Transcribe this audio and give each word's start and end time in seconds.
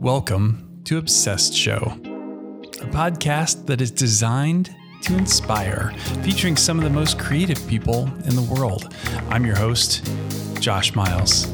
Welcome 0.00 0.82
to 0.84 0.98
Obsessed 0.98 1.54
Show, 1.54 1.78
a 1.78 2.86
podcast 2.88 3.64
that 3.66 3.80
is 3.80 3.90
designed 3.90 4.74
to 5.02 5.16
inspire, 5.16 5.92
featuring 6.22 6.56
some 6.56 6.76
of 6.76 6.84
the 6.84 6.90
most 6.90 7.18
creative 7.18 7.66
people 7.66 8.04
in 8.26 8.36
the 8.36 8.46
world. 8.54 8.94
I'm 9.30 9.46
your 9.46 9.56
host, 9.56 10.06
Josh 10.60 10.94
Miles. 10.94 11.46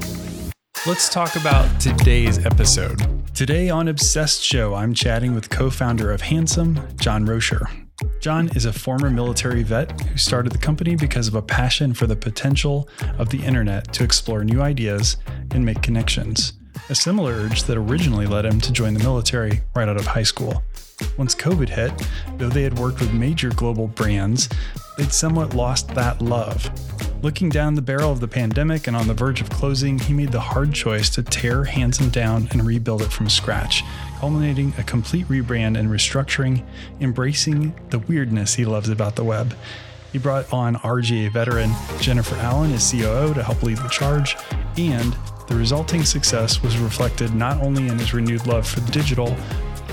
Let's 0.87 1.09
talk 1.09 1.37
about 1.37 1.81
today's 1.81 2.45
episode. 2.45 3.01
Today 3.33 3.71
on 3.71 3.87
Obsessed 3.87 4.43
Show, 4.43 4.75
I'm 4.75 4.93
chatting 4.93 5.37
with 5.37 5.49
co 5.49 5.71
founder 5.71 6.11
of 6.11 6.21
Handsome, 6.23 6.81
John 6.97 7.25
Rocher. 7.25 7.69
John 8.21 8.49
is 8.57 8.65
a 8.65 8.73
former 8.73 9.09
military 9.09 9.63
vet 9.63 10.01
who 10.01 10.17
started 10.17 10.51
the 10.51 10.59
company 10.59 10.97
because 10.97 11.29
of 11.29 11.37
a 11.37 11.43
passion 11.43 11.95
for 11.95 12.09
the 12.09 12.17
potential 12.17 12.89
of 13.19 13.29
the 13.31 13.45
internet 13.45 13.93
to 13.93 14.03
explore 14.03 14.43
new 14.43 14.61
ideas 14.61 15.17
and 15.53 15.65
make 15.65 15.81
connections, 15.81 16.55
a 16.89 16.95
similar 16.95 17.33
urge 17.33 17.65
that 17.65 17.77
originally 17.77 18.27
led 18.27 18.45
him 18.45 18.61
to 18.61 18.73
join 18.73 18.95
the 18.95 19.01
military 19.01 19.61
right 19.75 19.89
out 19.89 19.97
of 19.97 20.07
high 20.07 20.23
school. 20.23 20.63
Once 21.17 21.35
COVID 21.35 21.69
hit, 21.69 21.93
though 22.39 22.49
they 22.49 22.63
had 22.63 22.79
worked 22.79 23.01
with 23.01 23.13
major 23.13 23.51
global 23.51 23.89
brands, 23.89 24.49
they'd 24.97 25.13
somewhat 25.13 25.55
lost 25.55 25.89
that 25.89 26.21
love. 26.21 26.71
Looking 27.23 27.49
down 27.49 27.75
the 27.75 27.83
barrel 27.83 28.11
of 28.11 28.21
the 28.21 28.29
pandemic 28.29 28.89
and 28.89 28.97
on 28.97 29.07
the 29.07 29.15
verge 29.15 29.41
of 29.41 29.49
closing, 29.49 29.99
he 29.99 30.13
made 30.13 30.33
the 30.33 30.41
hard 30.41 30.73
choice 30.73 31.09
to 31.11 31.23
tear 31.23 31.65
Handsome 31.65 32.09
down 32.09 32.49
and 32.51 32.67
rebuild 32.67 33.03
it 33.03 33.13
from 33.13 33.29
scratch, 33.29 33.85
culminating 34.19 34.75
a 34.77 34.83
complete 34.83 35.29
rebrand 35.29 35.79
and 35.79 35.89
restructuring, 35.89 36.65
embracing 37.01 37.75
the 37.91 38.01
weirdness 38.01 38.55
he 38.55 38.65
loves 38.65 38.89
about 38.89 39.15
the 39.15 39.25
web. 39.25 39.55
He 40.11 40.19
brought 40.19 40.53
on 40.53 40.75
RGA 40.77 41.33
veteran 41.33 41.73
Jennifer 42.01 42.37
Allen 42.37 42.73
as 42.73 42.91
COO 42.91 43.33
to 43.35 43.43
help 43.43 43.63
lead 43.63 43.79
the 43.79 43.89
charge, 43.89 44.37
and 44.77 45.17
the 45.53 45.59
resulting 45.59 46.03
success 46.03 46.63
was 46.63 46.79
reflected 46.79 47.35
not 47.35 47.61
only 47.61 47.89
in 47.89 47.99
his 47.99 48.15
renewed 48.15 48.47
love 48.47 48.67
for 48.67 48.81
digital, 48.91 49.37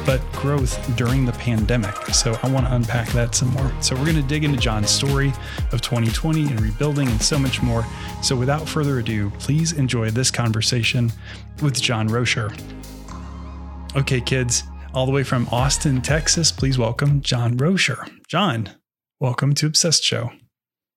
but 0.06 0.22
growth 0.32 0.80
during 0.96 1.26
the 1.26 1.34
pandemic. 1.34 1.94
So 2.14 2.40
I 2.42 2.50
want 2.50 2.66
to 2.66 2.74
unpack 2.74 3.10
that 3.10 3.36
some 3.36 3.50
more. 3.50 3.70
So 3.82 3.94
we're 3.96 4.06
going 4.06 4.16
to 4.16 4.22
dig 4.22 4.46
into 4.46 4.58
John's 4.58 4.90
story 4.90 5.34
of 5.74 5.82
2020 5.82 6.48
and 6.48 6.62
rebuilding 6.62 7.10
and 7.10 7.22
so 7.22 7.38
much 7.38 7.62
more. 7.62 7.86
So 8.22 8.38
without 8.38 8.70
further 8.70 9.00
ado, 9.00 9.32
please 9.32 9.74
enjoy 9.74 10.12
this 10.12 10.32
conversation 10.32 11.12
with 11.62 11.82
John 11.82 12.08
Rocher. 12.08 12.52
Okay, 13.98 14.22
kids, 14.22 14.64
all 14.94 15.06
the 15.06 15.12
way 15.12 15.24
from 15.24 15.46
Austin, 15.52 16.02
Texas, 16.02 16.54
please 16.54 16.78
welcome 16.78 17.20
John 17.20 17.58
Rocher. 17.58 18.06
John, 18.30 18.70
welcome 19.20 19.54
to 19.56 19.66
Obsessed 19.66 20.06
Show. 20.06 20.32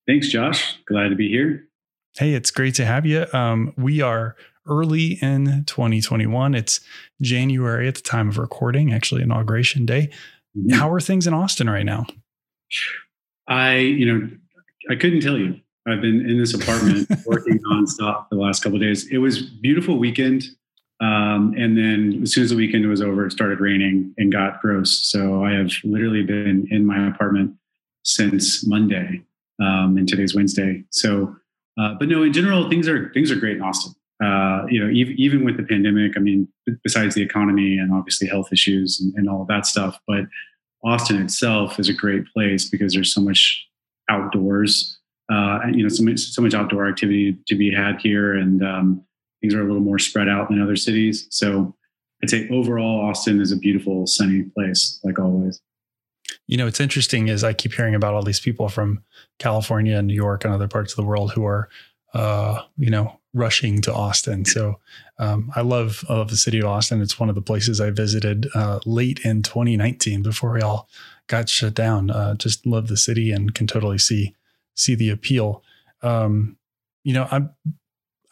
Thanks, 0.07 0.29
Josh. 0.29 0.79
Glad 0.87 1.09
to 1.09 1.17
be 1.17 1.29
here. 1.29 1.67
Hey, 2.19 2.35
it's 2.35 2.51
great 2.51 2.75
to 2.75 2.85
have 2.85 3.07
you. 3.07 3.25
Um, 3.33 3.73
we 3.79 4.03
are 4.03 4.37
early 4.67 5.19
in 5.23 5.65
2021. 5.67 6.55
It's 6.55 6.81
January 7.21 7.89
at 7.89 7.97
the 7.97 8.03
time 8.03 8.29
of 8.29 8.39
recording, 8.39 8.93
actually, 8.93 9.23
inauguration 9.23 9.87
day. 9.87 10.11
Mm-hmm. 10.57 10.75
How 10.75 10.91
are 10.93 11.01
things 11.01 11.27
in 11.27 11.35
Austin 11.35 11.69
right 11.69 11.87
now? 11.87 12.07
I, 13.49 13.79
you 13.79 14.07
know, 14.07 14.31
I 14.91 14.97
couldn't 14.97 15.21
tell 15.21 15.39
you. 15.39 15.59
I've 15.87 16.01
been 16.01 16.29
in 16.29 16.39
this 16.39 16.55
apartment 16.55 17.11
working 17.27 17.59
nonstop 17.71 18.29
the 18.31 18.37
last 18.37 18.63
couple 18.63 18.79
days. 18.79 19.09
It 19.11 19.19
was 19.19 19.43
beautiful 19.43 19.99
weekend. 19.99 20.45
Um, 21.01 21.55
and 21.59 21.77
then 21.77 22.21
as 22.23 22.33
soon 22.33 22.45
as 22.45 22.51
the 22.51 22.57
weekend 22.57 22.89
was 22.89 23.03
over, 23.03 23.27
it 23.27 23.33
started 23.33 23.59
raining 23.59 24.15
and 24.17 24.31
got 24.31 24.61
gross. 24.61 25.03
So 25.03 25.45
I 25.45 25.53
have 25.53 25.73
literally 25.83 26.23
been 26.23 26.69
in 26.71 26.87
my 26.87 27.09
apartment 27.09 27.57
since 28.05 28.65
Monday, 28.65 29.23
um, 29.61 29.97
and 29.97 30.09
today's 30.09 30.37
Wednesday. 30.37 30.85
So, 30.91 31.35
uh, 31.81 31.95
but 31.99 32.09
no, 32.09 32.23
in 32.23 32.33
general, 32.33 32.69
things 32.71 32.87
are 32.87 33.11
things 33.13 33.33
are 33.33 33.37
great 33.37 33.57
in 33.57 33.63
Austin 33.63 33.95
uh, 34.23 34.67
you 34.69 34.79
know, 34.79 34.91
even, 34.91 35.15
even 35.19 35.45
with 35.45 35.57
the 35.57 35.63
pandemic, 35.63 36.17
I 36.17 36.21
mean, 36.21 36.47
besides 36.85 37.15
the 37.15 37.23
economy 37.23 37.79
and 37.79 37.93
obviously 37.93 38.29
health 38.29 38.53
issues 38.53 39.01
and, 39.01 39.13
and, 39.15 39.29
all 39.29 39.43
of 39.43 39.49
that 39.49 39.67
stuff, 39.67 39.99
but 40.07 40.25
Austin 40.85 41.21
itself 41.21 41.81
is 41.81 41.89
a 41.89 41.93
great 41.93 42.25
place 42.33 42.69
because 42.69 42.93
there's 42.93 43.13
so 43.13 43.21
much 43.21 43.67
outdoors, 44.09 44.99
uh, 45.33 45.61
you 45.73 45.83
know, 45.83 45.89
so 45.89 46.05
much, 46.05 46.21
so 46.21 46.43
much 46.43 46.55
outdoor 46.55 46.89
activity 46.89 47.37
to 47.47 47.57
be 47.57 47.75
had 47.75 48.01
here. 48.01 48.35
And 48.35 48.65
um, 48.65 49.05
things 49.41 49.55
are 49.55 49.63
a 49.63 49.67
little 49.67 49.81
more 49.81 49.99
spread 49.99 50.29
out 50.29 50.49
than 50.49 50.63
other 50.63 50.77
cities. 50.77 51.27
So 51.31 51.75
I'd 52.23 52.31
say 52.31 52.49
overall, 52.51 53.09
Austin 53.09 53.41
is 53.41 53.51
a 53.51 53.57
beautiful, 53.57 54.07
sunny 54.07 54.43
place, 54.43 55.01
like 55.03 55.19
always. 55.19 55.61
You 56.47 56.57
know, 56.57 56.67
it's 56.67 56.81
interesting 56.81 57.29
is 57.29 57.43
I 57.43 57.53
keep 57.53 57.75
hearing 57.75 57.95
about 57.95 58.15
all 58.15 58.23
these 58.23 58.41
people 58.41 58.69
from 58.69 59.03
California 59.39 59.97
and 59.97 60.07
New 60.07 60.15
York 60.15 60.45
and 60.45 60.55
other 60.55 60.69
parts 60.69 60.93
of 60.93 60.97
the 60.97 61.03
world 61.03 61.33
who 61.33 61.45
are, 61.45 61.69
uh, 62.15 62.63
you 62.77 62.91
know, 62.91 63.19
rushing 63.35 63.81
to 63.83 63.93
Austin. 63.93 64.45
So 64.45 64.79
um, 65.19 65.51
I 65.55 65.63
love 65.63 66.05
I 66.09 66.15
love 66.15 66.31
the 66.31 66.37
city 66.37 66.59
of 66.59 66.67
Austin. 66.67 67.01
It's 67.01 67.19
one 67.19 67.29
of 67.29 67.35
the 67.35 67.43
places 67.43 67.81
I 67.81 67.91
visited 67.91 68.49
uh, 68.55 68.81
late 68.85 69.21
in 69.25 69.43
2019 69.43 70.23
before 70.23 70.53
we 70.53 70.61
all 70.61 70.89
got 71.29 71.49
shut 71.49 71.75
down. 71.75 72.11
Uh, 72.11 72.35
just 72.35 72.67
love 72.67 72.89
the 72.89 72.97
city 72.97 73.33
and 73.33 73.55
can 73.55 73.67
totally 73.67 73.99
see 73.99 74.35
see 74.75 74.95
the 74.95 75.11
appeal. 75.11 75.63
Um, 76.03 76.57
you 77.05 77.15
know, 77.15 77.29
I 77.31 77.43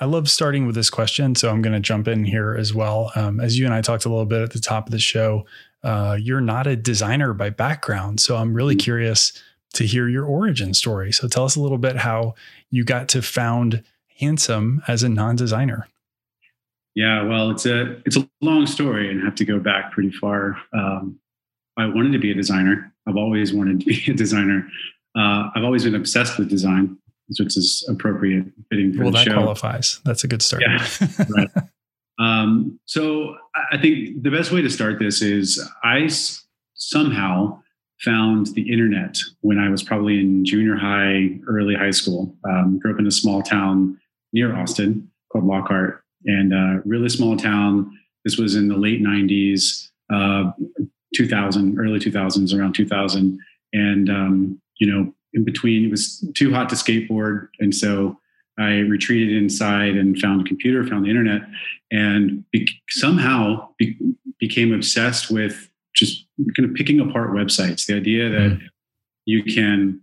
I 0.01 0.07
love 0.07 0.31
starting 0.31 0.67
with 0.67 0.75
this 0.75 0.91
question, 0.91 1.35
so 1.35 1.51
I'm 1.51 1.61
going 1.61 1.75
to 1.75 1.81
jump 1.81 2.09
in 2.09 2.25
here 2.25 2.57
as 2.59 2.73
well. 2.73 3.12
Um, 3.15 3.39
as 3.39 3.59
you 3.59 3.67
and 3.67 3.75
I 3.75 3.83
talked 3.83 4.07
a 4.07 4.09
little 4.09 4.25
bit 4.25 4.41
at 4.41 4.53
the 4.53 4.59
top 4.59 4.87
of 4.87 4.93
the 4.93 4.99
show, 4.99 5.45
uh, 5.83 6.17
you're 6.19 6.41
not 6.41 6.67
a 6.67 6.75
designer 6.75 7.35
by 7.35 7.51
background, 7.51 8.19
so 8.21 8.37
I'm 8.37 8.55
really 8.55 8.75
mm-hmm. 8.75 8.85
curious 8.85 9.33
to 9.75 9.84
hear 9.84 10.08
your 10.08 10.25
origin 10.25 10.75
story. 10.75 11.12
So 11.12 11.28
tell 11.28 11.44
us 11.44 11.56
a 11.56 11.60
little 11.60 11.78
bit 11.78 11.97
how 11.97 12.34
you 12.70 12.84
got 12.84 13.08
to 13.10 13.22
found 13.22 13.82
handsome 14.19 14.82
as 14.86 15.03
a 15.03 15.08
non-designer? 15.08 15.88
Yeah, 16.94 17.22
well, 17.22 17.50
it's 17.50 17.66
a 17.66 18.03
it's 18.04 18.16
a 18.16 18.28
long 18.41 18.66
story, 18.66 19.10
and 19.10 19.22
I 19.22 19.25
have 19.25 19.36
to 19.36 19.44
go 19.44 19.60
back 19.60 19.92
pretty 19.92 20.10
far. 20.10 20.56
Um, 20.72 21.20
I 21.76 21.86
wanted 21.86 22.12
to 22.12 22.19
be 22.19 22.32
a 22.32 22.34
designer. 22.34 22.92
I've 23.06 23.16
always 23.16 23.54
wanted 23.54 23.81
to 23.81 23.86
be 23.86 24.04
a 24.10 24.14
designer. 24.14 24.69
Uh, 25.16 25.50
I've 25.54 25.64
always 25.64 25.84
been 25.84 25.94
obsessed 25.94 26.37
with 26.38 26.50
design, 26.50 26.98
which 27.28 27.41
is 27.41 27.87
appropriate 27.88 28.47
fitting 28.69 28.92
for 28.92 29.04
well, 29.04 29.12
the 29.12 29.19
show. 29.19 29.31
Well, 29.31 29.38
that 29.38 29.42
qualifies. 29.44 30.00
That's 30.04 30.25
a 30.25 30.28
good 30.28 30.42
start. 30.42 30.62
Yeah, 30.62 30.87
right. 31.28 31.48
Um, 32.19 32.78
so 32.84 33.37
I 33.72 33.78
think 33.78 34.22
the 34.22 34.31
best 34.31 34.52
way 34.52 34.60
to 34.60 34.69
start 34.69 34.98
this 34.98 35.22
is 35.22 35.58
I 35.82 36.00
s- 36.00 36.44
somehow 36.75 37.62
found 38.03 38.49
the 38.49 38.72
internet 38.72 39.16
when 39.41 39.59
I 39.59 39.69
was 39.69 39.83
probably 39.83 40.21
in 40.21 40.44
junior 40.44 40.77
high, 40.77 41.38
early 41.47 41.75
high 41.75 41.91
school. 41.91 42.34
Um, 42.44 42.78
grew 42.78 42.93
up 42.93 42.99
in 42.99 43.06
a 43.06 43.11
small 43.11 43.43
town 43.43 44.00
near 44.33 44.56
Austin 44.56 45.11
called 45.31 45.44
Lockhart, 45.44 46.03
and 46.25 46.55
uh, 46.55 46.83
really 46.84 47.09
small 47.09 47.37
town. 47.37 47.91
This 48.25 48.37
was 48.37 48.55
in 48.55 48.69
the 48.69 48.77
late 48.77 49.03
'90s, 49.03 49.88
uh, 50.12 50.53
2000, 51.15 51.78
early 51.78 51.99
2000s, 51.99 52.59
around 52.59 52.75
2000, 52.75 53.38
and 53.72 54.11
um, 54.11 54.61
you 54.78 54.91
know, 54.91 55.12
in 55.32 55.44
between, 55.44 55.84
it 55.84 55.91
was 55.91 56.27
too 56.34 56.53
hot 56.53 56.69
to 56.71 56.75
skateboard, 56.75 57.49
and 57.61 57.75
so 57.75 58.19
I 58.59 58.78
retreated 58.81 59.37
inside 59.37 59.97
and 59.97 60.19
found 60.19 60.43
a 60.43 60.44
computer, 60.44 60.87
found 60.87 61.05
the 61.05 61.11
internet, 61.11 61.43
and 61.91 62.44
be- 62.50 62.69
somehow 62.88 63.69
be- 63.78 63.97
became 64.38 64.72
obsessed 64.72 65.31
with 65.31 65.71
just 65.94 66.27
kind 66.56 66.69
of 66.69 66.75
picking 66.75 67.01
apart 67.01 67.31
websites. 67.31 67.87
The 67.87 67.95
idea 67.95 68.28
that 68.28 68.51
mm. 68.51 68.61
you 69.25 69.43
can 69.43 70.01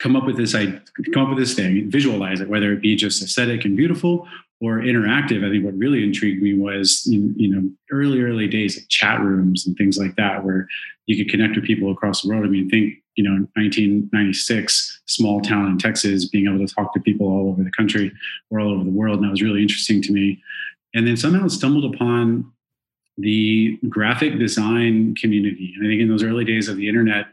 come 0.00 0.16
up 0.16 0.24
with 0.24 0.36
this 0.36 0.54
I 0.54 0.80
come 1.12 1.24
up 1.24 1.28
with 1.28 1.38
this 1.38 1.54
thing, 1.54 1.90
visualize 1.90 2.40
it, 2.40 2.48
whether 2.48 2.72
it 2.72 2.80
be 2.80 2.96
just 2.96 3.22
aesthetic 3.22 3.64
and 3.64 3.76
beautiful 3.76 4.26
or 4.60 4.78
interactive. 4.80 5.46
I 5.46 5.50
think 5.50 5.64
what 5.64 5.76
really 5.76 6.02
intrigued 6.02 6.42
me 6.42 6.54
was 6.54 7.06
you, 7.06 7.32
you 7.36 7.48
know 7.48 7.70
early 7.92 8.20
early 8.22 8.48
days 8.48 8.76
of 8.76 8.88
chat 8.88 9.20
rooms 9.20 9.66
and 9.66 9.76
things 9.76 9.98
like 9.98 10.16
that, 10.16 10.44
where 10.44 10.66
you 11.06 11.16
could 11.16 11.30
connect 11.30 11.56
with 11.56 11.64
people 11.64 11.92
across 11.92 12.22
the 12.22 12.28
world. 12.28 12.44
I 12.44 12.48
mean, 12.48 12.68
think 12.68 12.94
you 13.14 13.24
know 13.24 13.32
1996, 13.54 15.02
small 15.06 15.40
town 15.40 15.66
in 15.66 15.78
Texas, 15.78 16.28
being 16.28 16.46
able 16.46 16.66
to 16.66 16.74
talk 16.74 16.92
to 16.94 17.00
people 17.00 17.26
all 17.26 17.50
over 17.50 17.62
the 17.62 17.72
country 17.72 18.12
or 18.50 18.60
all 18.60 18.72
over 18.72 18.84
the 18.84 18.90
world, 18.90 19.16
and 19.16 19.24
that 19.24 19.30
was 19.30 19.42
really 19.42 19.62
interesting 19.62 20.02
to 20.02 20.12
me. 20.12 20.42
And 20.94 21.06
then 21.06 21.16
somehow 21.16 21.46
stumbled 21.48 21.94
upon 21.94 22.50
the 23.20 23.78
graphic 23.88 24.38
design 24.38 25.14
community. 25.14 25.72
And 25.76 25.86
I 25.86 25.90
think 25.90 26.00
in 26.00 26.08
those 26.08 26.22
early 26.22 26.44
days 26.44 26.68
of 26.68 26.76
the 26.76 26.88
internet, 26.88 27.26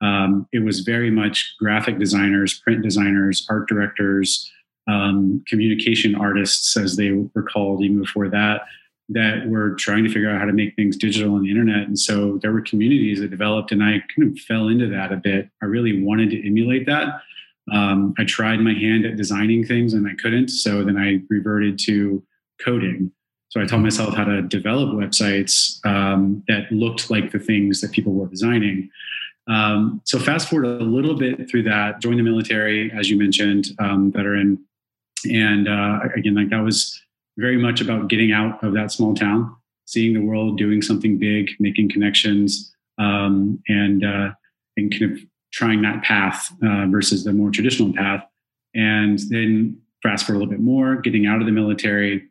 um, 0.00 0.48
it 0.52 0.64
was 0.64 0.80
very 0.80 1.10
much 1.10 1.54
graphic 1.58 1.98
designers, 1.98 2.58
print 2.60 2.82
designers, 2.82 3.46
art 3.48 3.68
directors, 3.68 4.50
um, 4.88 5.44
communication 5.46 6.14
artists, 6.14 6.76
as 6.76 6.96
they 6.96 7.12
were 7.12 7.42
called 7.42 7.82
even 7.82 8.00
before 8.00 8.28
that, 8.28 8.62
that 9.08 9.48
were 9.48 9.74
trying 9.76 10.02
to 10.04 10.10
figure 10.10 10.28
out 10.28 10.40
how 10.40 10.46
to 10.46 10.52
make 10.52 10.74
things 10.74 10.96
digital 10.96 11.34
on 11.34 11.42
the 11.42 11.50
internet. 11.50 11.86
And 11.86 11.98
so 11.98 12.38
there 12.42 12.52
were 12.52 12.62
communities 12.62 13.20
that 13.20 13.30
developed, 13.30 13.70
and 13.70 13.82
I 13.82 14.02
kind 14.14 14.30
of 14.30 14.38
fell 14.40 14.68
into 14.68 14.88
that 14.88 15.12
a 15.12 15.16
bit. 15.16 15.48
I 15.62 15.66
really 15.66 16.02
wanted 16.02 16.30
to 16.30 16.46
emulate 16.46 16.86
that. 16.86 17.20
Um, 17.70 18.14
I 18.18 18.24
tried 18.24 18.58
my 18.58 18.72
hand 18.72 19.06
at 19.06 19.16
designing 19.16 19.64
things 19.64 19.94
and 19.94 20.06
I 20.08 20.14
couldn't. 20.20 20.48
So 20.48 20.82
then 20.82 20.96
I 20.96 21.20
reverted 21.28 21.78
to 21.86 22.22
coding. 22.60 23.12
So 23.52 23.60
I 23.60 23.66
taught 23.66 23.80
myself 23.80 24.14
how 24.14 24.24
to 24.24 24.40
develop 24.40 24.94
websites 24.94 25.84
um, 25.84 26.42
that 26.48 26.72
looked 26.72 27.10
like 27.10 27.32
the 27.32 27.38
things 27.38 27.82
that 27.82 27.92
people 27.92 28.14
were 28.14 28.26
designing. 28.26 28.88
Um, 29.46 30.00
so 30.04 30.18
fast 30.18 30.48
forward 30.48 30.64
a 30.64 30.84
little 30.84 31.14
bit 31.14 31.50
through 31.50 31.64
that, 31.64 32.00
join 32.00 32.16
the 32.16 32.22
military, 32.22 32.90
as 32.92 33.10
you 33.10 33.18
mentioned, 33.18 33.66
um, 33.78 34.10
veteran, 34.10 34.58
and 35.30 35.68
uh, 35.68 36.00
again, 36.16 36.34
like 36.34 36.48
that 36.48 36.64
was 36.64 36.98
very 37.36 37.58
much 37.58 37.82
about 37.82 38.08
getting 38.08 38.32
out 38.32 38.64
of 38.64 38.72
that 38.72 38.90
small 38.90 39.14
town 39.14 39.54
seeing 39.84 40.14
the 40.14 40.20
world, 40.20 40.56
doing 40.56 40.80
something 40.80 41.18
big, 41.18 41.50
making 41.60 41.90
connections, 41.90 42.74
um, 42.96 43.62
and 43.68 44.02
uh, 44.02 44.30
and 44.78 44.90
kind 44.90 45.12
of 45.12 45.18
trying 45.52 45.82
that 45.82 46.02
path 46.02 46.50
uh, 46.64 46.86
versus 46.86 47.24
the 47.24 47.32
more 47.34 47.50
traditional 47.50 47.92
path. 47.92 48.24
And 48.74 49.18
then 49.28 49.78
fast 50.02 50.26
forward 50.26 50.38
a 50.38 50.40
little 50.40 50.54
bit 50.54 50.64
more, 50.64 50.96
getting 50.96 51.26
out 51.26 51.40
of 51.40 51.46
the 51.46 51.52
military, 51.52 52.26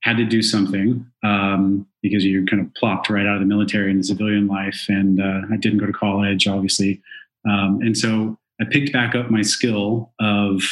had 0.00 0.16
to 0.16 0.24
do 0.24 0.42
something 0.42 1.04
um, 1.22 1.86
because 2.02 2.24
you're 2.24 2.46
kind 2.46 2.62
of 2.62 2.72
plopped 2.74 3.10
right 3.10 3.26
out 3.26 3.34
of 3.34 3.40
the 3.40 3.46
military 3.46 3.90
into 3.90 4.04
civilian 4.04 4.46
life. 4.46 4.86
And 4.88 5.20
uh, 5.20 5.42
I 5.52 5.56
didn't 5.56 5.78
go 5.78 5.86
to 5.86 5.92
college, 5.92 6.46
obviously. 6.46 7.02
Um, 7.48 7.80
and 7.82 7.96
so 7.96 8.38
I 8.60 8.64
picked 8.64 8.92
back 8.92 9.14
up 9.14 9.30
my 9.30 9.42
skill 9.42 10.12
of 10.20 10.62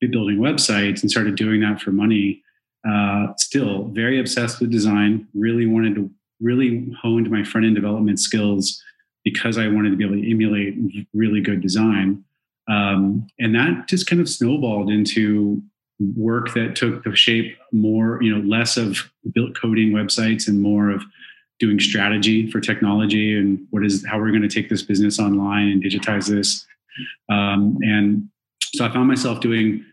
building 0.00 0.38
websites 0.38 1.02
and 1.02 1.10
started 1.10 1.36
doing 1.36 1.60
that 1.60 1.80
for 1.80 1.90
money. 1.90 2.42
Uh, 2.88 3.34
still 3.36 3.84
very 3.88 4.20
obsessed 4.20 4.60
with 4.60 4.70
design, 4.70 5.26
really 5.34 5.66
wanted 5.66 5.94
to 5.96 6.10
really 6.40 6.88
honed 7.00 7.30
my 7.30 7.42
front 7.42 7.66
end 7.66 7.74
development 7.74 8.20
skills 8.20 8.82
because 9.24 9.58
I 9.58 9.68
wanted 9.68 9.90
to 9.90 9.96
be 9.96 10.04
able 10.04 10.16
to 10.16 10.30
emulate 10.30 10.76
really 11.12 11.40
good 11.40 11.60
design. 11.60 12.22
Um, 12.68 13.26
and 13.38 13.54
that 13.54 13.88
just 13.88 14.06
kind 14.06 14.20
of 14.20 14.28
snowballed 14.28 14.90
into 14.90 15.62
work 16.16 16.52
that 16.54 16.76
took 16.76 17.04
the 17.04 17.16
shape 17.16 17.56
more, 17.72 18.22
you 18.22 18.34
know, 18.34 18.46
less 18.46 18.76
of 18.76 19.10
built 19.32 19.58
coding 19.58 19.92
websites 19.92 20.48
and 20.48 20.60
more 20.60 20.90
of 20.90 21.02
doing 21.58 21.80
strategy 21.80 22.50
for 22.50 22.60
technology 22.60 23.36
and 23.38 23.66
what 23.70 23.84
is 23.84 24.04
how 24.06 24.18
we're 24.18 24.30
going 24.30 24.42
to 24.42 24.48
take 24.48 24.68
this 24.68 24.82
business 24.82 25.18
online 25.18 25.68
and 25.68 25.82
digitize 25.82 26.28
this. 26.28 26.66
Um, 27.30 27.78
and 27.82 28.28
so 28.74 28.84
I 28.84 28.92
found 28.92 29.08
myself 29.08 29.40
doing 29.40 29.84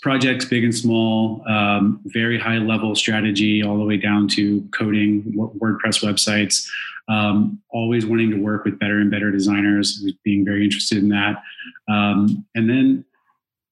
projects, 0.00 0.44
big 0.44 0.62
and 0.62 0.74
small, 0.74 1.42
um, 1.48 2.00
very 2.04 2.38
high 2.38 2.58
level 2.58 2.94
strategy, 2.94 3.62
all 3.64 3.78
the 3.78 3.84
way 3.84 3.96
down 3.96 4.28
to 4.28 4.62
coding 4.72 5.22
WordPress 5.36 6.04
websites. 6.04 6.68
Um, 7.08 7.60
always 7.70 8.06
wanting 8.06 8.30
to 8.30 8.36
work 8.36 8.64
with 8.64 8.78
better 8.78 9.00
and 9.00 9.10
better 9.10 9.32
designers, 9.32 10.06
being 10.22 10.44
very 10.44 10.64
interested 10.64 10.98
in 10.98 11.08
that. 11.08 11.42
Um, 11.88 12.46
and 12.54 12.70
then 12.70 13.04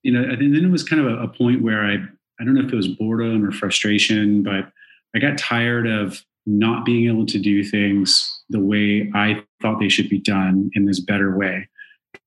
you 0.03 0.13
know, 0.13 0.23
and 0.23 0.55
then 0.55 0.65
it 0.65 0.71
was 0.71 0.83
kind 0.83 1.05
of 1.05 1.13
a, 1.13 1.23
a 1.23 1.29
point 1.29 1.63
where 1.63 1.85
I, 1.85 1.95
I 2.41 2.45
don't 2.45 2.55
know 2.55 2.67
if 2.67 2.73
it 2.73 2.77
was 2.77 2.89
boredom 2.89 3.45
or 3.45 3.53
frustration, 3.53 4.43
but 4.43 4.71
I 5.15 5.19
got 5.19 5.39
tired 5.39 5.87
of 5.87 6.23
not 6.47 6.85
being 6.85 7.09
able 7.09 7.27
to 7.27 7.39
do 7.39 7.63
things 7.63 8.43
the 8.49 8.61
way 8.61 9.11
I 9.15 9.45
thought 9.61 9.79
they 9.79 9.89
should 9.89 10.09
be 10.09 10.19
done 10.19 10.71
in 10.75 10.87
this 10.87 11.01
better 11.01 11.37
way. 11.37 11.69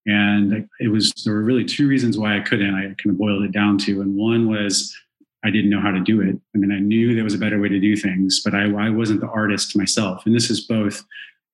And 0.05 0.67
it 0.79 0.89
was, 0.89 1.11
there 1.25 1.33
were 1.33 1.43
really 1.43 1.65
two 1.65 1.87
reasons 1.87 2.17
why 2.17 2.37
I 2.37 2.41
couldn't. 2.41 2.75
I 2.75 2.81
kind 2.81 3.09
of 3.09 3.17
boiled 3.17 3.43
it 3.43 3.51
down 3.51 3.77
to, 3.79 4.01
and 4.01 4.15
one 4.15 4.49
was 4.49 4.95
I 5.45 5.49
didn't 5.49 5.69
know 5.69 5.81
how 5.81 5.91
to 5.91 5.99
do 5.99 6.21
it. 6.21 6.37
I 6.55 6.57
mean, 6.57 6.71
I 6.71 6.79
knew 6.79 7.13
there 7.13 7.23
was 7.23 7.33
a 7.33 7.39
better 7.39 7.59
way 7.59 7.67
to 7.67 7.79
do 7.79 7.95
things, 7.95 8.41
but 8.43 8.53
I, 8.53 8.63
I 8.63 8.89
wasn't 8.89 9.19
the 9.19 9.27
artist 9.27 9.77
myself. 9.77 10.25
And 10.25 10.33
this 10.33 10.49
is 10.49 10.61
both 10.61 11.03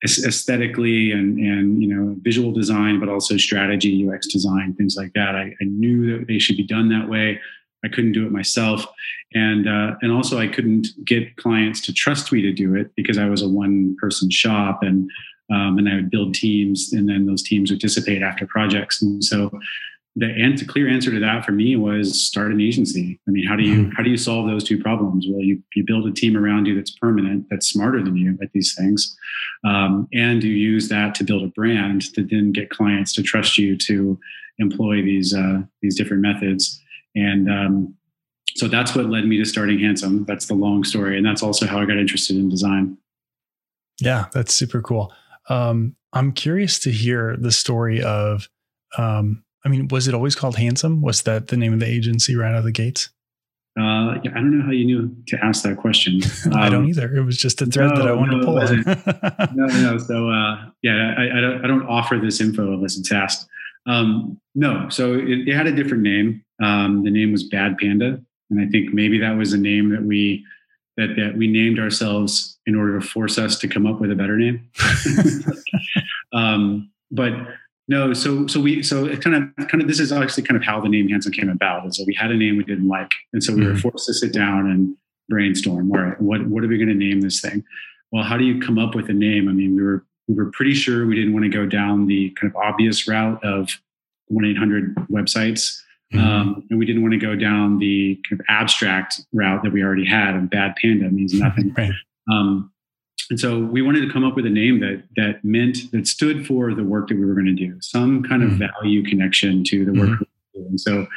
aesthetically 0.04 1.12
and 1.12 1.38
and 1.40 1.82
you 1.82 1.94
know 1.94 2.16
visual 2.22 2.54
design 2.54 3.00
but 3.00 3.10
also 3.10 3.36
strategy 3.36 4.08
ux 4.08 4.28
design 4.28 4.74
things 4.76 4.96
like 4.96 5.12
that. 5.14 5.36
I, 5.36 5.54
I 5.62 5.66
knew 5.66 6.18
that 6.18 6.28
they 6.28 6.40
should 6.40 6.58
be 6.58 6.64
done 6.64 6.90
that 6.90 7.10
way. 7.10 7.40
I 7.84 7.88
couldn't 7.90 8.14
do 8.14 8.26
it 8.26 8.32
myself. 8.32 8.86
And 9.34 9.68
uh, 9.68 9.96
and 10.02 10.12
also 10.12 10.40
i 10.40 10.48
couldn't 10.48 10.88
get 11.06 11.36
clients 11.36 11.82
to 11.82 11.94
trust 11.94 12.32
me 12.32 12.42
to 12.42 12.54
do 12.54 12.76
it 12.76 12.92
because 12.96 13.18
i 13.18 13.26
was 13.26 13.42
a 13.42 13.50
one 13.50 13.96
person 14.00 14.30
shop 14.32 14.84
and 14.84 15.10
um, 15.52 15.78
and 15.78 15.90
i 15.90 15.96
would 15.96 16.10
build 16.10 16.34
teams 16.34 16.94
and 16.94 17.08
then 17.08 17.26
those 17.26 17.44
teams 17.44 17.70
would 17.70 17.80
dissipate 17.80 18.24
after 18.24 18.48
projects. 18.48 19.02
And 19.02 19.24
so 19.24 19.52
the 20.20 20.28
answer, 20.28 20.66
clear 20.66 20.90
answer 20.90 21.12
to 21.12 21.20
that 21.20 21.46
for 21.46 21.52
me 21.52 21.76
was 21.76 22.22
start 22.22 22.52
an 22.52 22.60
agency. 22.60 23.20
I 23.28 23.32
mean, 23.32 23.48
how 23.48 23.56
do 23.56 23.64
you 23.64 23.84
mm-hmm. 23.84 23.92
how 23.92 24.04
do 24.04 24.10
you 24.10 24.18
solve 24.18 24.48
those 24.48 24.64
two 24.64 24.82
problems? 24.82 25.26
Well, 25.30 25.42
you 25.42 25.64
you 25.76 25.84
build 25.86 26.06
a 26.08 26.12
team 26.12 26.36
around 26.36 26.66
you 26.66 26.76
that's 26.76 26.92
permanent, 26.92 27.48
that's 27.50 27.70
smarter 27.70 28.04
than 28.04 28.18
you 28.18 28.38
at 28.42 28.52
these 28.52 28.76
things, 28.76 29.16
um, 29.64 30.08
and 30.14 30.44
you 30.44 30.52
use 30.52 30.90
that 30.90 31.16
to 31.16 31.24
build 31.24 31.44
a 31.44 31.48
brand 31.48 32.14
to 32.14 32.24
then 32.24 32.52
get 32.52 32.70
clients 32.70 33.14
to 33.14 33.24
trust 33.24 33.58
you 33.58 33.78
to 33.78 34.20
employ 34.58 35.02
these 35.02 35.34
uh, 35.34 35.62
these 35.82 35.98
different 35.98 36.22
methods. 36.22 36.82
And 37.16 37.50
um, 37.50 37.96
so 38.56 38.68
that's 38.68 38.96
what 38.96 39.06
led 39.06 39.26
me 39.26 39.38
to 39.38 39.46
starting 39.46 39.80
Handsome. 39.80 40.26
That's 40.26 40.48
the 40.48 40.54
long 40.54 40.84
story, 40.84 41.18
and 41.18 41.26
that's 41.26 41.42
also 41.42 41.66
how 41.66 41.80
I 41.80 41.86
got 41.86 41.98
interested 41.98 42.36
in 42.36 42.50
design. 42.50 42.98
Yeah, 44.02 44.26
that's 44.34 44.54
super 44.54 44.82
cool. 44.82 45.14
Um, 45.50 45.96
I'm 46.14 46.32
curious 46.32 46.80
to 46.80 46.92
hear 46.92 47.38
the 47.38 47.52
story 47.52 48.02
of 48.02 48.50
um, 48.98 49.44
I 49.66 49.70
mean, 49.70 49.88
was 49.90 50.08
it 50.08 50.14
always 50.14 50.36
called 50.36 50.58
Handsome? 50.58 51.02
Was 51.02 51.24
that 51.24 51.48
the 51.48 51.58
name 51.58 51.74
of 51.74 51.80
the 51.80 51.88
agency 51.88 52.36
right 52.36 52.52
out 52.52 52.60
of 52.60 52.64
the 52.64 52.72
gates? 52.72 53.10
Uh, 53.78 54.20
yeah, 54.24 54.32
I 54.32 54.36
don't 54.36 54.58
know 54.58 54.66
how 54.66 54.72
you 54.72 54.86
knew 54.86 55.16
to 55.28 55.44
ask 55.44 55.64
that 55.64 55.78
question. 55.78 56.22
Um, 56.46 56.54
I 56.56 56.70
don't 56.70 56.84
um, 56.84 56.90
either. 56.90 57.16
It 57.16 57.24
was 57.24 57.38
just 57.38 57.62
a 57.62 57.66
thread 57.66 57.92
no, 57.92 57.96
that 57.98 58.08
I 58.08 58.14
wanted 58.14 58.38
no, 58.38 58.40
to 58.40 58.46
pull 58.46 59.56
no, 59.56 59.92
no. 59.92 59.98
So, 59.98 60.30
uh, 60.30 60.66
yeah, 60.82 61.14
I, 61.18 61.38
I, 61.38 61.42
don't, 61.42 61.66
I, 61.66 61.68
don't, 61.68 61.88
offer 61.88 62.18
this 62.18 62.42
info 62.42 62.74
unless 62.74 62.98
it's 62.98 63.12
asked. 63.12 63.48
Um, 63.86 64.40
no, 64.56 64.90
so 64.90 65.14
it, 65.14 65.48
it, 65.48 65.56
had 65.56 65.68
a 65.68 65.72
different 65.72 66.04
name. 66.04 66.44
Um, 66.62 67.04
the 67.04 67.12
name 67.12 67.32
was 67.32 67.44
Bad 67.44 67.78
Panda, 67.78 68.20
and 68.50 68.60
I 68.60 68.68
think 68.68 68.94
maybe 68.94 69.18
that 69.20 69.38
was 69.38 69.54
a 69.54 69.58
name 69.58 69.92
that 69.92 70.04
we 70.04 70.46
that 70.98 71.16
that 71.16 71.38
we 71.38 71.48
named 71.48 71.80
ourselves 71.80 72.60
in 72.66 72.76
order 72.76 73.00
to 73.00 73.06
force 73.06 73.38
us 73.38 73.58
to 73.60 73.68
come 73.68 73.88
up 73.88 74.02
with 74.02 74.12
a 74.12 74.16
better 74.16 74.36
name. 74.36 74.70
um, 76.34 76.92
but 77.12 77.32
no, 77.90 78.14
so 78.14 78.46
so 78.46 78.60
we 78.60 78.84
so 78.84 79.06
it 79.06 79.20
kind 79.22 79.36
of 79.36 79.68
kind 79.68 79.82
of 79.82 79.88
this 79.88 80.00
is 80.00 80.12
actually 80.12 80.44
kind 80.44 80.56
of 80.56 80.64
how 80.64 80.80
the 80.80 80.88
name 80.88 81.10
Handsome 81.10 81.32
came 81.32 81.50
about. 81.50 81.84
And 81.84 81.94
so 81.94 82.04
we 82.06 82.14
had 82.14 82.30
a 82.30 82.38
name 82.38 82.56
we 82.56 82.64
didn't 82.64 82.88
like, 82.88 83.12
and 83.34 83.44
so 83.44 83.52
we 83.52 83.62
mm-hmm. 83.62 83.74
were 83.74 83.78
forced 83.80 84.06
to 84.06 84.14
sit 84.14 84.32
down 84.32 84.70
and 84.70 84.96
brainstorm. 85.28 85.92
All 85.92 86.00
right, 86.00 86.22
what 86.22 86.46
what 86.48 86.64
are 86.64 86.68
we 86.68 86.78
going 86.78 86.90
to 86.90 86.94
name 86.94 87.22
this 87.22 87.42
thing? 87.42 87.64
Well, 88.12 88.24
how 88.24 88.38
do 88.38 88.44
you 88.44 88.62
come 88.62 88.78
up 88.78 88.94
with 88.94 89.10
a 89.10 89.14
name? 89.14 89.50
I 89.50 89.54
mean, 89.54 89.76
we 89.76 89.82
were 89.82 90.06
we 90.28 90.36
were 90.36 90.52
pretty 90.52 90.76
sure 90.76 91.08
we 91.08 91.16
didn't 91.16 91.34
want 91.34 91.46
to 91.46 91.50
go 91.50 91.66
down 91.66 92.06
the 92.06 92.30
kind 92.40 92.54
of 92.54 92.56
obvious 92.58 93.08
route 93.08 93.44
of 93.44 93.72
one 94.28 94.46
eight 94.46 94.58
hundred 94.58 94.94
websites, 95.12 95.82
mm-hmm. 96.14 96.20
um, 96.20 96.68
and 96.70 96.78
we 96.78 96.86
didn't 96.86 97.02
want 97.02 97.14
to 97.14 97.20
go 97.20 97.36
down 97.36 97.80
the 97.80 98.22
kind 98.30 98.40
of 98.40 98.46
abstract 98.50 99.20
route 99.34 99.64
that 99.64 99.74
we 99.74 99.82
already 99.82 100.06
had. 100.06 100.36
And 100.36 100.48
bad 100.48 100.76
panda 100.80 101.10
means 101.10 101.34
nothing. 101.40 101.74
right. 101.76 101.92
um, 102.32 102.72
and 103.30 103.40
so 103.40 103.60
we 103.60 103.82
wanted 103.82 104.02
to 104.02 104.12
come 104.12 104.24
up 104.24 104.36
with 104.36 104.46
a 104.46 104.50
name 104.50 104.80
that 104.80 105.04
that 105.16 105.44
meant 105.44 105.92
that 105.92 106.08
stood 106.08 106.48
for 106.48 106.74
the 106.74 106.84
work 106.84 107.08
that 107.10 107.18
we 107.18 107.26
were 107.26 107.34
going 107.34 107.46
to 107.46 107.54
do, 107.54 107.78
some 107.82 108.24
kind 108.24 108.44
of 108.44 108.52
mm-hmm. 108.52 108.66
value 108.82 109.04
connection 109.04 109.64
to 109.66 109.86
the 109.86 109.94
work. 109.94 110.10
Mm-hmm. 110.10 110.66
And 110.66 110.80
so 110.80 111.08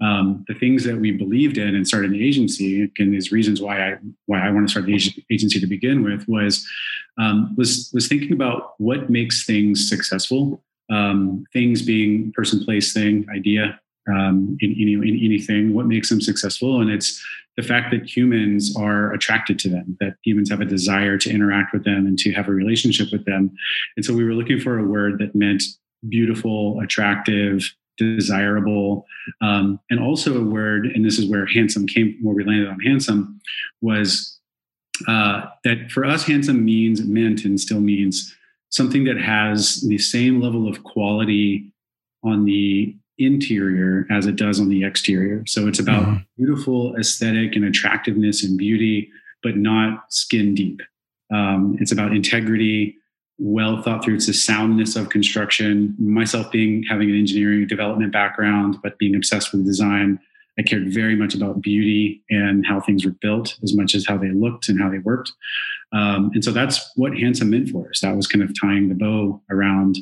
um, 0.00 0.44
the 0.46 0.54
things 0.54 0.84
that 0.84 0.96
we 0.96 1.10
believed 1.10 1.58
in 1.58 1.74
and 1.74 1.86
started 1.86 2.12
an 2.12 2.22
agency, 2.22 2.90
and 2.98 3.12
these 3.12 3.32
reasons 3.32 3.60
why 3.60 3.92
I 3.92 3.98
why 4.26 4.46
I 4.46 4.50
want 4.50 4.68
to 4.68 4.70
start 4.70 4.86
an 4.86 4.94
agency 5.30 5.60
to 5.60 5.66
begin 5.66 6.04
with 6.04 6.26
was 6.28 6.66
um, 7.18 7.54
was 7.56 7.90
was 7.92 8.06
thinking 8.06 8.32
about 8.32 8.74
what 8.78 9.10
makes 9.10 9.44
things 9.44 9.88
successful. 9.88 10.62
Um, 10.90 11.44
things 11.52 11.82
being 11.82 12.32
person, 12.32 12.64
place, 12.64 12.94
thing, 12.94 13.26
idea, 13.34 13.78
um, 14.10 14.56
in, 14.60 14.72
in, 14.72 14.88
in, 14.88 15.20
anything, 15.22 15.74
what 15.74 15.86
makes 15.86 16.08
them 16.08 16.20
successful. 16.20 16.80
And 16.80 16.90
it's 16.90 17.22
the 17.56 17.62
fact 17.62 17.90
that 17.90 18.08
humans 18.08 18.74
are 18.76 19.12
attracted 19.12 19.58
to 19.60 19.68
them, 19.68 19.96
that 20.00 20.14
humans 20.22 20.50
have 20.50 20.60
a 20.60 20.64
desire 20.64 21.18
to 21.18 21.30
interact 21.30 21.72
with 21.72 21.84
them 21.84 22.06
and 22.06 22.18
to 22.20 22.32
have 22.32 22.48
a 22.48 22.52
relationship 22.52 23.08
with 23.10 23.24
them. 23.24 23.50
And 23.96 24.04
so 24.04 24.14
we 24.14 24.24
were 24.24 24.34
looking 24.34 24.60
for 24.60 24.78
a 24.78 24.84
word 24.84 25.18
that 25.18 25.34
meant 25.34 25.62
beautiful, 26.08 26.78
attractive, 26.80 27.74
desirable, 27.96 29.04
um, 29.40 29.80
and 29.90 29.98
also 29.98 30.40
a 30.40 30.44
word, 30.44 30.86
and 30.86 31.04
this 31.04 31.18
is 31.18 31.28
where 31.28 31.46
handsome 31.46 31.86
came, 31.86 32.16
where 32.22 32.34
we 32.34 32.44
landed 32.44 32.68
on 32.68 32.78
handsome, 32.80 33.40
was 33.80 34.38
uh, 35.06 35.46
that 35.64 35.90
for 35.90 36.04
us, 36.04 36.24
handsome 36.24 36.64
means 36.64 37.02
meant 37.02 37.44
and 37.44 37.60
still 37.60 37.80
means 37.80 38.34
something 38.70 39.04
that 39.04 39.18
has 39.18 39.80
the 39.82 39.98
same 39.98 40.40
level 40.40 40.68
of 40.68 40.84
quality 40.84 41.72
on 42.22 42.44
the 42.44 42.96
interior 43.18 44.06
as 44.10 44.26
it 44.26 44.36
does 44.36 44.60
on 44.60 44.68
the 44.68 44.84
exterior. 44.84 45.44
So 45.46 45.66
it's 45.66 45.78
about 45.78 46.04
mm-hmm. 46.04 46.16
beautiful 46.36 46.94
aesthetic 46.96 47.56
and 47.56 47.64
attractiveness 47.64 48.44
and 48.44 48.56
beauty, 48.56 49.10
but 49.42 49.56
not 49.56 50.04
skin 50.12 50.54
deep. 50.54 50.80
Um, 51.32 51.76
it's 51.80 51.92
about 51.92 52.12
integrity, 52.12 52.96
well 53.38 53.82
thought 53.82 54.04
through. 54.04 54.14
It's 54.14 54.26
the 54.26 54.32
soundness 54.32 54.96
of 54.96 55.10
construction. 55.10 55.94
Myself 55.98 56.50
being 56.50 56.84
having 56.88 57.10
an 57.10 57.18
engineering 57.18 57.66
development 57.66 58.12
background, 58.12 58.78
but 58.82 58.98
being 58.98 59.14
obsessed 59.14 59.52
with 59.52 59.64
design, 59.64 60.18
I 60.58 60.62
cared 60.62 60.92
very 60.92 61.14
much 61.14 61.34
about 61.34 61.60
beauty 61.60 62.24
and 62.30 62.66
how 62.66 62.80
things 62.80 63.04
were 63.04 63.14
built 63.20 63.56
as 63.62 63.74
much 63.74 63.94
as 63.94 64.06
how 64.06 64.18
they 64.18 64.30
looked 64.30 64.68
and 64.68 64.80
how 64.80 64.90
they 64.90 64.98
worked. 64.98 65.32
Um, 65.92 66.30
and 66.34 66.44
so 66.44 66.50
that's 66.50 66.90
what 66.96 67.16
handsome 67.16 67.50
meant 67.50 67.70
for 67.70 67.88
us. 67.90 68.00
That 68.00 68.16
was 68.16 68.26
kind 68.26 68.42
of 68.42 68.58
tying 68.60 68.88
the 68.88 68.94
bow 68.94 69.40
around 69.50 69.98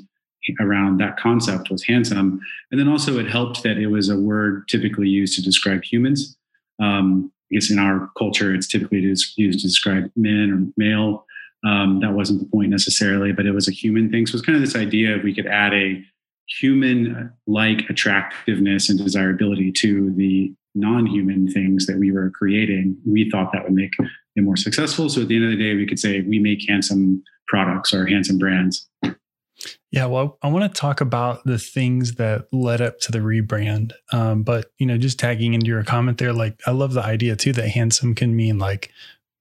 around 0.60 0.98
that 0.98 1.18
concept 1.18 1.70
was 1.70 1.84
handsome. 1.84 2.40
And 2.70 2.80
then 2.80 2.88
also 2.88 3.18
it 3.18 3.28
helped 3.28 3.62
that 3.62 3.78
it 3.78 3.88
was 3.88 4.08
a 4.08 4.18
word 4.18 4.68
typically 4.68 5.08
used 5.08 5.34
to 5.36 5.42
describe 5.42 5.84
humans. 5.84 6.36
Um, 6.80 7.32
I 7.50 7.54
guess 7.54 7.70
in 7.70 7.78
our 7.78 8.10
culture, 8.18 8.54
it's 8.54 8.66
typically 8.66 9.00
used 9.00 9.36
to 9.36 9.66
describe 9.66 10.10
men 10.16 10.50
or 10.50 10.72
male. 10.76 11.26
Um, 11.64 12.00
that 12.00 12.12
wasn't 12.12 12.40
the 12.40 12.46
point 12.46 12.70
necessarily, 12.70 13.32
but 13.32 13.46
it 13.46 13.52
was 13.52 13.68
a 13.68 13.72
human 13.72 14.10
thing. 14.10 14.26
So 14.26 14.36
it's 14.36 14.44
kind 14.44 14.56
of 14.56 14.62
this 14.62 14.76
idea 14.76 15.16
of 15.16 15.22
we 15.22 15.34
could 15.34 15.46
add 15.46 15.72
a 15.74 16.04
human 16.60 17.32
like 17.46 17.88
attractiveness 17.90 18.88
and 18.88 18.98
desirability 18.98 19.72
to 19.72 20.12
the 20.12 20.54
non-human 20.76 21.50
things 21.50 21.86
that 21.86 21.98
we 21.98 22.12
were 22.12 22.30
creating, 22.30 22.96
we 23.06 23.28
thought 23.30 23.50
that 23.52 23.64
would 23.64 23.72
make 23.72 23.92
it 24.36 24.42
more 24.42 24.56
successful. 24.56 25.08
So 25.08 25.22
at 25.22 25.28
the 25.28 25.36
end 25.36 25.46
of 25.46 25.50
the 25.50 25.56
day, 25.56 25.74
we 25.74 25.86
could 25.86 25.98
say 25.98 26.20
we 26.20 26.38
make 26.38 26.68
handsome 26.68 27.24
products 27.48 27.92
or 27.92 28.06
handsome 28.06 28.38
brands. 28.38 28.86
Yeah, 29.90 30.06
well, 30.06 30.38
I 30.42 30.48
want 30.48 30.72
to 30.72 30.80
talk 30.80 31.00
about 31.00 31.44
the 31.44 31.58
things 31.58 32.16
that 32.16 32.46
led 32.52 32.80
up 32.80 32.98
to 33.00 33.12
the 33.12 33.20
rebrand. 33.20 33.92
Um, 34.12 34.42
but 34.42 34.66
you 34.78 34.86
know, 34.86 34.98
just 34.98 35.18
tagging 35.18 35.54
into 35.54 35.68
your 35.68 35.82
comment 35.84 36.18
there, 36.18 36.32
like 36.32 36.60
I 36.66 36.72
love 36.72 36.92
the 36.92 37.02
idea 37.02 37.36
too 37.36 37.52
that 37.54 37.68
handsome 37.68 38.14
can 38.14 38.36
mean 38.36 38.58
like 38.58 38.90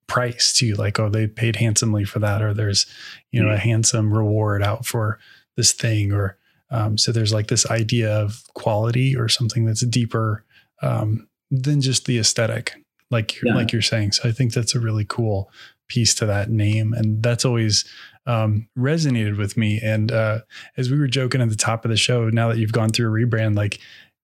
price 0.07 0.53
too. 0.53 0.75
Like, 0.75 0.99
oh, 0.99 1.09
they 1.09 1.27
paid 1.27 1.57
handsomely 1.57 2.05
for 2.05 2.19
that, 2.19 2.41
or 2.41 2.53
there's 2.53 2.85
you 3.31 3.43
know 3.43 3.49
a 3.49 3.57
handsome 3.57 4.13
reward 4.13 4.63
out 4.63 4.85
for 4.85 5.19
this 5.57 5.71
thing, 5.73 6.11
or 6.11 6.37
um, 6.71 6.97
so 6.97 7.11
there's 7.11 7.33
like 7.33 7.47
this 7.47 7.69
idea 7.69 8.11
of 8.11 8.43
quality 8.53 9.15
or 9.15 9.27
something 9.27 9.65
that's 9.65 9.85
deeper 9.85 10.43
um, 10.81 11.27
than 11.51 11.81
just 11.81 12.05
the 12.05 12.19
aesthetic, 12.19 12.75
like 13.11 13.35
you're, 13.35 13.51
yeah. 13.51 13.55
like 13.55 13.71
you're 13.71 13.81
saying. 13.81 14.13
So 14.13 14.29
I 14.29 14.31
think 14.31 14.53
that's 14.53 14.75
a 14.75 14.79
really 14.79 15.05
cool 15.05 15.49
piece 15.87 16.15
to 16.15 16.25
that 16.25 16.49
name, 16.49 16.93
and 16.93 17.21
that's 17.21 17.45
always 17.45 17.85
um, 18.25 18.67
resonated 18.77 19.37
with 19.37 19.57
me. 19.57 19.79
And 19.83 20.11
uh, 20.11 20.39
as 20.77 20.89
we 20.89 20.97
were 20.97 21.07
joking 21.07 21.41
at 21.41 21.49
the 21.49 21.55
top 21.55 21.85
of 21.85 21.91
the 21.91 21.97
show, 21.97 22.29
now 22.29 22.49
that 22.49 22.57
you've 22.57 22.71
gone 22.71 22.89
through 22.89 23.07
a 23.07 23.25
rebrand, 23.25 23.55
like 23.55 23.79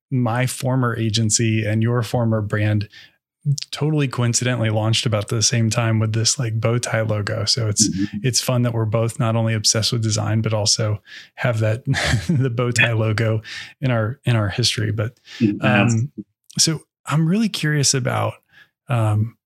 my 0.09 0.45
former 0.45 0.95
agency 0.95 1.65
and 1.65 1.81
your 1.81 2.03
former 2.03 2.41
brand 2.41 2.89
totally 3.71 4.07
coincidentally 4.07 4.69
launched 4.69 5.05
about 5.05 5.29
the 5.29 5.41
same 5.41 5.69
time 5.69 5.99
with 5.99 6.13
this 6.13 6.37
like 6.37 6.59
bow 6.59 6.77
tie 6.77 7.01
logo. 7.01 7.45
So 7.45 7.67
it's 7.67 7.89
mm-hmm. 7.89 8.17
it's 8.21 8.39
fun 8.39 8.61
that 8.63 8.73
we're 8.73 8.85
both 8.85 9.19
not 9.19 9.35
only 9.35 9.53
obsessed 9.53 9.91
with 9.91 10.03
design 10.03 10.41
but 10.41 10.53
also 10.53 11.01
have 11.35 11.59
that 11.59 11.83
the 12.29 12.51
bow 12.51 12.71
tie 12.71 12.93
logo 12.93 13.41
in 13.79 13.89
our 13.89 14.19
in 14.25 14.35
our 14.35 14.49
history. 14.49 14.91
But 14.91 15.19
um, 15.61 16.11
so 16.59 16.81
I'm 17.07 17.27
really 17.27 17.49
curious 17.49 17.93
about 17.93 18.33
um, 18.89 19.37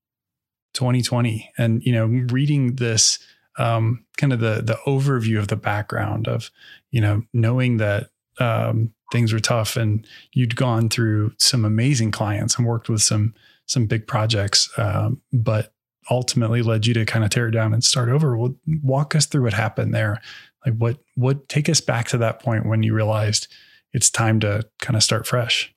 2020 0.74 1.52
and 1.58 1.82
you 1.84 1.94
know 1.94 2.06
reading 2.06 2.76
this 2.76 3.20
um, 3.58 4.06
kind 4.18 4.34
of 4.34 4.40
the 4.40 4.62
the 4.62 4.78
overview 4.86 5.40
of 5.40 5.48
the 5.48 5.56
background 5.56 6.28
of 6.28 6.52
you 6.92 7.02
know 7.02 7.24
knowing 7.34 7.78
that 7.78 8.10
um, 8.40 8.94
things 9.12 9.32
were 9.34 9.40
tough 9.40 9.76
and 9.76 10.06
you'd 10.34 10.56
gone 10.56 10.90
through 10.90 11.34
some 11.38 11.66
amazing 11.66 12.12
clients 12.12 12.58
and 12.58 12.68
worked 12.68 12.90
with 12.90 13.02
some 13.02 13.34
some 13.68 13.88
big 13.88 14.08
projects, 14.08 14.70
um, 14.78 15.22
but 15.34 15.74
ultimately 16.12 16.62
led 16.62 16.86
you 16.86 16.94
to 16.94 17.06
kind 17.06 17.26
of 17.26 17.32
tear 17.32 17.48
it 17.48 17.52
down 17.52 17.74
and 17.74 17.84
start 17.84 18.10
over. 18.10 18.38
Well, 18.38 18.56
walk 18.84 19.16
us 19.16 19.26
through 19.26 19.44
what 19.44 19.54
happened 19.54 19.94
there. 19.94 20.22
Like 20.66 20.76
what 20.76 20.98
what 21.16 21.48
take 21.50 21.70
us 21.70 21.82
back 21.82 22.08
to 22.10 22.18
that 22.20 22.42
point 22.42 22.66
when 22.66 22.84
you 22.84 22.94
realized 22.94 23.48
it's 23.94 24.10
time 24.10 24.40
to 24.42 24.64
kind 24.82 24.96
of 24.96 25.04
start 25.04 25.26
fresh. 25.26 25.74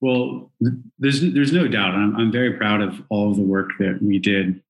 Well, 0.00 0.52
there's 0.98 1.20
there's 1.20 1.52
no 1.52 1.68
doubt. 1.68 1.94
I'm 1.94 2.16
I'm 2.16 2.32
very 2.32 2.54
proud 2.54 2.82
of 2.82 3.02
all 3.08 3.30
of 3.30 3.36
the 3.36 3.42
work 3.42 3.70
that 3.78 4.00
we 4.02 4.18
did 4.18 4.60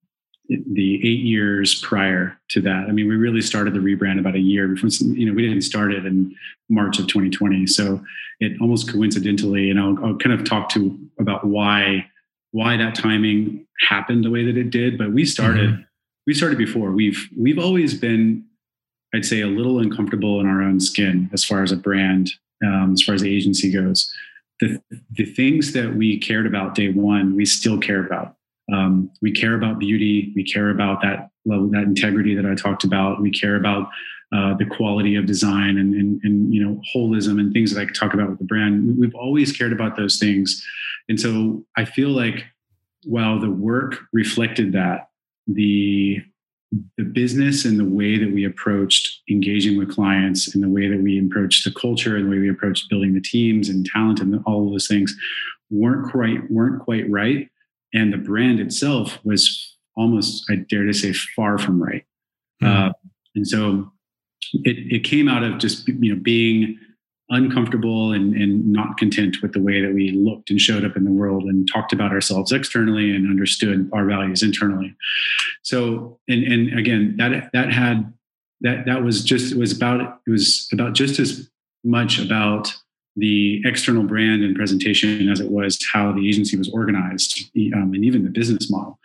the 0.48 0.96
eight 0.96 1.20
years 1.20 1.80
prior 1.80 2.38
to 2.50 2.60
that. 2.60 2.86
I 2.88 2.92
mean, 2.92 3.08
we 3.08 3.16
really 3.16 3.40
started 3.40 3.74
the 3.74 3.78
rebrand 3.78 4.18
about 4.18 4.34
a 4.34 4.40
year 4.40 4.68
before. 4.68 4.90
You 5.00 5.26
know, 5.26 5.32
we 5.32 5.42
didn't 5.42 5.62
start 5.62 5.92
it 5.92 6.04
in 6.04 6.34
March 6.68 6.98
of 6.98 7.06
2020, 7.06 7.66
so 7.66 8.02
it 8.40 8.60
almost 8.60 8.92
coincidentally. 8.92 9.70
And 9.70 9.80
I'll, 9.80 9.96
I'll 10.04 10.16
kind 10.16 10.38
of 10.38 10.44
talk 10.44 10.68
to 10.70 10.98
about 11.18 11.46
why 11.46 12.06
why 12.52 12.76
that 12.76 12.94
timing 12.94 13.66
happened 13.88 14.24
the 14.24 14.30
way 14.30 14.44
that 14.44 14.56
it 14.56 14.70
did. 14.70 14.98
But 14.98 15.12
we 15.12 15.24
started 15.24 15.70
mm-hmm. 15.70 15.82
we 16.26 16.34
started 16.34 16.58
before. 16.58 16.92
We've 16.92 17.26
we've 17.38 17.58
always 17.58 17.94
been, 17.94 18.44
I'd 19.14 19.24
say, 19.24 19.40
a 19.40 19.46
little 19.46 19.78
uncomfortable 19.78 20.40
in 20.40 20.46
our 20.46 20.62
own 20.62 20.78
skin 20.78 21.30
as 21.32 21.44
far 21.44 21.62
as 21.62 21.72
a 21.72 21.76
brand, 21.76 22.30
um, 22.62 22.92
as 22.92 23.02
far 23.02 23.14
as 23.14 23.22
the 23.22 23.34
agency 23.34 23.72
goes. 23.72 24.12
The 24.60 24.80
the 25.10 25.24
things 25.24 25.72
that 25.72 25.94
we 25.94 26.20
cared 26.20 26.46
about 26.46 26.74
day 26.74 26.90
one, 26.90 27.34
we 27.34 27.46
still 27.46 27.78
care 27.78 28.04
about. 28.04 28.36
Um, 28.72 29.10
we 29.20 29.32
care 29.32 29.54
about 29.54 29.78
beauty. 29.78 30.32
We 30.34 30.44
care 30.44 30.70
about 30.70 31.02
that 31.02 31.30
level, 31.44 31.68
that 31.70 31.82
integrity 31.84 32.34
that 32.34 32.46
I 32.46 32.54
talked 32.54 32.84
about. 32.84 33.20
We 33.20 33.30
care 33.30 33.56
about 33.56 33.88
uh, 34.34 34.54
the 34.54 34.64
quality 34.64 35.16
of 35.16 35.26
design 35.26 35.78
and, 35.78 35.94
and, 35.94 36.20
and, 36.24 36.52
you 36.52 36.64
know 36.64 36.80
holism 36.94 37.38
and 37.38 37.52
things 37.52 37.72
that 37.72 37.80
I 37.80 37.92
talk 37.92 38.14
about 38.14 38.30
with 38.30 38.38
the 38.38 38.44
brand. 38.44 38.98
We've 38.98 39.14
always 39.14 39.52
cared 39.52 39.72
about 39.72 39.96
those 39.96 40.18
things, 40.18 40.64
and 41.08 41.20
so 41.20 41.64
I 41.76 41.84
feel 41.84 42.08
like 42.08 42.44
while 43.04 43.38
the 43.38 43.50
work 43.50 43.98
reflected 44.12 44.72
that, 44.72 45.08
the 45.46 46.22
the 46.96 47.04
business 47.04 47.64
and 47.64 47.78
the 47.78 47.84
way 47.84 48.18
that 48.18 48.32
we 48.32 48.44
approached 48.44 49.20
engaging 49.30 49.78
with 49.78 49.94
clients 49.94 50.52
and 50.52 50.64
the 50.64 50.68
way 50.68 50.88
that 50.88 51.00
we 51.00 51.24
approached 51.24 51.64
the 51.64 51.80
culture 51.80 52.16
and 52.16 52.26
the 52.26 52.30
way 52.30 52.38
we 52.38 52.50
approached 52.50 52.90
building 52.90 53.14
the 53.14 53.20
teams 53.20 53.68
and 53.68 53.86
talent 53.86 54.18
and 54.18 54.42
all 54.46 54.66
of 54.66 54.72
those 54.72 54.88
things 54.88 55.14
weren't 55.70 56.10
quite 56.10 56.50
weren't 56.50 56.82
quite 56.82 57.08
right 57.08 57.48
and 57.94 58.12
the 58.12 58.18
brand 58.18 58.60
itself 58.60 59.18
was 59.24 59.76
almost 59.96 60.44
i 60.50 60.56
dare 60.56 60.84
to 60.84 60.92
say 60.92 61.12
far 61.12 61.56
from 61.56 61.82
right 61.82 62.04
mm-hmm. 62.62 62.88
uh, 62.88 62.92
and 63.34 63.46
so 63.46 63.90
it, 64.52 64.76
it 64.92 65.04
came 65.04 65.28
out 65.28 65.42
of 65.42 65.58
just 65.58 65.88
you 65.88 66.14
know 66.14 66.20
being 66.20 66.78
uncomfortable 67.30 68.12
and, 68.12 68.34
and 68.34 68.70
not 68.70 68.98
content 68.98 69.38
with 69.40 69.54
the 69.54 69.62
way 69.62 69.80
that 69.80 69.94
we 69.94 70.10
looked 70.10 70.50
and 70.50 70.60
showed 70.60 70.84
up 70.84 70.94
in 70.94 71.04
the 71.04 71.10
world 71.10 71.44
and 71.44 71.66
talked 71.72 71.92
about 71.92 72.12
ourselves 72.12 72.52
externally 72.52 73.14
and 73.16 73.30
understood 73.30 73.88
our 73.94 74.04
values 74.04 74.42
internally 74.42 74.94
so 75.62 76.18
and 76.28 76.44
and 76.44 76.78
again 76.78 77.14
that 77.16 77.50
that 77.52 77.72
had 77.72 78.12
that 78.60 78.84
that 78.84 79.02
was 79.02 79.24
just 79.24 79.52
it 79.52 79.58
was 79.58 79.74
about 79.74 80.20
it 80.26 80.30
was 80.30 80.68
about 80.72 80.92
just 80.92 81.18
as 81.18 81.48
much 81.82 82.18
about 82.18 82.74
the 83.16 83.62
external 83.64 84.02
brand 84.02 84.42
and 84.42 84.56
presentation 84.56 85.28
as 85.28 85.40
it 85.40 85.50
was 85.50 85.78
how 85.92 86.12
the 86.12 86.28
agency 86.28 86.56
was 86.56 86.68
organized 86.70 87.50
um, 87.74 87.92
and 87.94 88.04
even 88.04 88.24
the 88.24 88.30
business 88.30 88.70
model 88.70 88.98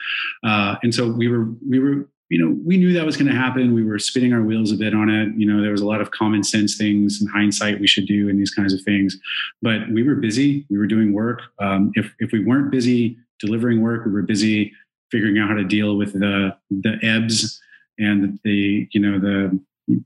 uh, 0.44 0.76
and 0.84 0.94
so 0.94 1.12
we 1.12 1.28
were 1.28 1.46
we 1.68 1.80
were 1.80 2.08
you 2.30 2.38
know, 2.38 2.56
we 2.64 2.78
knew 2.78 2.94
that 2.94 3.06
was 3.06 3.18
going 3.18 3.30
to 3.30 3.36
happen. 3.36 3.74
We 3.74 3.84
were 3.84 3.98
spinning 3.98 4.34
our 4.34 4.42
wheels 4.42 4.72
a 4.72 4.76
bit 4.76 4.94
on 4.94 5.10
it. 5.10 5.34
You 5.36 5.52
know, 5.52 5.62
there 5.62 5.72
was 5.72 5.82
a 5.82 5.88
lot 5.88 6.00
of 6.00 6.12
common 6.12 6.44
sense 6.44 6.78
things 6.78 7.20
and 7.20 7.30
hindsight 7.30 7.80
we 7.80 7.88
should 7.88 8.06
do 8.06 8.30
and 8.30 8.40
these 8.40 8.52
kinds 8.52 8.72
of 8.72 8.82
things. 8.84 9.18
But 9.64 9.90
we 9.92 10.04
were 10.04 10.16
busy. 10.16 10.66
We 10.70 10.78
were 10.78 10.86
doing 10.86 11.12
work. 11.12 11.42
Um, 11.58 11.92
if 11.96 12.14
if 12.20 12.32
we 12.32 12.44
weren't 12.44 12.72
busy 12.72 13.18
delivering 13.40 13.82
work, 13.82 14.06
we 14.06 14.12
were 14.12 14.22
busy 14.22 14.72
figuring 15.12 15.40
out 15.40 15.50
how 15.50 15.56
to 15.56 15.64
deal 15.64 15.98
with 15.98 16.14
the 16.14 16.56
the 16.70 17.00
ebbs 17.02 17.60
and 17.98 18.40
the 18.44 18.88
you 18.92 19.02
know 19.02 19.20
the 19.20 19.60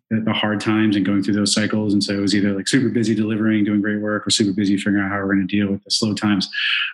the 0.10 0.34
hard 0.34 0.62
times 0.62 0.96
and 0.96 1.06
going 1.06 1.24
through 1.24 1.34
those 1.34 1.54
cycles. 1.54 1.94
And 1.94 2.04
so 2.04 2.14
it 2.14 2.20
was 2.20 2.34
either 2.34 2.54
like 2.54 2.68
super 2.68 2.90
busy 2.90 3.14
delivering, 3.14 3.64
doing 3.66 3.82
great 3.82 4.02
work, 4.02 4.26
or 4.26 4.30
super 4.30 4.54
busy 4.54 4.78
figuring 4.78 5.04
out 5.04 5.12
how 5.12 5.18
we're 5.18 5.34
going 5.34 5.48
to 5.48 5.56
deal 5.56 5.72
with 5.72 5.84
the 5.84 5.92
slow 5.92 6.14
times. 6.14 6.50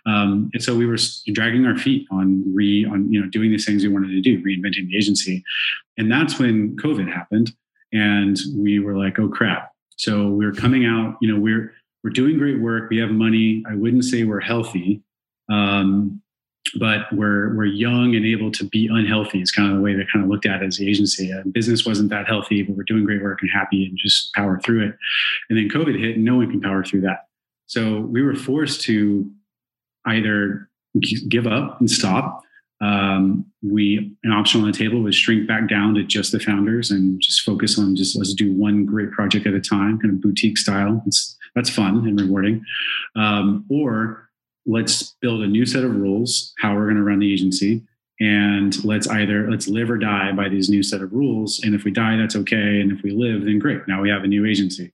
Um, 0.05 0.49
and 0.53 0.63
so 0.63 0.75
we 0.75 0.85
were 0.85 0.97
dragging 1.33 1.65
our 1.65 1.77
feet 1.77 2.07
on 2.11 2.43
re 2.53 2.85
on 2.85 3.11
you 3.11 3.21
know 3.21 3.27
doing 3.29 3.51
these 3.51 3.65
things 3.65 3.83
we 3.83 3.89
wanted 3.89 4.09
to 4.09 4.21
do, 4.21 4.41
reinventing 4.43 4.87
the 4.87 4.97
agency. 4.97 5.43
And 5.97 6.11
that's 6.11 6.39
when 6.39 6.75
COVID 6.77 7.11
happened, 7.11 7.51
and 7.93 8.37
we 8.57 8.79
were 8.79 8.97
like, 8.97 9.19
oh 9.19 9.29
crap. 9.29 9.71
So 9.97 10.29
we're 10.29 10.53
coming 10.53 10.85
out. 10.85 11.17
You 11.21 11.33
know, 11.33 11.39
we're 11.39 11.73
we're 12.03 12.11
doing 12.11 12.37
great 12.37 12.59
work. 12.59 12.89
We 12.89 12.97
have 12.99 13.11
money. 13.11 13.63
I 13.69 13.75
wouldn't 13.75 14.05
say 14.05 14.23
we're 14.23 14.39
healthy. 14.39 15.03
Um, 15.51 16.21
but 16.77 17.11
we're 17.11 17.55
we're 17.55 17.65
young 17.65 18.15
and 18.15 18.25
able 18.25 18.51
to 18.51 18.63
be 18.63 18.87
unhealthy 18.91 19.41
is 19.41 19.51
kind 19.51 19.69
of 19.69 19.77
the 19.77 19.81
way 19.81 19.93
they 19.93 20.05
kind 20.11 20.23
of 20.23 20.29
looked 20.29 20.45
at 20.45 20.61
it 20.61 20.65
as 20.65 20.77
the 20.77 20.89
agency. 20.89 21.31
Uh, 21.31 21.43
business 21.51 21.85
wasn't 21.85 22.09
that 22.09 22.27
healthy, 22.27 22.63
but 22.63 22.75
we're 22.75 22.83
doing 22.83 23.05
great 23.05 23.21
work 23.21 23.39
and 23.41 23.49
happy 23.51 23.85
and 23.85 23.97
just 23.97 24.33
power 24.33 24.59
through 24.59 24.87
it. 24.87 24.95
And 25.49 25.57
then 25.57 25.69
COVID 25.69 25.99
hit, 25.99 26.15
and 26.15 26.25
no 26.25 26.37
one 26.37 26.49
can 26.49 26.61
power 26.61 26.83
through 26.83 27.01
that. 27.01 27.27
So 27.67 27.99
we 28.01 28.21
were 28.21 28.35
forced 28.35 28.81
to 28.81 29.29
either 30.05 30.69
give 31.27 31.47
up 31.47 31.79
and 31.79 31.89
stop. 31.89 32.41
Um, 32.81 33.45
we 33.61 34.15
an 34.23 34.31
option 34.31 34.61
on 34.61 34.67
the 34.71 34.77
table 34.77 35.01
was 35.01 35.15
shrink 35.15 35.47
back 35.47 35.67
down 35.67 35.95
to 35.95 36.03
just 36.03 36.31
the 36.31 36.39
founders 36.39 36.91
and 36.91 37.21
just 37.21 37.41
focus 37.41 37.77
on 37.77 37.95
just 37.95 38.17
let's 38.17 38.33
do 38.33 38.53
one 38.53 38.85
great 38.85 39.11
project 39.11 39.45
at 39.45 39.53
a 39.53 39.59
time, 39.59 39.99
kind 39.99 40.13
of 40.13 40.21
boutique 40.21 40.57
style. 40.57 41.03
It's, 41.05 41.37
that's 41.55 41.69
fun 41.69 42.07
and 42.07 42.19
rewarding. 42.19 42.63
Um, 43.15 43.65
or 43.69 44.28
let's 44.69 45.15
build 45.21 45.41
a 45.41 45.47
new 45.47 45.65
set 45.65 45.83
of 45.83 45.95
rules 45.95 46.53
how 46.59 46.75
we're 46.75 46.85
going 46.85 46.95
to 46.95 47.03
run 47.03 47.19
the 47.19 47.33
agency 47.33 47.81
and 48.19 48.83
let's 48.83 49.07
either 49.07 49.49
let's 49.49 49.67
live 49.67 49.89
or 49.89 49.97
die 49.97 50.31
by 50.31 50.47
these 50.49 50.69
new 50.69 50.83
set 50.83 51.01
of 51.01 51.11
rules 51.11 51.59
and 51.63 51.73
if 51.73 51.83
we 51.83 51.91
die 51.91 52.17
that's 52.17 52.35
okay 52.35 52.79
and 52.79 52.91
if 52.91 53.01
we 53.01 53.11
live 53.11 53.45
then 53.45 53.57
great 53.57 53.81
now 53.87 54.01
we 54.01 54.09
have 54.09 54.23
a 54.23 54.27
new 54.27 54.45
agency 54.45 54.91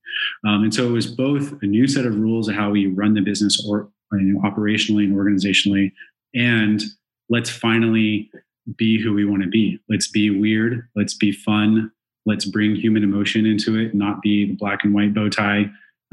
um, 0.47 0.63
and 0.63 0.73
so 0.73 0.87
it 0.87 0.91
was 0.91 1.07
both 1.07 1.53
a 1.61 1.65
new 1.65 1.87
set 1.87 2.05
of 2.05 2.15
rules 2.15 2.47
of 2.47 2.55
how 2.55 2.69
we 2.69 2.87
run 2.87 3.13
the 3.13 3.21
business 3.21 3.63
or 3.67 3.89
you 4.13 4.19
know, 4.21 4.41
operationally 4.41 5.03
and 5.03 5.15
organizationally 5.15 5.91
and 6.33 6.83
let's 7.29 7.49
finally 7.49 8.29
be 8.77 9.01
who 9.01 9.13
we 9.13 9.25
want 9.25 9.43
to 9.43 9.49
be 9.49 9.77
let's 9.89 10.07
be 10.07 10.29
weird 10.29 10.87
let's 10.95 11.15
be 11.15 11.31
fun 11.31 11.91
let's 12.25 12.45
bring 12.45 12.75
human 12.75 13.03
emotion 13.03 13.45
into 13.45 13.77
it 13.77 13.93
not 13.93 14.21
be 14.21 14.45
the 14.45 14.55
black 14.55 14.83
and 14.83 14.93
white 14.93 15.13
bow 15.13 15.29
tie 15.29 15.65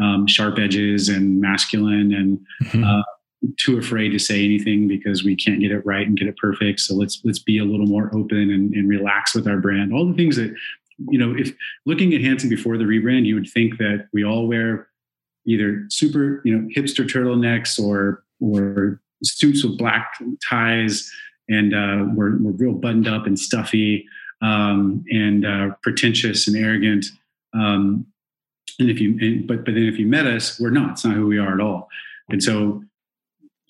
um, 0.02 0.26
sharp 0.26 0.58
edges 0.58 1.08
and 1.08 1.40
masculine 1.40 2.12
and 2.12 2.38
mm-hmm. 2.64 2.84
uh, 3.00 3.02
too 3.58 3.78
afraid 3.78 4.10
to 4.10 4.18
say 4.18 4.44
anything 4.44 4.86
because 4.86 5.24
we 5.24 5.34
can't 5.34 5.60
get 5.60 5.72
it 5.72 5.84
right 5.84 6.06
and 6.06 6.16
get 6.16 6.28
it 6.28 6.36
perfect. 6.36 6.80
So 6.80 6.94
let's 6.94 7.20
let's 7.24 7.40
be 7.40 7.58
a 7.58 7.64
little 7.64 7.86
more 7.86 8.10
open 8.14 8.50
and, 8.50 8.72
and 8.74 8.88
relax 8.88 9.34
with 9.34 9.46
our 9.48 9.58
brand. 9.58 9.92
All 9.92 10.06
the 10.06 10.14
things 10.14 10.36
that 10.36 10.54
you 11.08 11.18
know, 11.18 11.34
if 11.36 11.52
looking 11.86 12.14
at 12.14 12.20
Handsome 12.20 12.48
before 12.48 12.78
the 12.78 12.84
rebrand, 12.84 13.24
you 13.24 13.34
would 13.34 13.48
think 13.48 13.78
that 13.78 14.08
we 14.12 14.24
all 14.24 14.46
wear 14.46 14.88
either 15.46 15.84
super, 15.88 16.42
you 16.44 16.56
know, 16.56 16.68
hipster 16.74 17.06
turtlenecks 17.06 17.78
or 17.78 18.24
or 18.40 19.00
suits 19.24 19.64
with 19.64 19.78
black 19.78 20.14
ties, 20.48 21.10
and 21.48 21.74
uh, 21.74 22.06
we're 22.14 22.36
we're 22.38 22.52
real 22.52 22.72
buttoned 22.72 23.08
up 23.08 23.26
and 23.26 23.38
stuffy, 23.38 24.06
um, 24.40 25.04
and 25.10 25.46
uh, 25.46 25.70
pretentious 25.82 26.46
and 26.46 26.56
arrogant. 26.56 27.06
Um, 27.54 28.06
and 28.78 28.90
if 28.90 29.00
you, 29.00 29.18
and, 29.20 29.46
but 29.46 29.64
but 29.64 29.74
then 29.74 29.84
if 29.84 29.98
you 29.98 30.06
met 30.06 30.26
us, 30.26 30.60
we're 30.60 30.70
not. 30.70 30.92
It's 30.92 31.04
not 31.04 31.14
who 31.14 31.26
we 31.26 31.38
are 31.38 31.54
at 31.54 31.60
all. 31.60 31.88
And 32.28 32.42
so, 32.42 32.82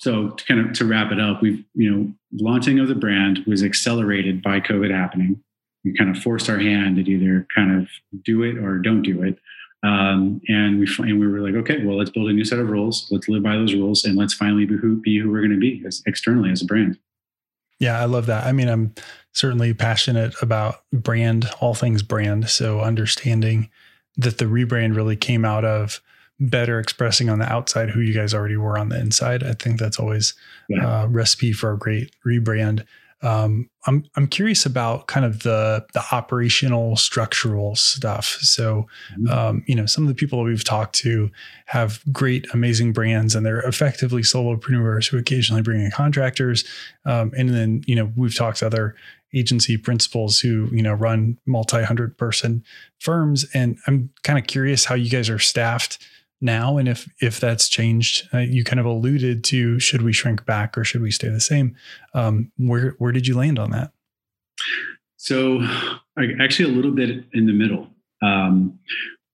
so 0.02 0.30
to 0.30 0.44
kind 0.46 0.58
of 0.58 0.72
to 0.72 0.84
wrap 0.84 1.12
it 1.12 1.20
up, 1.20 1.40
we've 1.40 1.64
you 1.74 1.88
know 1.88 2.12
launching 2.32 2.80
of 2.80 2.88
the 2.88 2.94
brand 2.96 3.44
was 3.46 3.62
accelerated 3.62 4.42
by 4.42 4.58
COVID 4.58 4.90
happening. 4.90 5.40
We 5.84 5.96
kind 5.96 6.14
of 6.14 6.20
forced 6.20 6.50
our 6.50 6.58
hand 6.58 6.96
to 6.96 7.08
either 7.08 7.46
kind 7.54 7.80
of 7.80 7.88
do 8.24 8.42
it 8.42 8.58
or 8.58 8.78
don't 8.78 9.02
do 9.02 9.22
it. 9.22 9.38
Um, 9.84 10.40
and 10.48 10.80
we 10.80 10.88
and 10.98 11.20
we 11.20 11.26
were 11.28 11.40
like, 11.40 11.54
okay, 11.54 11.84
well, 11.84 11.96
let's 11.96 12.10
build 12.10 12.28
a 12.28 12.32
new 12.32 12.44
set 12.44 12.58
of 12.58 12.68
rules. 12.68 13.06
Let's 13.12 13.28
live 13.28 13.44
by 13.44 13.54
those 13.54 13.74
rules, 13.74 14.04
and 14.04 14.16
let's 14.16 14.34
finally 14.34 14.66
be 14.66 14.76
who, 14.76 15.00
be 15.00 15.20
who 15.20 15.30
we're 15.30 15.40
going 15.40 15.52
to 15.52 15.56
be 15.60 15.84
as 15.86 16.02
externally 16.04 16.50
as 16.50 16.62
a 16.62 16.66
brand. 16.66 16.98
Yeah, 17.78 18.00
I 18.00 18.06
love 18.06 18.26
that. 18.26 18.44
I 18.44 18.50
mean, 18.50 18.68
I'm 18.68 18.94
certainly 19.32 19.72
passionate 19.72 20.34
about 20.42 20.82
brand, 20.92 21.48
all 21.60 21.74
things 21.74 22.02
brand. 22.02 22.48
So 22.48 22.80
understanding 22.80 23.70
that 24.16 24.38
the 24.38 24.46
rebrand 24.46 24.96
really 24.96 25.16
came 25.16 25.44
out 25.44 25.64
of 25.64 26.00
better 26.42 26.80
expressing 26.80 27.30
on 27.30 27.38
the 27.38 27.50
outside 27.50 27.90
who 27.90 28.00
you 28.00 28.12
guys 28.12 28.34
already 28.34 28.56
were 28.56 28.76
on 28.76 28.88
the 28.88 28.98
inside. 28.98 29.44
I 29.44 29.52
think 29.54 29.78
that's 29.78 29.98
always 29.98 30.34
yeah. 30.68 31.04
a 31.04 31.08
recipe 31.08 31.52
for 31.52 31.72
a 31.72 31.78
great 31.78 32.14
rebrand. 32.26 32.84
Um, 33.22 33.70
I'm 33.86 34.04
I'm 34.16 34.26
curious 34.26 34.66
about 34.66 35.06
kind 35.06 35.24
of 35.24 35.44
the 35.44 35.86
the 35.94 36.02
operational 36.10 36.96
structural 36.96 37.76
stuff. 37.76 38.38
So, 38.40 38.88
mm-hmm. 39.12 39.32
um, 39.32 39.64
you 39.68 39.76
know, 39.76 39.86
some 39.86 40.02
of 40.02 40.08
the 40.08 40.14
people 40.16 40.40
that 40.40 40.44
we've 40.44 40.64
talked 40.64 40.96
to 40.96 41.30
have 41.66 42.02
great, 42.10 42.52
amazing 42.52 42.92
brands, 42.92 43.36
and 43.36 43.46
they're 43.46 43.60
effectively 43.60 44.22
solopreneurs 44.22 45.08
who 45.08 45.18
occasionally 45.18 45.62
bring 45.62 45.80
in 45.80 45.92
contractors. 45.92 46.64
Um, 47.04 47.32
and 47.36 47.50
then, 47.50 47.84
you 47.86 47.94
know, 47.94 48.10
we've 48.16 48.34
talked 48.34 48.58
to 48.58 48.66
other 48.66 48.96
agency 49.34 49.76
principals 49.76 50.40
who 50.40 50.68
you 50.72 50.82
know 50.82 50.92
run 50.92 51.38
multi 51.46 51.84
hundred 51.84 52.18
person 52.18 52.64
firms, 52.98 53.46
and 53.54 53.78
I'm 53.86 54.10
kind 54.24 54.38
of 54.38 54.48
curious 54.48 54.84
how 54.84 54.96
you 54.96 55.08
guys 55.08 55.30
are 55.30 55.38
staffed 55.38 56.04
now 56.42 56.76
and 56.76 56.88
if 56.88 57.08
if 57.20 57.40
that's 57.40 57.68
changed 57.68 58.28
uh, 58.34 58.38
you 58.38 58.64
kind 58.64 58.80
of 58.80 58.86
alluded 58.86 59.44
to 59.44 59.78
should 59.78 60.02
we 60.02 60.12
shrink 60.12 60.44
back 60.44 60.76
or 60.76 60.84
should 60.84 61.02
we 61.02 61.10
stay 61.10 61.28
the 61.28 61.40
same? 61.40 61.76
Um, 62.14 62.50
where 62.56 62.96
where 62.98 63.12
did 63.12 63.26
you 63.26 63.36
land 63.36 63.58
on 63.58 63.70
that? 63.70 63.92
So 65.16 65.60
actually 66.18 66.72
a 66.72 66.74
little 66.74 66.90
bit 66.90 67.24
in 67.32 67.46
the 67.46 67.52
middle. 67.52 67.88
Um, 68.22 68.78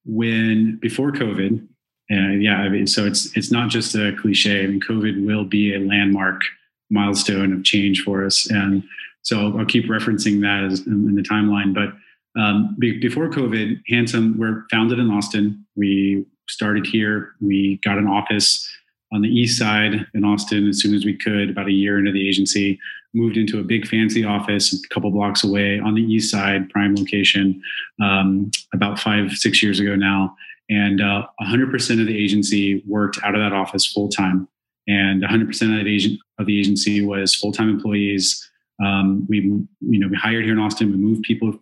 when 0.05 0.79
before 0.81 1.13
covid 1.13 1.67
and 2.11 2.43
yeah 2.43 2.57
I 2.59 2.69
mean, 2.69 2.87
so 2.87 3.07
it's 3.07 3.37
it's 3.37 3.51
not 3.51 3.71
just 3.71 3.95
a 3.95 4.15
cliche. 4.21 4.65
I 4.65 4.67
mean 4.67 4.81
covid 4.81 5.25
will 5.25 5.45
be 5.45 5.75
a 5.75 5.79
landmark 5.79 6.43
milestone 6.91 7.53
of 7.53 7.65
change 7.65 8.03
for 8.03 8.25
us. 8.25 8.51
And 8.51 8.83
so 9.23 9.39
i'll, 9.39 9.59
I'll 9.61 9.67
keep 9.67 9.87
referencing 9.87 10.41
that 10.41 10.71
as 10.71 10.87
in, 10.87 11.15
the 11.15 11.23
timeline. 11.23 11.75
But 11.75 11.95
um, 12.41 12.77
be, 12.79 12.99
before 12.99 13.29
covid 13.29 13.81
handsome 13.89 14.39
we're 14.39 14.65
founded 14.71 14.99
in 14.99 15.11
austin. 15.11 15.67
We 15.77 16.27
started 16.49 16.87
here. 16.87 17.35
We 17.41 17.81
got 17.85 17.99
an 17.99 18.07
office 18.07 18.69
on 19.13 19.23
the 19.23 19.29
east 19.29 19.59
side 19.59 20.07
in 20.15 20.25
Austin 20.25 20.69
as 20.69 20.81
soon 20.81 20.95
as 20.95 21.05
we 21.05 21.17
could, 21.17 21.51
about 21.51 21.69
a 21.69 21.73
year 21.73 21.99
into 21.99 22.13
the 22.13 22.29
agency. 22.29 22.79
Moved 23.15 23.39
into 23.39 23.59
a 23.59 23.65
big 23.65 23.87
fancy 23.87 24.23
office 24.23 24.73
a 24.73 24.95
couple 24.95 25.11
blocks 25.11 25.43
away 25.43 25.81
on 25.81 25.95
the 25.95 26.03
east 26.03 26.31
side, 26.31 26.69
prime 26.69 26.95
location, 26.95 27.61
um, 28.03 28.51
about 28.75 28.99
five, 28.99 29.33
six 29.33 29.63
years 29.63 29.81
ago 29.81 29.97
now. 29.97 30.37
And 30.69 31.01
uh, 31.01 31.27
100% 31.41 32.01
of 32.01 32.07
the 32.07 32.17
agency 32.17 32.83
worked 32.87 33.19
out 33.25 33.35
of 33.35 33.41
that 33.41 33.55
office 33.55 33.91
full 33.91 34.11
time. 34.11 34.47
And 34.87 35.23
100% 35.23 35.49
of 35.79 35.85
the, 35.85 35.95
agent, 35.95 36.21
of 36.39 36.47
the 36.47 36.59
agency 36.59 37.05
was 37.05 37.35
full 37.35 37.53
time 37.53 37.71
employees. 37.71 38.51
Um, 38.83 39.27
we, 39.29 39.39
you 39.41 39.99
know, 39.99 40.09
we 40.09 40.17
hired 40.17 40.45
here 40.45 40.53
in 40.53 40.59
Austin. 40.59 40.91
We 40.91 40.99
moved 40.99 41.23
people 41.23 41.59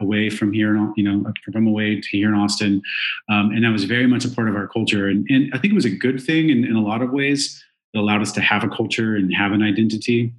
away 0.00 0.30
from 0.30 0.52
here, 0.52 0.74
you 0.96 1.04
know, 1.04 1.32
from 1.52 1.66
away 1.66 2.00
to 2.00 2.08
here 2.08 2.28
in 2.28 2.34
Austin. 2.34 2.82
Um, 3.28 3.50
and 3.50 3.64
that 3.64 3.70
was 3.70 3.84
very 3.84 4.06
much 4.06 4.24
a 4.24 4.30
part 4.30 4.48
of 4.48 4.56
our 4.56 4.68
culture. 4.68 5.08
And, 5.08 5.26
and 5.30 5.50
I 5.54 5.58
think 5.58 5.72
it 5.72 5.76
was 5.76 5.84
a 5.84 5.90
good 5.90 6.22
thing 6.22 6.50
in, 6.50 6.64
in, 6.64 6.74
a 6.74 6.80
lot 6.82 7.02
of 7.02 7.10
ways. 7.10 7.62
It 7.94 7.98
allowed 7.98 8.22
us 8.22 8.32
to 8.32 8.40
have 8.40 8.64
a 8.64 8.68
culture 8.68 9.16
and 9.16 9.32
have 9.34 9.52
an 9.52 9.62
identity, 9.62 10.32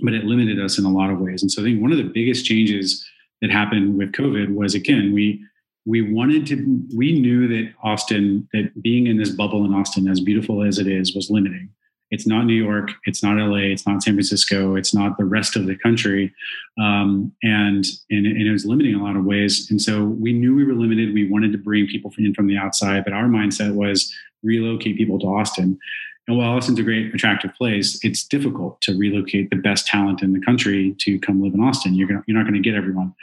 but 0.00 0.14
it 0.14 0.24
limited 0.24 0.60
us 0.60 0.78
in 0.78 0.84
a 0.84 0.90
lot 0.90 1.10
of 1.10 1.18
ways. 1.18 1.42
And 1.42 1.50
so 1.50 1.62
I 1.62 1.64
think 1.64 1.80
one 1.80 1.92
of 1.92 1.98
the 1.98 2.04
biggest 2.04 2.44
changes 2.44 3.06
that 3.40 3.50
happened 3.50 3.96
with 3.96 4.12
COVID 4.12 4.54
was 4.54 4.74
again, 4.74 5.12
we 5.12 5.44
we 5.86 6.02
wanted 6.02 6.46
to 6.46 6.82
we 6.94 7.18
knew 7.18 7.48
that 7.48 7.72
Austin, 7.82 8.48
that 8.52 8.82
being 8.82 9.06
in 9.06 9.16
this 9.16 9.30
bubble 9.30 9.64
in 9.64 9.72
Austin, 9.72 10.08
as 10.08 10.20
beautiful 10.20 10.62
as 10.62 10.78
it 10.78 10.86
is, 10.86 11.14
was 11.14 11.30
limiting. 11.30 11.70
It's 12.10 12.26
not 12.26 12.44
New 12.44 12.54
York. 12.54 12.90
It's 13.04 13.22
not 13.22 13.36
LA. 13.36 13.72
It's 13.72 13.86
not 13.86 14.02
San 14.02 14.14
Francisco. 14.14 14.76
It's 14.76 14.94
not 14.94 15.18
the 15.18 15.24
rest 15.24 15.56
of 15.56 15.66
the 15.66 15.76
country. 15.76 16.32
Um, 16.80 17.32
and, 17.42 17.84
and, 18.10 18.26
and 18.26 18.46
it 18.46 18.50
was 18.52 18.64
limiting 18.64 18.94
in 18.94 19.00
a 19.00 19.04
lot 19.04 19.16
of 19.16 19.24
ways. 19.24 19.70
And 19.70 19.80
so 19.80 20.04
we 20.04 20.32
knew 20.32 20.54
we 20.54 20.64
were 20.64 20.74
limited. 20.74 21.12
We 21.12 21.28
wanted 21.28 21.52
to 21.52 21.58
bring 21.58 21.86
people 21.86 22.12
in 22.18 22.34
from 22.34 22.46
the 22.46 22.56
outside, 22.56 23.04
but 23.04 23.12
our 23.12 23.26
mindset 23.26 23.74
was 23.74 24.12
relocate 24.42 24.96
people 24.96 25.18
to 25.18 25.26
Austin. 25.26 25.78
And 26.26 26.36
while 26.36 26.50
Austin's 26.56 26.78
a 26.78 26.82
great, 26.82 27.14
attractive 27.14 27.54
place, 27.54 27.98
it's 28.04 28.22
difficult 28.22 28.80
to 28.82 28.96
relocate 28.96 29.48
the 29.48 29.56
best 29.56 29.86
talent 29.86 30.22
in 30.22 30.32
the 30.32 30.40
country 30.40 30.94
to 30.98 31.18
come 31.20 31.42
live 31.42 31.54
in 31.54 31.60
Austin. 31.60 31.94
You're, 31.94 32.06
gonna, 32.06 32.22
you're 32.26 32.36
not 32.36 32.44
going 32.44 32.62
to 32.62 32.66
get 32.66 32.76
everyone. 32.76 33.14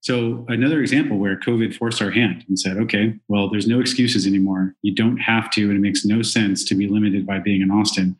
So 0.00 0.44
another 0.48 0.80
example 0.80 1.18
where 1.18 1.36
COVID 1.36 1.74
forced 1.74 2.00
our 2.00 2.10
hand 2.10 2.44
and 2.48 2.58
said, 2.58 2.76
okay, 2.76 3.14
well, 3.28 3.50
there's 3.50 3.66
no 3.66 3.80
excuses 3.80 4.26
anymore. 4.26 4.74
You 4.82 4.94
don't 4.94 5.18
have 5.18 5.50
to, 5.52 5.62
and 5.62 5.76
it 5.76 5.80
makes 5.80 6.04
no 6.04 6.22
sense 6.22 6.64
to 6.66 6.74
be 6.74 6.86
limited 6.86 7.26
by 7.26 7.40
being 7.40 7.62
in 7.62 7.70
Austin. 7.70 8.16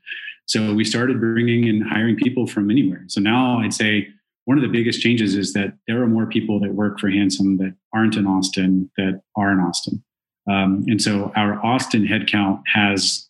So 0.47 0.75
we 0.75 0.85
started 0.85 1.21
bringing 1.21 1.69
and 1.69 1.83
hiring 1.89 2.17
people 2.17 2.47
from 2.47 2.71
anywhere. 2.71 3.05
So 3.07 3.21
now 3.21 3.61
I'd 3.61 3.75
say 3.75 4.09
one 4.47 4.57
of 4.57 4.63
the 4.63 4.69
biggest 4.69 5.03
changes 5.03 5.37
is 5.37 5.53
that 5.53 5.75
there 5.87 6.03
are 6.03 6.07
more 6.07 6.27
people 6.27 6.59
that 6.61 6.75
work 6.75 6.99
for 6.99 7.11
Handsome 7.11 7.59
that 7.59 7.75
aren't 7.95 8.17
in 8.17 8.27
Austin 8.27 8.91
that 8.97 9.21
are 9.37 9.53
in 9.53 9.61
Austin. 9.61 10.03
Um, 10.51 10.85
and 10.89 11.01
so 11.01 11.31
our 11.37 11.65
Austin 11.65 12.07
headcount 12.07 12.63
has, 12.73 13.29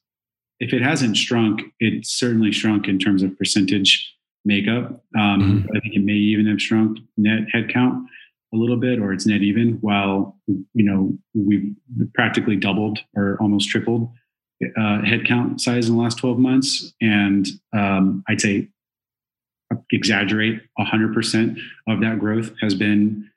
if 0.60 0.72
it 0.72 0.80
hasn't 0.80 1.16
shrunk, 1.16 1.62
it 1.80 2.06
certainly 2.06 2.52
shrunk 2.52 2.86
in 2.86 3.00
terms 3.00 3.24
of 3.24 3.36
percentage 3.36 4.14
makeup. 4.44 5.04
Um, 5.18 5.64
mm-hmm. 5.66 5.76
I 5.76 5.80
think 5.80 5.96
it 5.96 6.04
may 6.04 6.12
even 6.12 6.46
have 6.46 6.62
shrunk 6.62 6.98
net 7.16 7.48
headcount 7.52 8.04
a 8.52 8.56
little 8.56 8.76
bit 8.76 8.98
or 8.98 9.12
it's 9.12 9.26
net 9.26 9.42
even 9.42 9.74
while 9.80 10.36
you 10.46 10.84
know 10.84 11.16
we've 11.34 11.74
practically 12.14 12.56
doubled 12.56 12.98
or 13.14 13.36
almost 13.40 13.68
tripled 13.68 14.10
uh, 14.76 15.00
headcount 15.02 15.60
size 15.60 15.88
in 15.88 15.96
the 15.96 16.02
last 16.02 16.18
12 16.18 16.38
months. 16.38 16.92
And 17.00 17.46
um, 17.72 18.24
i'd 18.28 18.40
say 18.40 18.68
exaggerate 19.92 20.62
100% 20.78 21.58
of 21.88 22.00
that 22.00 22.18
growth 22.18 22.52
has 22.60 22.74
been 22.74 23.30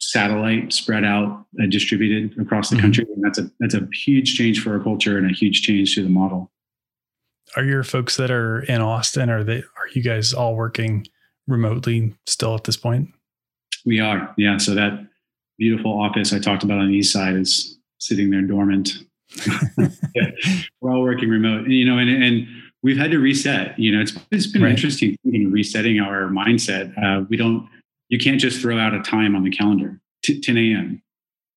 satellite 0.00 0.72
spread 0.72 1.04
out 1.04 1.46
uh, 1.60 1.66
distributed 1.66 2.38
across 2.40 2.70
the 2.70 2.76
mm-hmm. 2.76 2.82
country. 2.82 3.06
And 3.14 3.24
that's 3.24 3.38
a 3.38 3.50
that's 3.58 3.74
a 3.74 3.88
huge 3.92 4.36
change 4.36 4.62
for 4.62 4.72
our 4.72 4.80
culture 4.80 5.18
and 5.18 5.28
a 5.28 5.34
huge 5.34 5.62
change 5.62 5.94
to 5.96 6.02
the 6.02 6.08
model. 6.08 6.52
Are 7.56 7.64
your 7.64 7.82
folks 7.82 8.16
that 8.16 8.30
are 8.30 8.60
in 8.60 8.80
austin 8.80 9.30
are 9.30 9.42
they 9.42 9.58
are 9.58 9.88
you 9.94 10.02
guys 10.02 10.32
all 10.32 10.54
working 10.54 11.06
remotely 11.46 12.14
still 12.26 12.54
at 12.54 12.64
this 12.64 12.76
point 12.76 13.08
we 13.88 14.00
are, 14.00 14.32
yeah. 14.36 14.58
So 14.58 14.74
that 14.74 15.06
beautiful 15.58 15.98
office 15.98 16.34
I 16.34 16.38
talked 16.38 16.62
about 16.62 16.78
on 16.78 16.88
the 16.88 16.94
east 16.94 17.10
side 17.10 17.34
is 17.34 17.78
sitting 17.98 18.30
there 18.30 18.42
dormant. 18.42 18.90
we're 20.80 20.92
all 20.92 21.02
working 21.02 21.30
remote, 21.30 21.64
and, 21.64 21.72
you 21.72 21.86
know, 21.86 21.96
and 21.96 22.22
and 22.22 22.46
we've 22.82 22.98
had 22.98 23.10
to 23.12 23.18
reset. 23.18 23.78
You 23.78 23.92
know, 23.92 24.02
it's 24.02 24.12
it's 24.30 24.46
been 24.46 24.62
right. 24.62 24.72
interesting 24.72 25.16
resetting 25.24 26.00
our 26.00 26.28
mindset. 26.28 26.92
Uh, 27.02 27.24
we 27.30 27.38
don't, 27.38 27.66
you 28.10 28.18
can't 28.18 28.38
just 28.38 28.60
throw 28.60 28.78
out 28.78 28.92
a 28.92 29.00
time 29.00 29.34
on 29.34 29.42
the 29.42 29.50
calendar, 29.50 29.98
t- 30.22 30.40
10 30.40 30.56
a.m. 30.58 31.02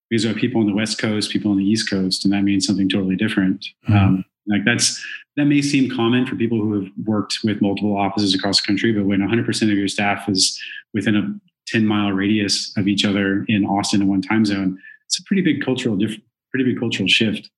Because 0.10 0.24
there 0.24 0.32
are 0.32 0.40
people 0.40 0.62
on 0.62 0.68
the 0.68 0.74
West 0.74 1.00
Coast, 1.00 1.32
people 1.32 1.52
on 1.52 1.58
the 1.58 1.66
East 1.66 1.90
Coast, 1.90 2.24
and 2.24 2.34
that 2.34 2.44
means 2.44 2.66
something 2.66 2.90
totally 2.90 3.16
different. 3.18 3.66
Mm-hmm. 3.90 3.94
Um, 3.94 4.26
like 4.48 4.64
that's 4.66 5.04
that 5.36 5.46
may 5.46 5.62
seem 5.62 5.94
common 5.94 6.26
for 6.26 6.36
people 6.36 6.60
who 6.60 6.82
have 6.82 6.92
worked 7.06 7.40
with 7.44 7.62
multiple 7.62 7.98
offices 7.98 8.34
across 8.34 8.62
the 8.62 8.68
country, 8.68 8.94
but 8.94 9.06
when 9.06 9.20
100% 9.20 9.62
of 9.64 9.78
your 9.78 9.88
staff 9.88 10.28
is 10.30 10.60
within 10.94 11.16
a 11.16 11.51
10 11.72 11.86
mile 11.86 12.12
radius 12.12 12.76
of 12.78 12.88
each 12.88 13.06
other 13.06 13.46
in 13.48 13.66
Austin 13.66 14.02
in 14.02 14.08
one 14.08 14.22
time 14.22 14.46
zone, 14.46 14.78
it's 15.06 15.20
a 15.20 15.24
pretty 15.24 15.42
big 15.42 15.64
cultural 15.64 15.96
diff- 15.96 16.20
pretty 16.50 16.66
big 16.66 16.80
cultural 16.80 17.08
shift. 17.08 17.50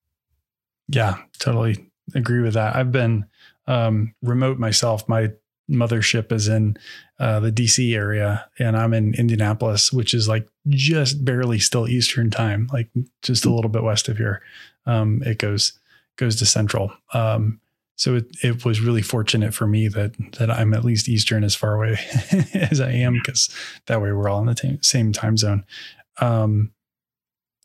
Yeah, 0.87 1.17
totally 1.39 1.89
agree 2.13 2.41
with 2.41 2.53
that. 2.53 2.75
I've 2.75 2.91
been 2.91 3.25
um, 3.67 4.13
remote 4.21 4.59
myself. 4.59 5.07
My 5.07 5.31
mothership 5.69 6.31
is 6.31 6.47
in 6.47 6.77
uh, 7.19 7.39
the 7.39 7.51
DC 7.51 7.95
area, 7.95 8.47
and 8.59 8.75
I'm 8.75 8.93
in 8.93 9.13
Indianapolis, 9.13 9.93
which 9.93 10.13
is 10.13 10.27
like 10.27 10.47
just 10.67 11.23
barely 11.23 11.59
still 11.59 11.87
Eastern 11.87 12.29
time, 12.29 12.69
like 12.73 12.89
just 13.21 13.45
a 13.45 13.53
little 13.53 13.69
bit 13.69 13.83
west 13.83 14.09
of 14.09 14.17
here. 14.17 14.41
Um, 14.85 15.23
it 15.25 15.37
goes 15.37 15.73
goes 16.17 16.35
to 16.37 16.45
Central. 16.45 16.91
Um, 17.13 17.59
so 17.95 18.15
it, 18.15 18.35
it 18.41 18.65
was 18.65 18.81
really 18.81 19.01
fortunate 19.01 19.53
for 19.53 19.67
me 19.67 19.87
that 19.87 20.13
that 20.39 20.49
I'm 20.49 20.73
at 20.73 20.83
least 20.83 21.09
Eastern 21.09 21.43
as 21.43 21.55
far 21.55 21.75
away 21.75 21.99
as 22.53 22.81
I 22.81 22.91
am, 22.91 23.13
because 23.13 23.49
that 23.87 24.01
way 24.01 24.11
we're 24.11 24.29
all 24.29 24.39
in 24.39 24.47
the 24.47 24.55
t- 24.55 24.79
same 24.81 25.11
time 25.11 25.37
zone. 25.37 25.65
Um, 26.19 26.71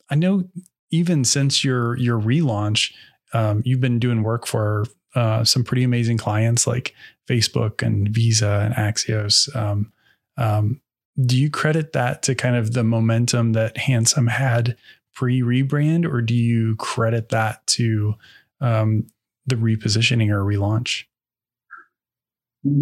I 0.09 0.15
know 0.15 0.43
even 0.91 1.23
since 1.23 1.63
your 1.63 1.97
your 1.97 2.19
relaunch, 2.19 2.93
um, 3.33 3.61
you've 3.65 3.81
been 3.81 3.99
doing 3.99 4.23
work 4.23 4.45
for 4.45 4.85
uh, 5.15 5.43
some 5.43 5.63
pretty 5.63 5.83
amazing 5.83 6.17
clients 6.17 6.67
like 6.67 6.93
Facebook 7.27 7.81
and 7.81 8.09
Visa 8.09 8.61
and 8.63 8.73
Axios. 8.75 9.53
Um, 9.55 9.91
um, 10.37 10.81
do 11.25 11.37
you 11.37 11.49
credit 11.49 11.93
that 11.93 12.21
to 12.23 12.35
kind 12.35 12.55
of 12.55 12.73
the 12.73 12.83
momentum 12.83 13.53
that 13.53 13.77
Handsome 13.77 14.27
had 14.27 14.77
pre 15.13 15.41
rebrand, 15.41 16.05
or 16.05 16.21
do 16.21 16.35
you 16.35 16.75
credit 16.77 17.29
that 17.29 17.65
to 17.67 18.13
um, 18.61 19.07
the 19.49 19.55
repositioning 19.55 20.29
or 20.29 20.43
relaunch? 20.43 21.05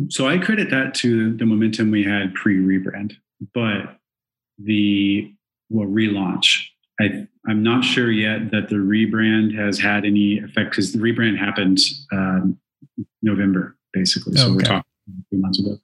So 0.09 0.27
I 0.27 0.37
credit 0.37 0.69
that 0.71 0.95
to 0.95 1.35
the 1.37 1.45
momentum 1.45 1.91
we 1.91 2.03
had 2.03 2.33
pre 2.33 2.57
rebrand, 2.57 3.13
but 3.53 3.99
the 4.57 5.31
well 5.69 5.87
relaunch. 5.87 6.65
I 6.99 7.27
I'm 7.47 7.63
not 7.63 7.83
sure 7.83 8.11
yet 8.11 8.51
that 8.51 8.69
the 8.69 8.75
rebrand 8.75 9.55
has 9.55 9.79
had 9.79 10.03
any 10.03 10.39
effect 10.39 10.71
because 10.71 10.93
the 10.93 10.99
rebrand 10.99 11.37
happened 11.37 11.79
um, 12.11 12.59
November 13.21 13.77
basically. 13.93 14.35
So 14.35 14.47
okay. 14.47 14.55
we're 14.55 14.61
talking 14.61 14.83
a 15.07 15.25
few 15.29 15.39
months 15.39 15.59
ago. 15.59 15.77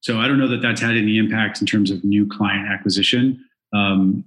So 0.00 0.18
I 0.18 0.28
don't 0.28 0.38
know 0.38 0.48
that 0.48 0.62
that's 0.62 0.80
had 0.80 0.96
any 0.96 1.18
impact 1.18 1.60
in 1.60 1.66
terms 1.66 1.90
of 1.90 2.04
new 2.04 2.28
client 2.28 2.68
acquisition. 2.68 3.44
Um, 3.72 4.24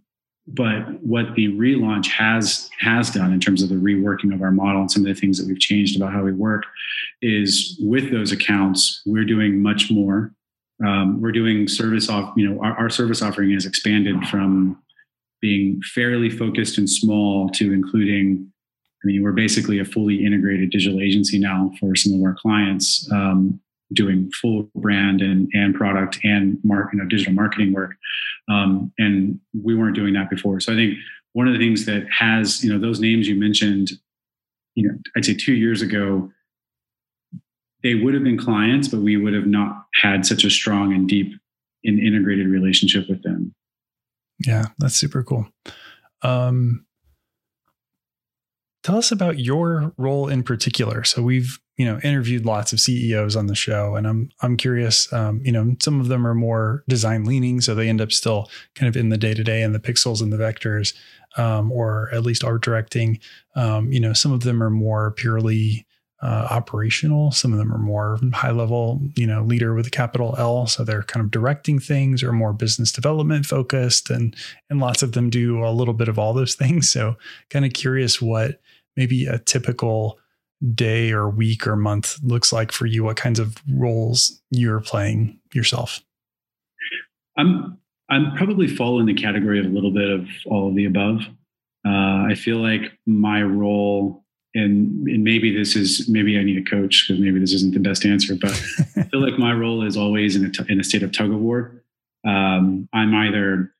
but 0.54 1.02
what 1.04 1.36
the 1.36 1.48
relaunch 1.50 2.08
has 2.08 2.70
has 2.80 3.10
done 3.10 3.32
in 3.32 3.40
terms 3.40 3.62
of 3.62 3.70
the 3.70 3.76
reworking 3.76 4.34
of 4.34 4.42
our 4.42 4.52
model 4.52 4.82
and 4.82 4.92
some 4.92 5.06
of 5.06 5.14
the 5.14 5.20
things 5.20 5.38
that 5.38 5.48
we've 5.48 5.60
changed 5.60 5.96
about 5.96 6.12
how 6.12 6.24
we 6.24 6.32
work 6.32 6.64
is 7.22 7.78
with 7.82 8.12
those 8.12 8.32
accounts 8.32 9.02
we're 9.06 9.26
doing 9.26 9.62
much 9.62 9.92
more. 9.92 10.34
Um, 10.86 11.22
we're 11.22 11.34
doing 11.34 11.68
service 11.68 12.10
off 12.10 12.34
you 12.38 12.50
know 12.50 12.62
our, 12.64 12.74
our 12.78 12.90
service 12.90 13.22
offering 13.22 13.52
has 13.52 13.66
expanded 13.66 14.28
from 14.28 14.82
being 15.42 15.82
fairly 15.94 16.30
focused 16.30 16.78
and 16.78 16.90
small 16.90 17.50
to 17.52 17.72
including 17.72 18.52
i 19.04 19.08
mean 19.08 19.24
we're 19.24 19.32
basically 19.32 19.80
a 19.80 19.86
fully 19.86 20.26
integrated 20.26 20.70
digital 20.70 21.00
agency 21.00 21.40
now 21.40 21.72
for 21.80 21.96
some 21.96 22.14
of 22.14 22.22
our 22.22 22.36
clients. 22.36 23.10
Um, 23.12 23.60
doing 23.93 24.30
full 24.41 24.69
brand 24.75 25.21
and, 25.21 25.49
and 25.54 25.73
product 25.73 26.19
and 26.23 26.58
mark, 26.63 26.93
you 26.93 26.99
know, 26.99 27.06
digital 27.06 27.34
marketing 27.34 27.73
work. 27.73 27.95
Um, 28.49 28.91
and 28.97 29.39
we 29.63 29.75
weren't 29.75 29.95
doing 29.95 30.13
that 30.13 30.30
before. 30.30 30.60
So 30.60 30.73
I 30.73 30.75
think 30.75 30.95
one 31.34 31.47
of 31.47 31.54
the 31.54 31.60
things 31.60 31.86
that 31.86 32.08
has, 32.12 32.63
you 32.63 32.71
know, 32.71 32.80
those 32.80 32.99
names 32.99 33.28
you 33.28 33.39
mentioned, 33.39 33.91
you 34.75 34.88
know, 34.88 34.95
I'd 35.15 35.25
say 35.25 35.34
two 35.34 35.54
years 35.54 35.82
ago, 35.82 36.32
they 37.82 37.95
would 37.95 38.13
have 38.13 38.23
been 38.23 38.38
clients, 38.38 38.88
but 38.88 38.99
we 38.99 39.17
would 39.17 39.34
have 39.34 39.47
not 39.47 39.86
had 39.93 40.25
such 40.25 40.43
a 40.43 40.49
strong 40.49 40.93
and 40.93 41.08
deep 41.08 41.34
and 41.84 41.99
integrated 41.99 42.47
relationship 42.47 43.08
with 43.10 43.23
them. 43.23 43.54
Yeah, 44.45 44.67
that's 44.78 44.95
super 44.95 45.23
cool. 45.23 45.47
Um, 46.21 46.86
tell 48.84 48.97
us 48.97 49.12
about 49.12 49.39
your 49.39 49.93
role 49.97 50.28
in 50.28 50.43
particular. 50.43 51.04
So 51.04 51.21
we've 51.21 51.60
you 51.80 51.86
know 51.86 51.98
interviewed 52.04 52.46
lots 52.46 52.74
of 52.74 52.82
CEOs 52.82 53.38
on 53.38 53.48
the 53.48 53.56
show, 53.56 53.96
and 53.96 54.06
I'm 54.06 54.30
I'm 54.42 54.58
curious. 54.58 55.12
Um, 55.13 55.42
you 55.46 55.52
know, 55.54 55.78
some 55.82 56.02
of 56.02 56.10
them 56.10 56.28
are 56.28 56.36
more 56.36 56.84
design 56.89 57.24
leaning, 57.24 57.62
so 57.62 57.74
they 57.74 57.88
end 57.88 58.02
up 58.02 58.12
still 58.12 58.50
kind 58.76 58.89
of 58.89 58.98
in 58.98 59.08
the 59.08 59.18
day 59.18 59.34
to 59.34 59.46
day 59.46 59.63
and 59.63 59.74
the 59.74 59.80
pixels 59.80 60.22
and 60.22 60.32
the 60.32 60.38
vectors, 60.38 60.94
um, 61.38 61.72
or 61.72 62.10
at 62.13 62.24
least 62.24 62.44
art 62.44 62.62
directing. 62.62 63.18
Um, 63.56 63.94
you 63.94 64.00
know, 64.02 64.12
some 64.12 64.34
of 64.34 64.42
them 64.42 64.62
are 64.62 64.70
more 64.70 65.12
purely 65.12 65.88
uh, 66.22 66.48
operational. 66.52 67.32
Some 67.32 67.54
of 67.54 67.60
them 67.60 67.74
are 67.74 67.78
more 67.78 68.20
high 68.34 68.52
level, 68.52 69.00
you 69.15 69.26
know, 69.26 69.42
leader 69.42 69.74
with 69.74 69.88
a 69.88 69.89
capital 69.89 70.36
L. 70.38 70.68
So 70.68 70.84
they're 70.84 71.04
kind 71.04 71.24
of 71.24 71.32
directing 71.32 71.80
things 71.80 72.22
or 72.22 72.34
more 72.34 72.52
business 72.52 72.92
development 72.92 73.46
focused, 73.46 74.10
and 74.10 74.36
and 74.70 74.82
lots 74.82 75.02
of 75.02 75.13
them 75.13 75.30
do 75.30 75.63
a 75.63 75.72
little 75.72 75.94
bit 75.94 76.10
of 76.10 76.20
all 76.20 76.34
those 76.34 76.56
things. 76.62 76.89
So 76.89 77.15
kind 77.50 77.63
of 77.63 77.72
curious 77.72 78.22
what 78.22 78.60
maybe 78.98 79.28
a 79.28 79.39
typical 79.39 80.20
day 80.76 81.12
or 81.12 81.30
week 81.30 81.65
or 81.65 81.76
month 81.76 82.17
looks 82.22 82.52
like 82.52 82.72
for 82.72 82.86
you, 82.86 83.04
what 83.04 83.17
kinds 83.17 83.39
of 83.39 83.58
roles 83.74 84.41
you're 84.50 84.82
playing 84.82 85.39
yourself. 85.54 86.02
I'm 87.38 87.78
I'm 88.10 88.36
probably 88.36 88.67
fall 88.67 89.00
in 89.00 89.06
the 89.06 89.13
category 89.13 89.60
of 89.60 89.65
a 89.65 89.69
little 89.69 89.91
bit 89.91 90.10
of 90.10 90.28
all 90.48 90.69
of 90.69 90.76
the 90.76 90.86
above. 90.86 91.22
Uh, 91.86 92.26
I 92.28 92.36
feel 92.36 92.58
like 92.58 92.91
my 93.06 93.41
role, 93.41 94.26
and, 94.56 95.08
and 95.08 95.24
maybe 95.24 95.56
this 95.56 95.76
is 95.76 96.10
maybe 96.10 96.38
I 96.38 96.43
need 96.43 96.58
a 96.58 96.69
coach 96.69 97.06
because 97.08 97.22
maybe 97.22 97.39
this 97.39 97.54
isn't 97.54 97.74
the 97.74 97.80
best 97.80 98.06
answer, 98.06 98.36
but 98.36 98.52
I 98.98 99.04
feel 99.04 99.22
like 99.22 99.39
my 99.39 99.54
role 99.54 99.86
is 99.86 99.95
always 99.95 100.36
in 100.36 100.45
a 100.45 100.52
t- 100.52 100.65
in 100.67 100.80
a 100.80 100.84
state 100.84 101.04
of 101.04 101.12
tug 101.12 101.32
of 101.32 101.39
war. 101.39 101.84
Um, 102.26 102.89
I'm 102.93 103.15
either 103.15 103.74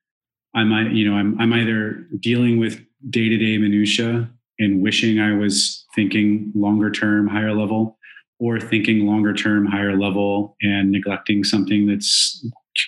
I'm 0.55 0.95
you 0.95 1.09
know 1.09 1.17
I'm 1.17 1.39
I'm 1.41 1.51
either 1.51 2.05
dealing 2.19 2.59
with 2.59 2.79
day 3.09 3.29
to 3.29 3.37
day 3.37 3.57
minutia 3.57 4.29
and 4.59 4.81
wishing 4.81 5.19
I 5.19 5.35
was 5.35 5.85
thinking 5.95 6.51
longer 6.53 6.91
term, 6.91 7.27
higher 7.27 7.53
level, 7.53 7.97
or 8.39 8.59
thinking 8.59 9.05
longer 9.05 9.33
term, 9.33 9.65
higher 9.65 9.97
level, 9.97 10.55
and 10.61 10.91
neglecting 10.91 11.43
something 11.43 11.87
that's 11.87 12.45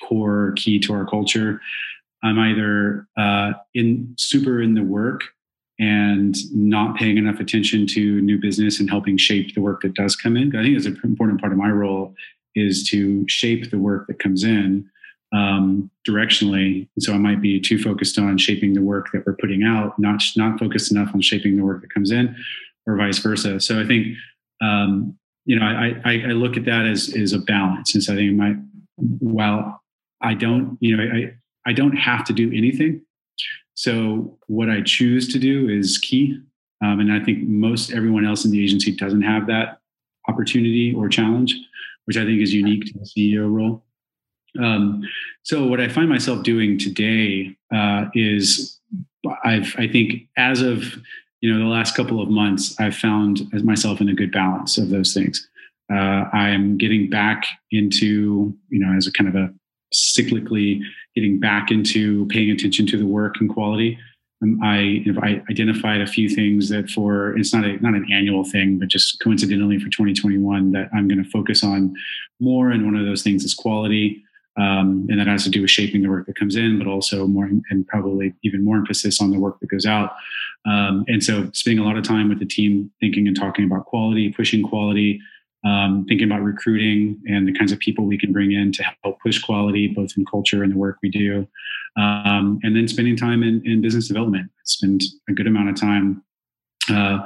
core 0.07 0.53
key 0.55 0.79
to 0.79 0.93
our 0.93 1.05
culture. 1.05 1.59
I'm 2.23 2.39
either 2.39 3.07
uh, 3.17 3.53
in 3.73 4.13
super 4.17 4.61
in 4.61 4.75
the 4.75 4.83
work 4.83 5.23
and 5.79 6.35
not 6.53 6.95
paying 6.95 7.17
enough 7.17 7.39
attention 7.39 7.87
to 7.87 8.21
new 8.21 8.39
business 8.39 8.79
and 8.79 8.89
helping 8.89 9.17
shape 9.17 9.55
the 9.55 9.61
work 9.61 9.81
that 9.81 9.95
does 9.95 10.15
come 10.15 10.37
in. 10.37 10.55
I 10.55 10.61
think 10.61 10.77
it's 10.77 10.85
an 10.85 10.99
important 11.03 11.41
part 11.41 11.51
of 11.51 11.57
my 11.57 11.69
role 11.69 12.13
is 12.53 12.87
to 12.89 13.25
shape 13.27 13.71
the 13.71 13.79
work 13.79 14.05
that 14.07 14.19
comes 14.19 14.43
in 14.43 14.89
um, 15.33 15.89
directionally. 16.07 16.87
so 16.99 17.13
I 17.13 17.17
might 17.17 17.41
be 17.41 17.59
too 17.59 17.79
focused 17.79 18.19
on 18.19 18.37
shaping 18.37 18.73
the 18.73 18.81
work 18.81 19.11
that 19.13 19.25
we're 19.25 19.35
putting 19.35 19.63
out, 19.63 19.97
not 19.97 20.21
not 20.35 20.59
focused 20.59 20.91
enough 20.91 21.13
on 21.13 21.21
shaping 21.21 21.55
the 21.55 21.63
work 21.63 21.81
that 21.81 21.93
comes 21.93 22.11
in, 22.11 22.35
or 22.85 22.97
vice 22.97 23.19
versa. 23.19 23.59
So 23.59 23.79
I 23.79 23.85
think 23.85 24.07
um, 24.61 25.17
you 25.45 25.57
know 25.59 25.65
I, 25.65 25.95
I, 26.03 26.11
I 26.29 26.31
look 26.31 26.57
at 26.57 26.65
that 26.65 26.85
as 26.85 27.15
as 27.15 27.33
a 27.33 27.39
balance. 27.39 27.93
And 27.93 28.03
so 28.03 28.13
I 28.13 28.17
think 28.17 28.35
my 28.35 28.55
while 28.97 29.81
I 30.21 30.33
don't 30.33 30.77
you 30.81 30.97
know 30.97 31.03
I 31.03 31.33
I 31.65 31.73
don't 31.73 31.95
have 31.95 32.25
to 32.25 32.33
do 32.33 32.51
anything. 32.53 33.01
So 33.73 34.37
what 34.47 34.69
I 34.69 34.81
choose 34.81 35.31
to 35.33 35.39
do 35.39 35.69
is 35.69 35.97
key. 35.97 36.39
Um, 36.83 36.99
and 36.99 37.13
I 37.13 37.23
think 37.23 37.47
most 37.47 37.93
everyone 37.93 38.25
else 38.25 38.43
in 38.43 38.51
the 38.51 38.61
agency 38.61 38.91
doesn't 38.91 39.21
have 39.21 39.47
that 39.47 39.79
opportunity 40.27 40.93
or 40.93 41.07
challenge, 41.07 41.55
which 42.05 42.17
I 42.17 42.25
think 42.25 42.41
is 42.41 42.53
unique 42.53 42.85
to 42.85 42.93
the 42.93 43.05
CEO 43.05 43.51
role. 43.51 43.83
Um, 44.59 45.03
so 45.43 45.65
what 45.65 45.79
I 45.79 45.87
find 45.87 46.09
myself 46.09 46.43
doing 46.43 46.77
today 46.77 47.55
uh, 47.73 48.05
is 48.13 48.79
I've 49.43 49.75
I 49.77 49.87
think 49.87 50.27
as 50.37 50.61
of 50.61 50.83
you 51.41 51.51
know 51.51 51.59
the 51.59 51.69
last 51.69 51.95
couple 51.95 52.21
of 52.21 52.29
months 52.29 52.79
I've 52.79 52.95
found 52.95 53.51
myself 53.63 54.01
in 54.01 54.09
a 54.09 54.13
good 54.13 54.31
balance 54.31 54.77
of 54.77 54.89
those 54.89 55.13
things. 55.13 55.47
Uh, 55.91 56.25
I'm 56.33 56.77
getting 56.77 57.09
back 57.09 57.45
into 57.71 58.55
you 58.69 58.79
know 58.79 58.95
as 58.95 59.07
a 59.07 59.11
kind 59.11 59.29
of 59.29 59.35
a 59.35 59.53
cyclically 59.93 60.81
getting 61.15 61.39
back 61.39 61.71
into 61.71 62.25
paying 62.27 62.51
attention 62.51 62.87
to 62.87 62.97
the 62.97 63.05
work 63.05 63.35
and 63.39 63.49
quality. 63.49 63.97
Um, 64.41 64.59
I, 64.63 65.03
I 65.21 65.41
identified 65.49 66.01
a 66.01 66.07
few 66.07 66.27
things 66.29 66.69
that 66.69 66.89
for 66.89 67.37
it's 67.37 67.53
not 67.53 67.65
a 67.65 67.77
not 67.77 67.93
an 67.93 68.07
annual 68.11 68.43
thing, 68.43 68.79
but 68.79 68.87
just 68.87 69.19
coincidentally 69.21 69.79
for 69.79 69.89
2021 69.89 70.71
that 70.71 70.89
I'm 70.93 71.07
going 71.07 71.23
to 71.23 71.29
focus 71.29 71.63
on 71.63 71.95
more. 72.39 72.71
And 72.71 72.85
one 72.85 72.95
of 72.95 73.05
those 73.05 73.23
things 73.23 73.43
is 73.43 73.53
quality. 73.53 74.23
Um, 74.57 75.07
and 75.09 75.19
that 75.19 75.27
has 75.27 75.45
to 75.45 75.49
do 75.49 75.61
with 75.61 75.69
shaping 75.69 76.01
the 76.01 76.09
work 76.09 76.27
that 76.27 76.37
comes 76.37 76.57
in, 76.57 76.77
but 76.77 76.87
also 76.87 77.25
more 77.25 77.45
and 77.45 77.87
probably 77.87 78.33
even 78.43 78.65
more 78.65 78.77
emphasis 78.77 79.21
on 79.21 79.31
the 79.31 79.39
work 79.39 79.59
that 79.61 79.69
goes 79.69 79.85
out. 79.85 80.11
Um, 80.65 81.05
and 81.07 81.23
so, 81.23 81.49
spending 81.53 81.83
a 81.83 81.87
lot 81.87 81.97
of 81.97 82.03
time 82.03 82.29
with 82.29 82.39
the 82.39 82.45
team, 82.45 82.91
thinking 82.99 83.27
and 83.27 83.35
talking 83.35 83.65
about 83.65 83.85
quality, 83.85 84.31
pushing 84.31 84.61
quality, 84.61 85.21
um, 85.63 86.05
thinking 86.07 86.27
about 86.27 86.41
recruiting 86.41 87.21
and 87.27 87.47
the 87.47 87.53
kinds 87.53 87.71
of 87.71 87.79
people 87.79 88.05
we 88.05 88.17
can 88.17 88.33
bring 88.33 88.51
in 88.51 88.71
to 88.73 88.83
help 89.03 89.19
push 89.21 89.41
quality, 89.41 89.87
both 89.87 90.11
in 90.17 90.25
culture 90.25 90.63
and 90.63 90.73
the 90.73 90.77
work 90.77 90.97
we 91.01 91.09
do, 91.09 91.47
um, 91.97 92.59
and 92.63 92.75
then 92.75 92.87
spending 92.87 93.15
time 93.15 93.43
in, 93.43 93.61
in 93.65 93.81
business 93.81 94.07
development. 94.07 94.49
Spend 94.65 95.01
a 95.29 95.33
good 95.33 95.47
amount 95.47 95.69
of 95.69 95.75
time. 95.75 96.23
Uh, 96.89 97.19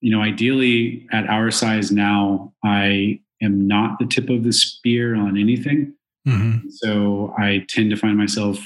you 0.00 0.10
know, 0.10 0.22
ideally, 0.22 1.06
at 1.12 1.28
our 1.28 1.50
size 1.50 1.90
now, 1.90 2.52
I 2.64 3.20
am 3.42 3.66
not 3.66 3.98
the 3.98 4.06
tip 4.06 4.28
of 4.28 4.44
the 4.44 4.52
spear 4.52 5.16
on 5.16 5.38
anything. 5.38 5.94
Mm-hmm. 6.28 6.68
So 6.70 7.34
I 7.38 7.64
tend 7.68 7.90
to 7.90 7.96
find 7.96 8.16
myself 8.16 8.58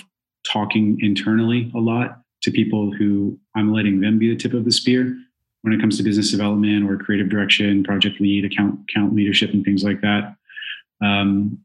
talking 0.50 0.98
internally 1.00 1.70
a 1.74 1.78
lot 1.78 2.20
to 2.42 2.50
people 2.50 2.92
who 2.92 3.38
I'm 3.54 3.72
letting 3.72 4.00
them 4.00 4.18
be 4.18 4.28
the 4.28 4.36
tip 4.36 4.54
of 4.54 4.64
the 4.64 4.72
spear 4.72 5.16
when 5.62 5.72
it 5.72 5.80
comes 5.80 5.96
to 5.96 6.02
business 6.02 6.30
development 6.30 6.90
or 6.90 6.96
creative 6.96 7.28
direction, 7.28 7.84
project 7.84 8.20
lead, 8.20 8.44
account 8.44 8.80
account 8.90 9.14
leadership, 9.14 9.52
and 9.52 9.64
things 9.64 9.84
like 9.84 10.00
that. 10.00 10.34
Um, 11.00 11.58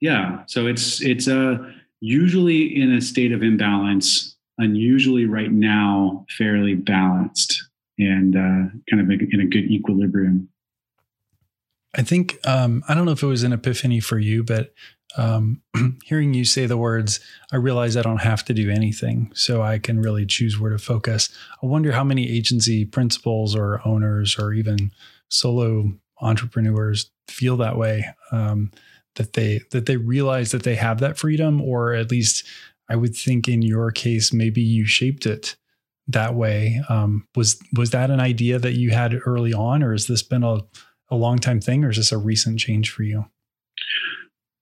yeah, 0.00 0.42
so 0.46 0.66
it's 0.66 1.02
it's 1.02 1.28
uh, 1.28 1.58
usually 2.00 2.80
in 2.80 2.92
a 2.92 3.00
state 3.00 3.32
of 3.32 3.42
imbalance, 3.42 4.36
unusually 4.58 5.26
right 5.26 5.52
now 5.52 6.24
fairly 6.36 6.74
balanced 6.74 7.62
and 7.98 8.34
uh, 8.34 8.70
kind 8.88 9.00
of 9.00 9.10
in 9.10 9.40
a 9.40 9.44
good 9.44 9.70
equilibrium. 9.70 10.48
I 11.94 12.02
think 12.02 12.38
um, 12.44 12.82
I 12.88 12.94
don't 12.94 13.04
know 13.04 13.12
if 13.12 13.22
it 13.22 13.26
was 13.26 13.42
an 13.42 13.52
epiphany 13.52 14.00
for 14.00 14.18
you, 14.18 14.42
but 14.42 14.72
um, 15.16 15.62
hearing 16.04 16.34
you 16.34 16.44
say 16.44 16.66
the 16.66 16.76
words, 16.76 17.20
I 17.52 17.56
realize 17.56 17.96
I 17.96 18.02
don't 18.02 18.22
have 18.22 18.44
to 18.46 18.54
do 18.54 18.70
anything, 18.70 19.30
so 19.34 19.62
I 19.62 19.78
can 19.78 20.00
really 20.00 20.26
choose 20.26 20.58
where 20.58 20.70
to 20.70 20.78
focus. 20.78 21.30
I 21.62 21.66
wonder 21.66 21.92
how 21.92 22.04
many 22.04 22.28
agency 22.28 22.84
principals 22.84 23.54
or 23.54 23.80
owners 23.86 24.38
or 24.38 24.52
even 24.52 24.92
solo 25.28 25.92
entrepreneurs 26.20 27.10
feel 27.28 27.56
that 27.58 27.76
way. 27.76 28.06
Um, 28.32 28.70
that 29.16 29.32
they 29.32 29.60
that 29.72 29.86
they 29.86 29.96
realize 29.96 30.52
that 30.52 30.62
they 30.62 30.76
have 30.76 31.00
that 31.00 31.18
freedom, 31.18 31.60
or 31.60 31.92
at 31.92 32.10
least 32.10 32.46
I 32.88 32.96
would 32.96 33.14
think 33.14 33.48
in 33.48 33.62
your 33.62 33.90
case, 33.90 34.32
maybe 34.32 34.60
you 34.60 34.86
shaped 34.86 35.26
it 35.26 35.56
that 36.08 36.34
way. 36.34 36.82
Um, 36.88 37.26
was 37.34 37.60
was 37.76 37.90
that 37.90 38.10
an 38.10 38.20
idea 38.20 38.58
that 38.58 38.74
you 38.74 38.90
had 38.90 39.20
early 39.26 39.52
on, 39.52 39.82
or 39.82 39.92
has 39.92 40.06
this 40.06 40.22
been 40.22 40.44
a 40.44 40.60
a 41.10 41.16
long 41.16 41.38
time 41.38 41.60
thing, 41.60 41.84
or 41.84 41.90
is 41.90 41.96
this 41.96 42.12
a 42.12 42.18
recent 42.18 42.60
change 42.60 42.90
for 42.90 43.02
you? 43.02 43.26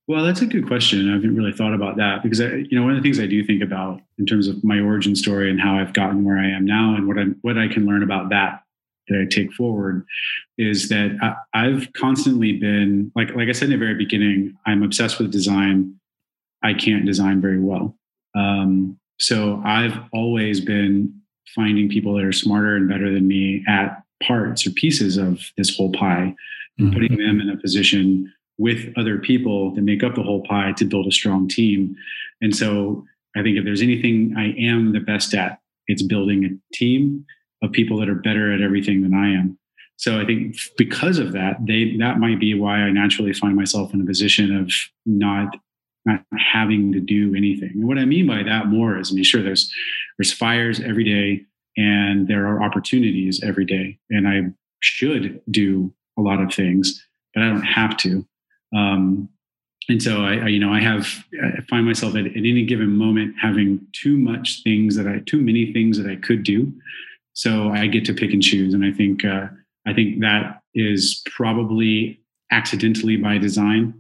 Well, 0.09 0.25
that's 0.25 0.41
a 0.41 0.47
good 0.47 0.67
question. 0.67 1.11
I 1.11 1.13
haven't 1.13 1.37
really 1.37 1.53
thought 1.53 1.75
about 1.75 1.99
that 1.99 2.23
because 2.23 2.41
I, 2.41 2.47
you 2.47 2.79
know, 2.79 2.83
one 2.83 2.93
of 2.93 2.97
the 2.97 3.03
things 3.03 3.21
I 3.21 3.27
do 3.27 3.45
think 3.45 3.63
about 3.63 4.01
in 4.19 4.25
terms 4.25 4.49
of 4.49 4.65
my 4.65 4.81
origin 4.81 5.15
story 5.15 5.51
and 5.51 5.61
how 5.61 5.79
I've 5.79 5.93
gotten 5.93 6.25
where 6.25 6.39
I 6.39 6.49
am 6.49 6.65
now, 6.65 6.95
and 6.95 7.07
what 7.07 7.19
I 7.19 7.25
what 7.43 7.59
I 7.59 7.69
can 7.69 7.85
learn 7.85 8.03
about 8.03 8.31
that 8.31 8.63
that 9.09 9.21
I 9.21 9.27
take 9.27 9.53
forward, 9.53 10.07
is 10.57 10.89
that 10.89 11.17
I, 11.21 11.67
I've 11.67 11.93
constantly 11.93 12.55
been 12.55 13.13
like 13.15 13.35
like 13.35 13.51
I 13.51 13.53
said 13.53 13.67
in 13.67 13.73
the 13.73 13.85
very 13.85 13.95
beginning, 13.95 14.57
I'm 14.65 14.83
obsessed 14.83 15.19
with 15.19 15.31
design. 15.31 15.95
I 16.63 16.73
can't 16.73 17.05
design 17.05 17.43
very 17.43 17.61
well, 17.61 17.95
um, 18.35 18.99
so 19.21 19.63
I've 19.65 19.97
always 20.15 20.63
been 20.63 21.21
finding 21.55 21.91
people 21.91 22.15
that 22.15 22.25
are 22.25 22.33
smarter 22.33 22.77
and 22.77 22.89
better 22.89 23.13
than 23.13 23.29
me 23.29 23.63
at 23.69 24.03
parts 24.23 24.67
or 24.67 24.71
pieces 24.71 25.19
of 25.19 25.53
this 25.59 25.77
whole 25.77 25.93
pie 25.93 26.35
and 26.79 26.89
mm-hmm. 26.89 26.93
putting 26.95 27.19
them 27.19 27.41
in 27.41 27.51
a 27.51 27.57
position 27.59 28.33
with 28.59 28.93
other 28.97 29.19
people 29.19 29.75
that 29.75 29.83
make 29.83 30.03
up 30.03 30.15
the 30.15 30.23
whole 30.23 30.43
pie 30.45 30.73
to 30.77 30.85
build 30.85 31.07
a 31.07 31.13
strong 31.13 31.49
team. 31.49 31.97
And 32.41 32.55
so 32.55 33.05
I 33.37 33.43
think 33.43 33.57
if 33.57 33.65
there's 33.65 33.83
anything 33.83 34.35
I 34.37 34.53
am 34.59 34.93
the 34.93 35.01
best 35.01 35.33
at, 35.35 35.61
it's 35.87 36.03
building 36.03 36.45
a 36.45 36.75
team 36.75 37.25
of 37.63 37.73
people 37.73 37.99
that 37.99 38.09
are 38.09 38.15
better 38.15 38.53
at 38.53 38.61
everything 38.61 39.03
than 39.03 39.15
I 39.15 39.33
am. 39.33 39.59
So 39.97 40.21
I 40.21 40.25
think 40.25 40.57
because 40.77 41.19
of 41.19 41.33
that, 41.33 41.57
they 41.67 41.97
that 41.97 42.19
might 42.19 42.39
be 42.39 42.55
why 42.55 42.79
I 42.79 42.91
naturally 42.91 43.33
find 43.33 43.57
myself 43.57 43.93
in 43.93 44.01
a 44.01 44.05
position 44.05 44.57
of 44.57 44.73
not 45.07 45.57
not 46.07 46.25
having 46.37 46.93
to 46.93 47.01
do 47.01 47.35
anything. 47.35 47.73
And 47.75 47.89
what 47.89 47.99
I 47.99 48.05
mean 48.05 48.27
by 48.27 48.43
that 48.45 48.69
more 48.69 48.97
is, 48.99 49.11
I 49.11 49.15
mean, 49.15 49.25
sure, 49.25 49.43
there's 49.43 49.73
there's 50.17 50.33
fires 50.33 50.81
every 50.81 51.05
day, 51.05 51.45
and 51.77 52.29
there 52.29 52.47
are 52.47 52.63
opportunities 52.63 53.43
every 53.43 53.65
day, 53.65 53.99
and 54.09 54.29
I 54.29 54.43
should 54.81 55.41
do 55.51 55.93
a 56.17 56.23
lot 56.23 56.41
of 56.41 56.53
things, 56.53 57.05
but 57.35 57.43
I 57.43 57.49
don't 57.49 57.63
have 57.63 57.97
to. 57.99 58.25
Um, 58.75 59.29
and 59.89 60.03
so 60.03 60.23
I, 60.23 60.35
I, 60.35 60.47
you 60.49 60.59
know, 60.59 60.73
I 60.73 60.81
have 60.81 61.25
I 61.43 61.63
find 61.69 61.87
myself 61.87 62.15
at, 62.15 62.27
at 62.27 62.37
any 62.37 62.65
given 62.65 62.97
moment 62.97 63.35
having 63.41 63.81
too 63.93 64.19
much 64.19 64.63
things 64.63 64.97
that 64.97 65.07
I 65.07 65.23
too 65.27 65.41
many 65.41 65.73
things 65.73 65.97
that 65.99 66.11
I 66.11 66.17
could 66.17 66.43
do. 66.43 66.73
So 67.33 67.71
I 67.71 67.87
get 67.87 68.05
to 68.07 68.15
pick 68.15 68.33
and 68.33 68.43
choose, 68.43 68.75
and 68.75 68.85
I 68.85 68.93
think 68.93 69.25
uh, 69.25 69.47
I 69.87 69.95
think 69.95 70.21
that 70.21 70.61
is 70.75 71.23
probably 71.35 72.21
accidentally 72.51 73.17
by 73.17 73.39
design 73.39 73.95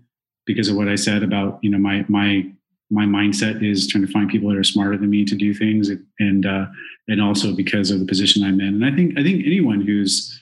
because 0.47 0.69
of 0.69 0.77
what 0.77 0.89
I 0.89 0.97
said 0.97 1.23
about 1.23 1.59
you 1.63 1.71
know 1.71 1.79
my 1.79 2.05
my 2.09 2.51
my 2.91 3.05
mindset 3.05 3.63
is 3.63 3.87
trying 3.87 4.07
to 4.07 4.13
find 4.13 4.29
people 4.31 4.49
that 4.49 4.59
are 4.59 4.65
smarter 4.65 4.97
than 4.97 5.11
me 5.11 5.25
to 5.25 5.35
do 5.35 5.55
things, 5.55 5.91
and 6.19 6.45
uh, 6.45 6.67
and 7.07 7.23
also 7.23 7.55
because 7.55 7.91
of 7.91 8.01
the 8.01 8.07
position 8.07 8.45
I'm 8.45 8.61
in. 8.61 8.83
And 8.83 8.85
I 8.85 8.95
think 8.95 9.19
I 9.19 9.23
think 9.23 9.47
anyone 9.47 9.81
who's 9.81 10.39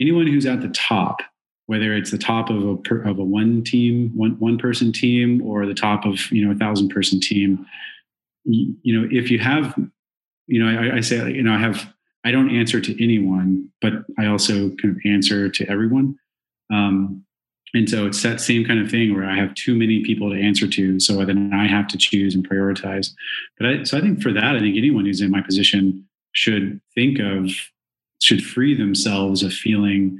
anyone 0.00 0.26
who's 0.26 0.46
at 0.46 0.62
the 0.62 0.68
top 0.68 1.20
whether 1.66 1.94
it's 1.94 2.10
the 2.10 2.18
top 2.18 2.50
of 2.50 2.62
a 2.62 2.94
of 3.08 3.18
a 3.18 3.24
one 3.24 3.62
team 3.62 4.10
one 4.14 4.32
one 4.38 4.58
person 4.58 4.92
team 4.92 5.42
or 5.42 5.66
the 5.66 5.74
top 5.74 6.04
of 6.04 6.30
you 6.30 6.44
know 6.44 6.52
a 6.52 6.58
thousand 6.58 6.88
person 6.88 7.20
team 7.20 7.64
you, 8.44 8.74
you 8.82 9.00
know 9.00 9.08
if 9.10 9.30
you 9.30 9.38
have 9.38 9.74
you 10.46 10.62
know 10.62 10.68
I, 10.68 10.96
I, 10.96 11.00
say 11.00 11.32
you 11.32 11.42
know 11.42 11.54
i 11.54 11.58
have 11.58 11.92
i 12.24 12.30
don't 12.30 12.54
answer 12.54 12.80
to 12.80 13.02
anyone 13.02 13.68
but 13.80 13.92
i 14.18 14.26
also 14.26 14.70
kind 14.76 14.96
of 14.96 14.98
answer 15.04 15.48
to 15.48 15.70
everyone. 15.70 16.18
Um, 16.72 17.24
and 17.74 17.90
so 17.90 18.06
it's 18.06 18.22
that 18.22 18.40
same 18.40 18.64
kind 18.64 18.80
of 18.80 18.90
thing 18.90 19.14
where 19.14 19.24
i 19.24 19.36
have 19.36 19.54
too 19.54 19.74
many 19.74 20.02
people 20.02 20.30
to 20.30 20.40
answer 20.40 20.66
to 20.66 21.00
so 21.00 21.24
then 21.24 21.52
i 21.54 21.66
have 21.66 21.86
to 21.88 21.98
choose 21.98 22.34
and 22.34 22.48
prioritize. 22.48 23.10
But 23.58 23.66
I, 23.66 23.82
so 23.84 23.98
i 23.98 24.00
think 24.00 24.22
for 24.22 24.32
that 24.32 24.56
i 24.56 24.60
think 24.60 24.76
anyone 24.76 25.06
who's 25.06 25.20
in 25.20 25.30
my 25.30 25.40
position 25.40 26.06
should 26.32 26.80
think 26.94 27.18
of 27.20 27.50
should 28.20 28.44
free 28.44 28.74
themselves 28.74 29.42
of 29.42 29.52
feeling 29.52 30.18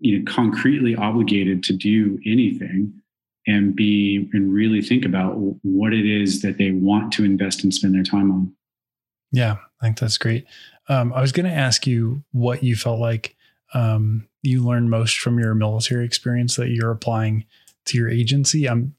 you 0.00 0.18
know 0.18 0.24
concretely 0.30 0.94
obligated 0.96 1.62
to 1.64 1.72
do 1.72 2.18
anything 2.26 2.92
and 3.46 3.74
be 3.74 4.28
and 4.32 4.52
really 4.52 4.82
think 4.82 5.04
about 5.04 5.34
what 5.62 5.92
it 5.92 6.06
is 6.06 6.42
that 6.42 6.58
they 6.58 6.72
want 6.72 7.12
to 7.12 7.24
invest 7.24 7.62
and 7.64 7.72
spend 7.72 7.94
their 7.94 8.02
time 8.02 8.30
on. 8.30 8.52
Yeah 9.32 9.56
i 9.80 9.86
think 9.86 9.98
that's 9.98 10.18
great. 10.18 10.46
Um, 10.88 11.12
i 11.12 11.20
was 11.20 11.32
going 11.32 11.46
to 11.46 11.52
ask 11.52 11.86
you 11.86 12.24
what 12.32 12.62
you 12.62 12.76
felt 12.76 13.00
like 13.00 13.36
um, 13.72 14.26
you 14.42 14.64
learned 14.64 14.90
most 14.90 15.18
from 15.18 15.38
your 15.38 15.54
military 15.54 16.04
experience 16.04 16.56
that 16.56 16.70
you're 16.70 16.90
applying 16.90 17.44
to 17.86 17.98
your 17.98 18.08
agency. 18.08 18.68
I'm 18.68 18.94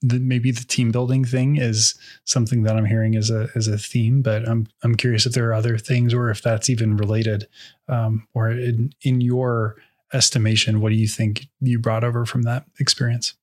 the, 0.00 0.20
maybe 0.20 0.52
the 0.52 0.64
team 0.64 0.92
building 0.92 1.24
thing 1.24 1.56
is 1.56 1.98
something 2.24 2.62
that 2.62 2.76
I'm 2.76 2.84
hearing 2.84 3.16
as 3.16 3.30
a 3.30 3.48
as 3.56 3.66
a 3.66 3.78
theme, 3.78 4.22
but 4.22 4.48
I'm 4.48 4.68
I'm 4.82 4.94
curious 4.94 5.26
if 5.26 5.32
there 5.32 5.48
are 5.48 5.54
other 5.54 5.76
things 5.76 6.14
or 6.14 6.30
if 6.30 6.40
that's 6.40 6.70
even 6.70 6.96
related, 6.96 7.48
um, 7.88 8.26
or 8.32 8.50
in, 8.50 8.92
in 9.02 9.20
your 9.20 9.76
estimation, 10.12 10.80
what 10.80 10.90
do 10.90 10.96
you 10.96 11.08
think 11.08 11.46
you 11.60 11.78
brought 11.78 12.04
over 12.04 12.24
from 12.24 12.42
that 12.42 12.64
experience? 12.80 13.34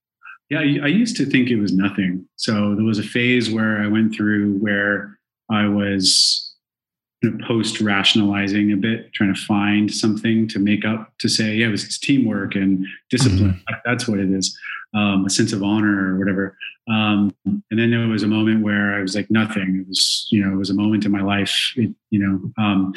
Yeah, 0.49 0.59
I 0.59 0.87
used 0.87 1.17
to 1.17 1.25
think 1.25 1.49
it 1.49 1.59
was 1.59 1.73
nothing. 1.73 2.25
So 2.35 2.75
there 2.75 2.85
was 2.85 2.99
a 2.99 3.03
phase 3.03 3.49
where 3.49 3.81
I 3.81 3.87
went 3.87 4.13
through 4.13 4.57
where 4.59 5.17
I 5.49 5.67
was 5.67 6.44
post 7.47 7.81
rationalizing 7.81 8.71
a 8.71 8.77
bit, 8.77 9.13
trying 9.13 9.33
to 9.33 9.41
find 9.41 9.93
something 9.93 10.47
to 10.49 10.59
make 10.59 10.85
up 10.85 11.13
to 11.19 11.29
say, 11.29 11.55
yeah, 11.55 11.67
it 11.67 11.71
was 11.71 11.97
teamwork 11.99 12.55
and 12.55 12.85
discipline. 13.09 13.61
Mm-hmm. 13.67 13.75
That's 13.85 14.07
what 14.07 14.19
it 14.19 14.29
is, 14.29 14.57
um, 14.93 15.25
a 15.25 15.29
sense 15.29 15.53
of 15.53 15.63
honor 15.63 16.13
or 16.13 16.19
whatever. 16.19 16.57
Um, 16.87 17.35
and 17.45 17.79
then 17.79 17.91
there 17.91 18.07
was 18.07 18.23
a 18.23 18.27
moment 18.27 18.63
where 18.63 18.95
I 18.95 19.01
was 19.01 19.15
like, 19.15 19.31
nothing. 19.31 19.81
It 19.81 19.87
was, 19.87 20.27
you 20.31 20.45
know, 20.45 20.53
it 20.53 20.57
was 20.57 20.69
a 20.69 20.75
moment 20.75 21.05
in 21.05 21.11
my 21.11 21.21
life. 21.21 21.73
It, 21.75 21.93
you 22.11 22.19
know, 22.19 22.63
um, 22.63 22.93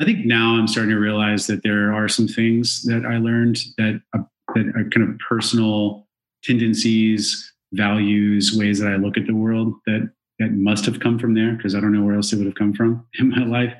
I 0.00 0.04
think 0.04 0.26
now 0.26 0.56
I'm 0.56 0.68
starting 0.68 0.94
to 0.94 1.00
realize 1.00 1.46
that 1.46 1.62
there 1.62 1.92
are 1.92 2.08
some 2.08 2.28
things 2.28 2.82
that 2.82 3.04
I 3.06 3.18
learned 3.18 3.58
that 3.78 4.00
uh, 4.16 4.22
that 4.54 4.66
are 4.76 4.88
kind 4.90 5.08
of 5.08 5.18
personal 5.26 6.08
tendencies, 6.42 7.52
values, 7.72 8.56
ways 8.56 8.80
that 8.80 8.92
I 8.92 8.96
look 8.96 9.16
at 9.16 9.26
the 9.26 9.34
world 9.34 9.74
that 9.86 10.10
that 10.40 10.52
must 10.52 10.86
have 10.86 10.98
come 10.98 11.18
from 11.18 11.34
there 11.34 11.52
because 11.52 11.74
I 11.74 11.80
don't 11.80 11.92
know 11.92 12.02
where 12.02 12.16
else 12.16 12.32
it 12.32 12.36
would 12.36 12.46
have 12.46 12.56
come 12.56 12.72
from 12.72 13.06
in 13.18 13.30
my 13.30 13.44
life. 13.44 13.74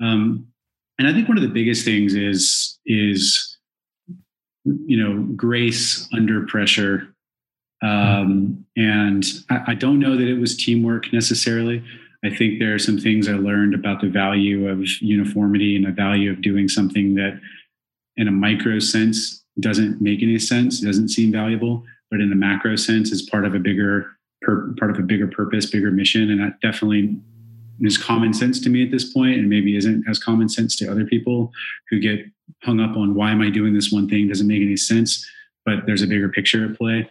Um, 0.00 0.46
and 0.98 1.06
I 1.06 1.12
think 1.12 1.28
one 1.28 1.36
of 1.36 1.42
the 1.42 1.50
biggest 1.50 1.84
things 1.84 2.14
is 2.14 2.78
is 2.86 3.58
you 4.64 4.96
know 4.96 5.22
grace 5.34 6.08
under 6.14 6.46
pressure. 6.46 7.12
Um, 7.82 8.64
and 8.76 9.24
I, 9.50 9.64
I 9.68 9.74
don't 9.74 9.98
know 9.98 10.16
that 10.16 10.26
it 10.26 10.40
was 10.40 10.56
teamwork 10.56 11.12
necessarily. 11.12 11.84
I 12.24 12.34
think 12.34 12.58
there 12.58 12.74
are 12.74 12.78
some 12.78 12.98
things 12.98 13.28
I 13.28 13.32
learned 13.32 13.74
about 13.74 14.00
the 14.00 14.08
value 14.08 14.68
of 14.68 14.80
uniformity 15.00 15.76
and 15.76 15.84
the 15.84 15.92
value 15.92 16.30
of 16.30 16.40
doing 16.40 16.68
something 16.68 17.14
that, 17.16 17.38
in 18.16 18.26
a 18.26 18.32
micro 18.32 18.78
sense, 18.78 19.44
doesn't 19.60 20.00
make 20.00 20.22
any 20.22 20.38
sense, 20.38 20.80
doesn't 20.80 21.10
seem 21.10 21.30
valuable, 21.30 21.84
but 22.10 22.20
in 22.20 22.32
a 22.32 22.36
macro 22.36 22.74
sense, 22.74 23.12
is 23.12 23.28
part 23.28 23.44
of 23.44 23.54
a 23.54 23.58
bigger 23.58 24.15
part 24.44 24.90
of 24.90 24.98
a 24.98 25.02
bigger 25.02 25.26
purpose, 25.26 25.70
bigger 25.70 25.90
mission, 25.90 26.30
and 26.30 26.40
that 26.40 26.60
definitely 26.60 27.16
is 27.80 27.98
common 27.98 28.32
sense 28.32 28.60
to 28.60 28.70
me 28.70 28.84
at 28.84 28.90
this 28.90 29.12
point, 29.12 29.38
and 29.38 29.48
maybe 29.48 29.76
isn't 29.76 30.04
as 30.08 30.18
common 30.18 30.48
sense 30.48 30.76
to 30.76 30.90
other 30.90 31.04
people 31.04 31.52
who 31.90 32.00
get 32.00 32.20
hung 32.62 32.80
up 32.80 32.96
on 32.96 33.14
why 33.14 33.30
am 33.30 33.42
I 33.42 33.50
doing 33.50 33.74
this 33.74 33.92
one 33.92 34.08
thing 34.08 34.28
doesn't 34.28 34.46
make 34.46 34.62
any 34.62 34.76
sense, 34.76 35.26
but 35.64 35.86
there's 35.86 36.02
a 36.02 36.06
bigger 36.06 36.28
picture 36.28 36.64
at 36.64 36.76
play. 36.76 37.08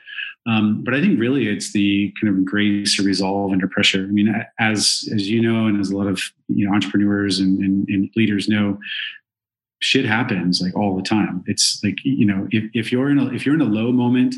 Um, 0.47 0.83
but 0.83 0.93
I 0.93 1.01
think 1.01 1.19
really 1.19 1.47
it's 1.47 1.73
the 1.73 2.13
kind 2.21 2.35
of 2.35 2.45
grace 2.45 2.99
or 2.99 3.03
resolve 3.03 3.51
under 3.51 3.67
pressure. 3.67 4.03
I 4.03 4.11
mean, 4.11 4.33
as 4.59 5.09
as 5.13 5.29
you 5.29 5.41
know, 5.41 5.65
and 5.67 5.79
as 5.79 5.89
a 5.89 5.97
lot 5.97 6.07
of 6.07 6.21
you 6.47 6.67
know 6.67 6.73
entrepreneurs 6.73 7.39
and, 7.39 7.59
and, 7.59 7.87
and 7.89 8.09
leaders 8.15 8.47
know, 8.47 8.77
shit 9.79 10.05
happens 10.05 10.61
like 10.61 10.75
all 10.75 10.95
the 10.95 11.01
time. 11.01 11.43
It's 11.47 11.81
like 11.83 11.97
you 12.03 12.25
know, 12.25 12.47
if, 12.51 12.69
if 12.73 12.91
you're 12.91 13.09
in 13.09 13.17
a 13.17 13.25
if 13.33 13.45
you're 13.45 13.55
in 13.55 13.61
a 13.61 13.65
low 13.65 13.91
moment 13.91 14.35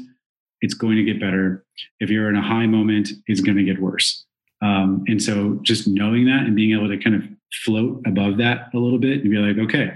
it's 0.62 0.74
going 0.74 0.98
to 0.98 1.04
get 1.04 1.20
better. 1.20 1.66
If 2.00 2.10
you're 2.10 2.30
in 2.30 2.36
a 2.36 2.42
high 2.42 2.68
moment, 2.68 3.10
it's 3.28 3.42
going 3.42 3.58
to 3.58 3.64
get 3.64 3.82
worse. 3.82 4.26
Um, 4.62 5.04
and 5.08 5.22
so 5.22 5.60
just 5.62 5.88
knowing 5.88 6.26
that 6.26 6.44
and 6.44 6.56
being 6.56 6.76
able 6.76 6.90
to 6.90 6.98
kind 6.98 7.16
of 7.16 7.24
float 7.64 8.02
above 8.06 8.38
that 8.38 8.70
a 8.74 8.78
little 8.78 9.00
bit 9.00 9.22
and 9.22 9.30
be 9.30 9.38
like, 9.38 9.58
okay, 9.58 9.96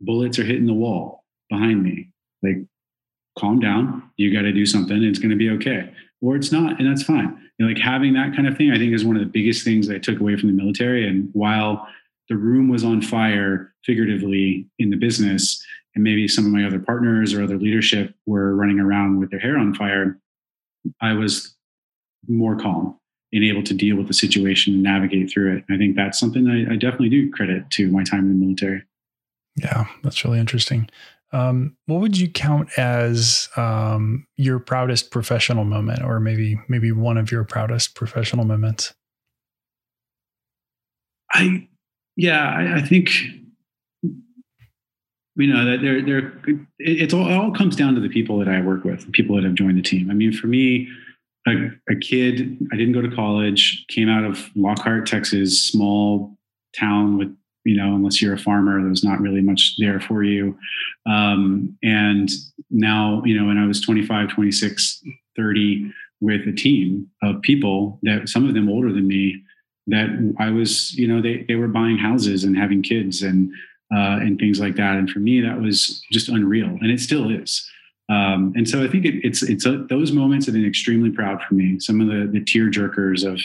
bullets 0.00 0.38
are 0.38 0.44
hitting 0.44 0.66
the 0.66 0.74
wall 0.74 1.24
behind 1.48 1.82
me. 1.82 2.10
Like, 2.42 2.58
calm 3.38 3.60
down. 3.60 4.10
You 4.16 4.32
got 4.32 4.42
to 4.42 4.52
do 4.52 4.66
something. 4.66 5.02
it's 5.02 5.18
going 5.18 5.30
to 5.30 5.36
be 5.36 5.50
okay. 5.50 5.92
Or 6.20 6.36
it's 6.36 6.52
not, 6.52 6.78
and 6.78 6.90
that's 6.90 7.02
fine. 7.02 7.38
Like 7.58 7.78
having 7.78 8.14
that 8.14 8.34
kind 8.34 8.48
of 8.48 8.56
thing, 8.56 8.70
I 8.70 8.78
think 8.78 8.92
is 8.94 9.04
one 9.04 9.16
of 9.16 9.22
the 9.22 9.28
biggest 9.28 9.64
things 9.64 9.88
I 9.90 9.98
took 9.98 10.20
away 10.20 10.36
from 10.36 10.48
the 10.48 10.54
military. 10.54 11.06
And 11.06 11.28
while 11.32 11.86
the 12.28 12.36
room 12.36 12.68
was 12.68 12.84
on 12.84 13.02
fire 13.02 13.74
figuratively 13.84 14.66
in 14.78 14.90
the 14.90 14.96
business, 14.96 15.62
and 15.94 16.04
maybe 16.04 16.28
some 16.28 16.46
of 16.46 16.52
my 16.52 16.64
other 16.64 16.78
partners 16.78 17.34
or 17.34 17.42
other 17.42 17.58
leadership 17.58 18.14
were 18.26 18.54
running 18.54 18.80
around 18.80 19.18
with 19.18 19.30
their 19.30 19.40
hair 19.40 19.58
on 19.58 19.74
fire, 19.74 20.18
I 21.00 21.14
was 21.14 21.54
more 22.28 22.56
calm 22.56 22.96
and 23.32 23.44
able 23.44 23.62
to 23.62 23.74
deal 23.74 23.96
with 23.96 24.08
the 24.08 24.14
situation 24.14 24.74
and 24.74 24.82
navigate 24.82 25.30
through 25.30 25.56
it. 25.56 25.64
I 25.70 25.76
think 25.76 25.96
that's 25.96 26.18
something 26.18 26.48
I, 26.48 26.72
I 26.72 26.76
definitely 26.76 27.10
do 27.10 27.30
credit 27.30 27.70
to 27.70 27.90
my 27.90 28.04
time 28.04 28.20
in 28.20 28.40
the 28.40 28.46
military. 28.46 28.82
Yeah, 29.56 29.86
that's 30.02 30.24
really 30.24 30.38
interesting. 30.38 30.88
Um, 31.32 31.76
what 31.86 32.00
would 32.00 32.18
you 32.18 32.28
count 32.28 32.70
as 32.76 33.48
um, 33.56 34.26
your 34.36 34.58
proudest 34.58 35.10
professional 35.10 35.64
moment, 35.64 36.02
or 36.02 36.18
maybe 36.18 36.60
maybe 36.68 36.90
one 36.90 37.16
of 37.16 37.30
your 37.30 37.44
proudest 37.44 37.94
professional 37.94 38.44
moments? 38.44 38.94
I 41.32 41.68
yeah, 42.16 42.50
I, 42.50 42.78
I 42.78 42.82
think 42.82 43.10
you 45.40 45.52
know 45.52 45.64
that 45.64 45.80
they're 45.82 46.02
they're 46.02 46.32
it's 46.78 47.14
all 47.14 47.28
it 47.28 47.34
all 47.34 47.52
comes 47.52 47.76
down 47.76 47.94
to 47.94 48.00
the 48.00 48.08
people 48.08 48.38
that 48.38 48.48
I 48.48 48.60
work 48.60 48.84
with, 48.84 49.10
people 49.12 49.36
that 49.36 49.44
have 49.44 49.54
joined 49.54 49.78
the 49.78 49.82
team. 49.82 50.10
I 50.10 50.14
mean, 50.14 50.32
for 50.32 50.46
me, 50.46 50.88
a, 51.46 51.70
a 51.90 51.96
kid, 51.96 52.58
I 52.72 52.76
didn't 52.76 52.92
go 52.92 53.02
to 53.02 53.14
college, 53.14 53.84
came 53.88 54.08
out 54.08 54.24
of 54.24 54.50
Lockhart, 54.54 55.06
Texas, 55.06 55.62
small 55.64 56.36
town 56.78 57.18
with 57.18 57.34
you 57.64 57.76
know, 57.76 57.94
unless 57.94 58.22
you're 58.22 58.34
a 58.34 58.38
farmer, 58.38 58.82
there's 58.82 59.04
not 59.04 59.20
really 59.20 59.42
much 59.42 59.74
there 59.78 60.00
for 60.00 60.22
you. 60.22 60.56
Um, 61.06 61.76
and 61.82 62.30
now, 62.70 63.22
you 63.24 63.38
know, 63.38 63.46
when 63.46 63.58
I 63.58 63.66
was 63.66 63.80
25, 63.80 64.30
26, 64.30 65.02
30, 65.36 65.92
with 66.22 66.46
a 66.46 66.52
team 66.52 67.08
of 67.22 67.40
people 67.42 67.98
that 68.02 68.28
some 68.28 68.46
of 68.48 68.54
them 68.54 68.68
older 68.68 68.92
than 68.92 69.06
me, 69.06 69.42
that 69.86 70.34
I 70.38 70.50
was, 70.50 70.92
you 70.94 71.08
know, 71.08 71.20
they, 71.20 71.44
they 71.48 71.54
were 71.54 71.68
buying 71.68 71.98
houses 71.98 72.44
and 72.44 72.56
having 72.56 72.82
kids 72.82 73.22
and, 73.22 73.52
uh, 73.94 74.18
and 74.20 74.38
things 74.38 74.60
like 74.60 74.76
that. 74.76 74.96
And 74.96 75.10
for 75.10 75.18
me, 75.18 75.40
that 75.40 75.60
was 75.60 76.02
just 76.12 76.28
unreal. 76.28 76.68
And 76.68 76.90
it 76.90 77.00
still 77.00 77.30
is. 77.30 77.68
Um, 78.08 78.52
and 78.56 78.68
so 78.68 78.82
I 78.82 78.88
think 78.88 79.04
it, 79.04 79.24
it's, 79.24 79.42
it's 79.42 79.66
a, 79.66 79.78
those 79.88 80.12
moments 80.12 80.46
have 80.46 80.54
been 80.54 80.66
extremely 80.66 81.10
proud 81.10 81.40
for 81.42 81.54
me. 81.54 81.78
Some 81.78 82.00
of 82.00 82.08
the, 82.08 82.26
the 82.26 82.44
tear 82.44 82.70
jerkers 82.70 83.24
of, 83.24 83.40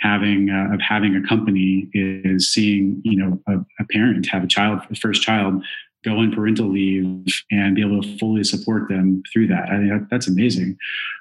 having 0.00 0.50
uh, 0.50 0.74
of 0.74 0.80
having 0.80 1.14
a 1.14 1.28
company 1.28 1.88
is 1.92 2.52
seeing 2.52 3.00
you 3.04 3.18
know 3.18 3.40
a, 3.46 3.58
a 3.80 3.84
parent 3.90 4.26
have 4.26 4.42
a 4.42 4.46
child 4.46 4.80
a 4.90 4.94
first 4.94 5.22
child 5.22 5.62
go 6.04 6.16
on 6.16 6.32
parental 6.32 6.68
leave 6.68 7.26
and 7.50 7.76
be 7.76 7.82
able 7.82 8.00
to 8.00 8.18
fully 8.18 8.42
support 8.42 8.88
them 8.88 9.22
through 9.30 9.46
that. 9.46 9.68
I 9.68 9.76
think 9.76 10.08
that's 10.08 10.28
amazing. 10.28 10.78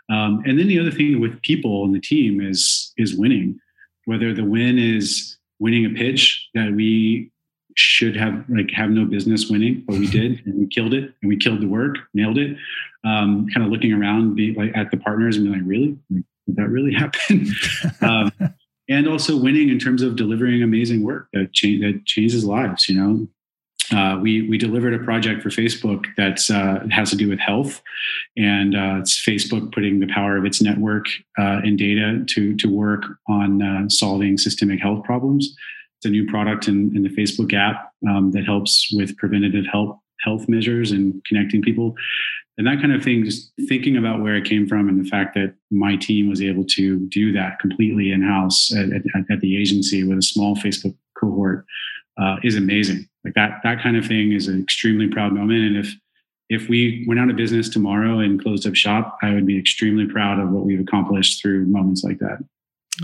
Um, 0.10 0.42
and 0.46 0.58
then 0.58 0.70
the 0.70 0.80
other 0.80 0.92
thing 0.92 1.20
with 1.20 1.42
people 1.42 1.84
and 1.84 1.94
the 1.94 2.00
team 2.00 2.40
is 2.42 2.94
is 2.98 3.16
winning, 3.16 3.60
whether 4.06 4.34
the 4.34 4.46
win 4.46 4.80
is 4.80 5.38
winning 5.60 5.86
a 5.86 5.90
pitch 5.90 6.48
that 6.54 6.72
we 6.72 7.32
should 7.80 8.16
have 8.16 8.44
like 8.50 8.70
have 8.72 8.90
no 8.90 9.06
business 9.06 9.50
winning, 9.50 9.84
but 9.88 9.98
we 9.98 10.08
did 10.08 10.42
and 10.46 10.60
we 10.60 10.68
killed 10.68 10.94
it 10.94 11.14
and 11.22 11.30
we 11.30 11.38
killed 11.38 11.62
the 11.62 11.68
work, 11.68 11.96
nailed 12.14 12.38
it. 12.38 12.58
Um, 13.06 13.48
kind 13.54 13.66
of 13.66 13.72
looking 13.72 13.94
around, 13.94 14.36
be 14.36 14.54
like 14.54 14.76
at 14.76 14.92
the 14.92 14.98
partners 14.98 15.38
and 15.38 15.46
be 15.46 15.52
like, 15.52 15.62
really, 15.64 15.98
like, 16.10 16.26
did 16.46 16.56
that 16.58 16.68
really 16.68 16.94
happen? 17.04 17.48
um, 18.02 18.32
and 18.90 19.08
also 19.08 19.38
winning 19.38 19.70
in 19.70 19.80
terms 19.80 20.02
of 20.02 20.18
delivering 20.18 20.62
amazing 20.62 21.04
work 21.04 21.28
that, 21.32 21.54
cha- 21.54 21.80
that 21.80 22.02
changes 22.06 22.44
lives. 22.44 22.90
You 22.90 23.00
know, 23.00 23.28
uh, 23.98 24.20
we 24.22 24.50
we 24.50 24.58
delivered 24.58 24.94
a 24.94 25.04
project 25.04 25.42
for 25.42 25.50
Facebook 25.50 26.08
that 26.18 26.50
uh, 26.52 26.86
has 26.90 27.10
to 27.12 27.16
do 27.16 27.30
with 27.30 27.40
health, 27.40 27.82
and 28.36 28.76
uh, 28.76 28.98
it's 29.00 29.24
Facebook 29.24 29.74
putting 29.74 30.02
the 30.02 30.08
power 30.08 30.36
of 30.36 30.44
its 30.44 30.62
network 30.62 31.06
uh, 31.38 31.62
and 31.64 31.78
data 31.78 32.26
to 32.28 32.56
to 32.58 32.68
work 32.68 33.06
on 33.30 33.62
uh, 33.62 33.88
solving 33.88 34.38
systemic 34.38 34.82
health 34.82 35.06
problems. 35.06 35.56
It's 36.00 36.06
a 36.06 36.10
new 36.10 36.26
product 36.26 36.70
in, 36.70 36.96
in 36.96 37.04
the 37.04 37.10
Facebook 37.10 37.54
app 37.54 37.92
um, 38.10 38.32
that 38.32 38.46
helps 38.46 38.90
with 38.94 39.18
preventative 39.18 39.66
health 39.70 39.98
health 40.22 40.48
measures 40.50 40.92
and 40.92 41.22
connecting 41.26 41.62
people. 41.62 41.96
And 42.58 42.68
that 42.68 42.82
kind 42.82 42.94
of 42.94 43.02
thing 43.04 43.24
just 43.24 43.52
thinking 43.70 43.96
about 43.96 44.22
where 44.22 44.36
it 44.36 44.44
came 44.44 44.68
from 44.68 44.90
and 44.90 45.04
the 45.04 45.10
fact 45.10 45.34
that 45.36 45.56
my 45.72 45.96
team 45.96 46.30
was 46.30 46.42
able 46.42 46.66
to 46.66 47.00
do 47.08 47.32
that 47.32 47.60
completely 47.60 48.12
in 48.12 48.22
house 48.22 48.74
at, 48.76 48.92
at, 48.92 49.02
at, 49.32 49.40
the 49.40 49.58
agency 49.58 50.04
with 50.04 50.18
a 50.18 50.22
small 50.22 50.58
facebook 50.58 50.96
cohort 51.18 51.66
uh, 52.18 52.36
is 52.44 52.58
amazing. 52.58 53.08
Like 53.24 53.34
that 53.36 53.62
that 53.64 53.82
kind 53.82 53.98
of 53.98 54.06
thing 54.06 54.34
is 54.34 54.48
an 54.48 54.62
extremely 54.62 55.08
proud 55.08 55.34
moment. 55.34 55.60
And 55.60 55.78
if 55.78 55.94
if 56.50 56.68
we 56.68 57.06
went 57.08 57.20
out 57.20 57.30
of 57.30 57.36
business 57.36 57.70
tomorrow 57.70 58.20
and 58.20 58.42
closed 58.42 58.66
up 58.68 58.76
shop 58.76 59.18
i 59.22 59.34
would 59.34 59.46
be 59.46 59.60
extremely 59.60 60.08
proud 60.08 60.40
of 60.40 60.50
what 60.50 60.66
we've 60.66 60.80
accomplished 60.80 61.42
through 61.42 61.66
moments 61.66 62.04
like 62.04 62.20
that. 62.20 62.40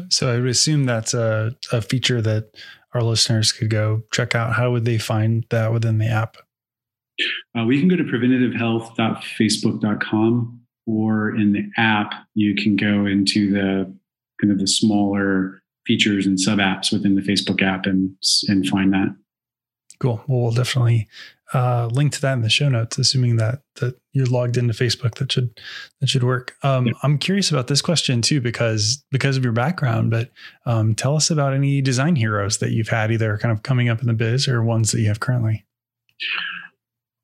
So 0.10 0.30
i 0.30 0.38
would 0.38 0.50
assume 0.50 0.84
that's 0.84 1.14
a, 1.14 1.56
a 1.72 1.82
feature 1.82 2.22
that 2.22 2.50
our 2.96 3.04
listeners 3.04 3.52
could 3.52 3.70
go 3.70 4.02
check 4.12 4.34
out 4.34 4.54
how 4.54 4.72
would 4.72 4.86
they 4.86 4.98
find 4.98 5.46
that 5.52 5.72
within 5.72 6.00
the 6.00 6.08
app 6.08 6.38
uh, 7.58 7.64
we 7.64 7.80
can 7.80 7.88
go 7.88 7.96
to 7.96 8.04
preventativehealth.facebook.com 8.04 10.62
or 10.88 11.36
in 11.36 11.54
the 11.54 11.64
app, 11.78 12.14
you 12.36 12.54
can 12.56 12.76
go 12.76 13.06
into 13.06 13.50
the 13.52 13.92
kind 14.42 14.52
of 14.52 14.60
the 14.60 14.68
smaller 14.68 15.62
features 15.86 16.26
and 16.26 16.38
sub 16.40 16.58
apps 16.60 16.92
within 16.92 17.16
the 17.16 17.22
Facebook 17.22 17.62
app 17.62 17.86
and, 17.86 18.14
and 18.48 18.68
find 18.68 18.92
that. 18.94 19.16
Cool. 20.00 20.24
Well, 20.28 20.42
we'll 20.42 20.52
definitely 20.52 21.08
uh, 21.54 21.88
link 21.88 22.12
to 22.14 22.22
that 22.22 22.34
in 22.34 22.42
the 22.42 22.50
show 22.50 22.70
notes, 22.70 22.98
assuming 22.98 23.38
that 23.38 23.62
that 23.76 23.96
you're 24.14 24.26
logged 24.26 24.58
into 24.58 24.74
Facebook. 24.74 25.16
That 25.16 25.32
should 25.32 25.60
that 26.02 26.10
should 26.10 26.24
work. 26.24 26.56
Um, 26.64 26.88
yeah. 26.88 26.94
I'm 27.04 27.18
curious 27.18 27.52
about 27.52 27.68
this 27.68 27.82
question 27.82 28.22
too, 28.22 28.42
because 28.42 29.04
because 29.12 29.38
of 29.38 29.44
your 29.44 29.54
background. 29.54 30.12
But 30.12 30.32
um, 30.66 30.96
tell 30.96 31.16
us 31.16 31.30
about 31.30 31.54
any 31.54 31.82
design 31.82 32.16
heroes 32.16 32.58
that 32.60 32.72
you've 32.72 32.90
had, 32.90 33.12
either 33.12 33.38
kind 33.38 33.52
of 33.52 33.64
coming 33.64 33.90
up 33.90 34.02
in 34.02 34.08
the 34.08 34.14
biz 34.14 34.48
or 34.48 34.64
ones 34.64 34.92
that 34.92 35.00
you 35.02 35.08
have 35.08 35.20
currently. 35.20 35.66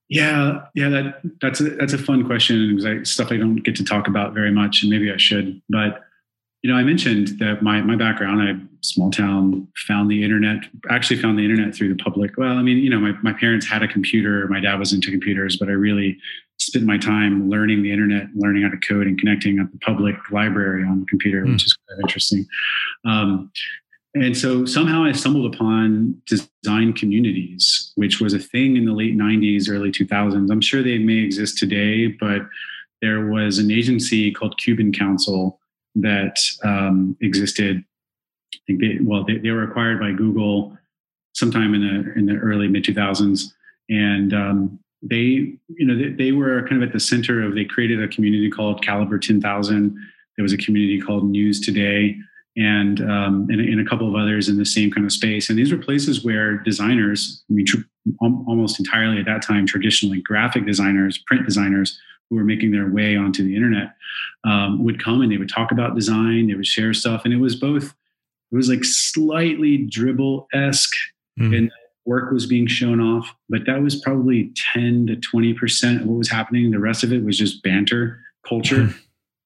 Yeah, 0.07 0.65
yeah, 0.75 0.89
that 0.89 1.21
that's 1.39 1.61
a 1.61 1.69
that's 1.71 1.93
a 1.93 1.97
fun 1.97 2.25
question 2.25 2.75
because 2.75 3.09
stuff 3.09 3.31
I 3.31 3.37
don't 3.37 3.57
get 3.57 3.75
to 3.77 3.85
talk 3.85 4.07
about 4.07 4.33
very 4.33 4.51
much, 4.51 4.83
and 4.83 4.91
maybe 4.91 5.11
I 5.11 5.17
should. 5.17 5.61
But 5.69 6.01
you 6.61 6.71
know, 6.71 6.77
I 6.77 6.83
mentioned 6.83 7.39
that 7.39 7.63
my 7.63 7.81
my 7.81 7.95
background, 7.95 8.41
I 8.41 8.53
small 8.81 9.09
town, 9.09 9.67
found 9.75 10.11
the 10.11 10.23
internet. 10.23 10.63
Actually, 10.89 11.21
found 11.21 11.37
the 11.37 11.43
internet 11.43 11.73
through 11.73 11.89
the 11.89 12.03
public. 12.03 12.37
Well, 12.37 12.57
I 12.57 12.61
mean, 12.61 12.77
you 12.77 12.89
know, 12.89 12.99
my 12.99 13.13
my 13.23 13.33
parents 13.33 13.67
had 13.67 13.81
a 13.81 13.87
computer. 13.87 14.47
My 14.47 14.59
dad 14.59 14.77
was 14.77 14.93
into 14.93 15.09
computers, 15.09 15.57
but 15.57 15.69
I 15.69 15.73
really 15.73 16.17
spent 16.59 16.85
my 16.85 16.97
time 16.97 17.49
learning 17.49 17.81
the 17.81 17.91
internet, 17.91 18.27
learning 18.35 18.63
how 18.63 18.69
to 18.69 18.77
code, 18.77 19.07
and 19.07 19.17
connecting 19.17 19.59
at 19.59 19.71
the 19.71 19.79
public 19.79 20.15
library 20.31 20.83
on 20.83 20.99
the 20.99 21.05
computer, 21.07 21.43
mm. 21.43 21.53
which 21.53 21.65
is 21.65 21.75
kind 21.89 21.99
of 21.99 22.03
interesting. 22.07 22.45
Um, 23.05 23.51
and 24.13 24.37
so 24.37 24.65
somehow 24.65 25.03
I 25.03 25.13
stumbled 25.13 25.55
upon 25.55 26.21
design 26.27 26.93
communities, 26.93 27.93
which 27.95 28.19
was 28.19 28.33
a 28.33 28.39
thing 28.39 28.75
in 28.75 28.85
the 28.85 28.91
late 28.91 29.17
90s, 29.17 29.69
early 29.69 29.89
2000s. 29.89 30.51
I'm 30.51 30.61
sure 30.61 30.83
they 30.83 30.97
may 30.97 31.19
exist 31.19 31.57
today, 31.57 32.07
but 32.07 32.41
there 33.01 33.27
was 33.27 33.57
an 33.57 33.71
agency 33.71 34.31
called 34.31 34.59
Cuban 34.59 34.91
Council 34.91 35.60
that 35.95 36.37
um, 36.63 37.17
existed. 37.21 37.83
I 38.53 38.57
think 38.67 38.79
they, 38.79 38.97
well, 39.01 39.23
they, 39.23 39.37
they, 39.37 39.51
were 39.51 39.63
acquired 39.63 39.99
by 39.99 40.11
Google 40.11 40.77
sometime 41.33 41.73
in 41.73 41.81
the 41.81 42.13
in 42.19 42.25
the 42.25 42.35
early 42.35 42.67
mid 42.67 42.83
2000s, 42.83 43.53
and 43.89 44.33
um, 44.33 44.79
they, 45.01 45.55
you 45.69 45.85
know, 45.85 45.97
they, 45.97 46.09
they 46.09 46.31
were 46.31 46.67
kind 46.67 46.81
of 46.81 46.87
at 46.87 46.93
the 46.93 46.99
center 46.99 47.43
of. 47.43 47.55
They 47.55 47.65
created 47.65 48.01
a 48.01 48.07
community 48.07 48.49
called 48.49 48.83
Kaliber 48.83 49.21
10,000. 49.21 49.97
There 50.37 50.43
was 50.43 50.53
a 50.53 50.57
community 50.57 51.01
called 51.01 51.25
News 51.25 51.59
Today 51.59 52.17
and, 52.57 53.01
um, 53.01 53.47
and, 53.49 53.61
and 53.61 53.79
a 53.79 53.89
couple 53.89 54.07
of 54.07 54.15
others 54.15 54.49
in 54.49 54.57
the 54.57 54.65
same 54.65 54.91
kind 54.91 55.05
of 55.05 55.11
space. 55.11 55.49
And 55.49 55.57
these 55.57 55.71
were 55.71 55.77
places 55.77 56.23
where 56.23 56.57
designers, 56.57 57.43
I 57.49 57.53
mean, 57.53 57.65
tr- 57.65 57.77
almost 58.21 58.79
entirely 58.79 59.19
at 59.19 59.25
that 59.25 59.41
time, 59.41 59.65
traditionally 59.65 60.21
graphic 60.21 60.65
designers, 60.65 61.17
print 61.17 61.45
designers 61.45 61.99
who 62.31 62.37
were 62.37 62.43
making 62.43 62.71
their 62.71 62.89
way 62.89 63.15
onto 63.15 63.43
the 63.43 63.55
internet, 63.55 63.93
um, 64.43 64.83
would 64.83 65.03
come 65.03 65.21
and 65.21 65.31
they 65.31 65.37
would 65.37 65.49
talk 65.49 65.71
about 65.71 65.93
design. 65.93 66.47
They 66.47 66.55
would 66.55 66.65
share 66.65 66.95
stuff, 66.95 67.21
and 67.23 67.33
it 67.33 67.37
was 67.37 67.55
both. 67.55 67.93
It 68.51 68.55
was 68.55 68.69
like 68.69 68.83
slightly 68.83 69.77
Dribbble 69.77 70.47
esque, 70.51 70.95
mm. 71.39 71.55
and 71.55 71.71
work 72.05 72.31
was 72.31 72.47
being 72.47 72.65
shown 72.65 72.99
off, 72.99 73.35
but 73.47 73.67
that 73.67 73.83
was 73.83 74.01
probably 74.01 74.51
ten 74.73 75.05
to 75.05 75.15
twenty 75.17 75.53
percent 75.53 76.01
of 76.01 76.07
what 76.07 76.17
was 76.17 76.29
happening. 76.29 76.71
The 76.71 76.79
rest 76.79 77.03
of 77.03 77.13
it 77.13 77.23
was 77.23 77.37
just 77.37 77.61
banter 77.61 78.21
culture. 78.47 78.85
Mm 78.85 78.95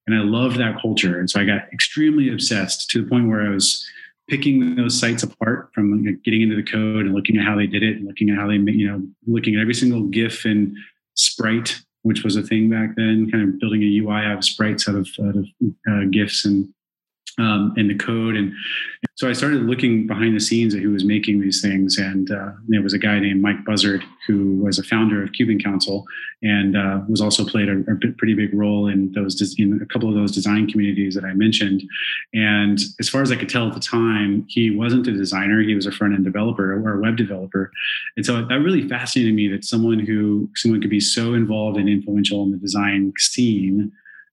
and 0.08 0.16
I 0.16 0.22
loved 0.22 0.58
that 0.60 0.82
culture. 0.82 1.20
And 1.20 1.30
so 1.30 1.40
I 1.40 1.46
got 1.46 1.72
extremely 1.74 2.32
obsessed 2.32 2.90
to 2.92 3.02
the 3.02 3.10
point 3.10 3.28
where 3.28 3.42
I 3.42 3.50
was 3.50 3.86
picking 4.28 4.76
those 4.76 5.00
sites 5.00 5.24
apart 5.24 5.70
from 5.74 6.04
getting 6.24 6.42
into 6.42 6.56
the 6.56 6.64
code 6.64 7.06
and 7.06 7.14
looking 7.14 7.38
at 7.38 7.46
how 7.46 7.56
they 7.56 7.68
did 7.68 7.84
it 7.84 7.98
and 7.98 8.08
looking 8.08 8.30
at 8.30 8.38
how 8.38 8.48
they, 8.48 8.56
you 8.56 8.88
know, 8.88 9.04
looking 9.28 9.56
at 9.56 9.62
every 9.62 9.74
single 9.74 10.04
GIF 10.04 10.46
and 10.46 10.76
sprite, 11.16 11.80
which 12.06 12.24
was 12.24 12.36
a 12.36 12.44
thing 12.44 12.70
back 12.70 12.96
then, 12.96 13.30
kind 13.32 13.50
of 13.50 13.60
building 13.60 13.82
a 13.82 13.98
UI 13.98 14.26
out 14.26 14.38
of 14.38 14.46
sprites 14.46 14.88
out 14.88 14.96
of, 14.96 15.08
out 15.26 15.36
of 15.36 15.48
uh, 15.90 16.06
GIFs 16.12 16.46
and 16.46 16.72
um, 17.38 17.74
the 17.76 17.96
code. 17.96 18.36
And 18.36 18.54
so 19.16 19.30
I 19.30 19.34
started 19.34 19.64
looking 19.64 20.08
behind 20.08 20.36
the 20.36 20.40
scenes 20.40 20.76
at 20.76 20.82
who 20.82 20.92
was 20.92 21.06
making 21.06 21.42
these 21.42 21.62
things. 21.62 21.98
And 21.98 22.32
uh, 22.32 22.52
there 22.68 22.82
was 22.82 22.94
a 22.94 23.00
guy 23.00 23.20
named 23.20 23.42
Mike 23.42 23.64
Buzzard, 23.66 24.04
who 24.28 24.56
was 24.58 24.80
a 24.80 24.84
founder 24.84 25.24
of 25.24 25.32
Cuban 25.34 25.60
Council 25.60 26.06
and 26.42 26.78
uh, 26.78 27.00
was 27.08 27.22
also 27.22 27.46
played 27.46 27.70
a, 27.70 27.80
a, 27.92 27.96
pretty 28.18 28.34
big 28.34 28.54
role 28.54 28.88
in 28.88 29.12
those 29.14 29.56
in 29.58 29.80
a 29.82 29.86
couple 29.86 30.10
of 30.10 30.16
those 30.16 30.32
design 30.32 30.68
communities 30.68 31.16
that 31.16 31.24
I 31.24 31.34
mentioned. 31.34 31.82
And 32.34 32.80
as 33.00 33.10
far 33.10 33.22
as 33.22 33.32
I 33.32 33.36
could 33.36 33.50
tell 33.50 33.68
at 33.68 33.74
the 33.74 33.80
time, 33.80 34.46
he 34.48 34.70
wasn't 34.70 35.08
a 35.08 35.12
designer; 35.12 35.62
he 35.62 35.76
was 35.76 35.86
a 35.86 35.92
front 35.92 36.14
end 36.14 36.26
developer 36.26 36.74
or 36.74 36.98
a 36.98 37.02
web 37.02 37.18
developer. 37.18 37.72
And 38.16 38.26
so 38.26 38.46
that 38.46 38.60
really 38.60 38.88
fascinated 38.88 39.34
me 39.34 39.48
that 39.48 39.66
someone 39.66 40.00
who 40.00 40.50
someone 40.56 40.82
could 40.82 40.90
be 40.90 41.00
so 41.00 41.34
involved 41.34 41.78
and 41.78 41.90
influential 41.90 42.44
in 42.44 42.52
the 42.52 42.58
design 42.58 43.14
scene 43.18 43.92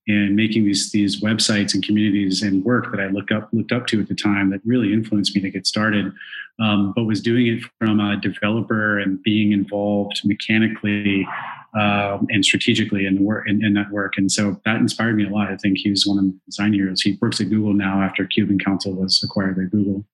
and 0.09 0.35
making 0.35 0.65
these 0.65 0.91
these 0.91 1.21
websites 1.21 1.75
and 1.75 1.85
communities 1.85 2.43
and 2.43 2.65
work 2.65 2.91
that 2.91 3.01
I 3.01 3.07
looked 3.07 3.31
up 3.31 3.49
looked 3.53 3.73
up 3.73 3.87
to 3.89 4.01
at 4.01 4.09
the 4.09 4.15
time 4.15 4.51
that 4.51 4.61
really 4.65 4.93
influenced 4.93 5.35
me 5.35 5.41
to 5.43 5.51
get 5.51 5.67
started. 5.67 6.13
Um, 6.61 6.93
but 6.95 7.05
was 7.05 7.21
doing 7.21 7.47
it 7.47 7.65
from 7.79 7.99
a 7.99 8.21
developer 8.21 8.99
and 8.99 9.23
being 9.23 9.53
involved 9.53 10.21
mechanically 10.25 11.27
um, 11.75 12.27
and 12.29 12.45
strategically 12.45 13.07
in 13.07 13.15
the 13.17 13.23
work 13.23 13.49
in, 13.49 13.65
in, 13.65 13.73
that 13.75 13.91
work. 13.91 14.19
And 14.19 14.31
so 14.31 14.61
that 14.67 14.77
inspired 14.77 15.17
me 15.17 15.25
a 15.25 15.31
lot. 15.31 15.49
I 15.49 15.57
think 15.57 15.79
he 15.79 15.89
was 15.89 16.07
one 16.07 16.19
of 16.19 16.25
the 16.25 16.39
design 16.47 16.75
heroes. 16.75 17.01
He 17.01 17.19
works 17.23 17.41
at 17.41 17.49
Google 17.49 17.73
now 17.73 18.03
after 18.03 18.27
Cuban 18.27 18.59
Council 18.59 18.93
was 18.93 19.23
acquired 19.25 19.57
by 19.57 19.63
Google. 19.63 20.05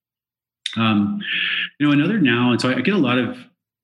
Um, 0.77 1.19
you 1.79 1.87
know, 1.87 1.91
another 1.91 2.19
now, 2.19 2.51
and 2.51 2.61
so 2.61 2.69
I 2.69 2.79
get 2.81 2.93
a 2.93 2.97
lot 2.97 3.17
of 3.17 3.37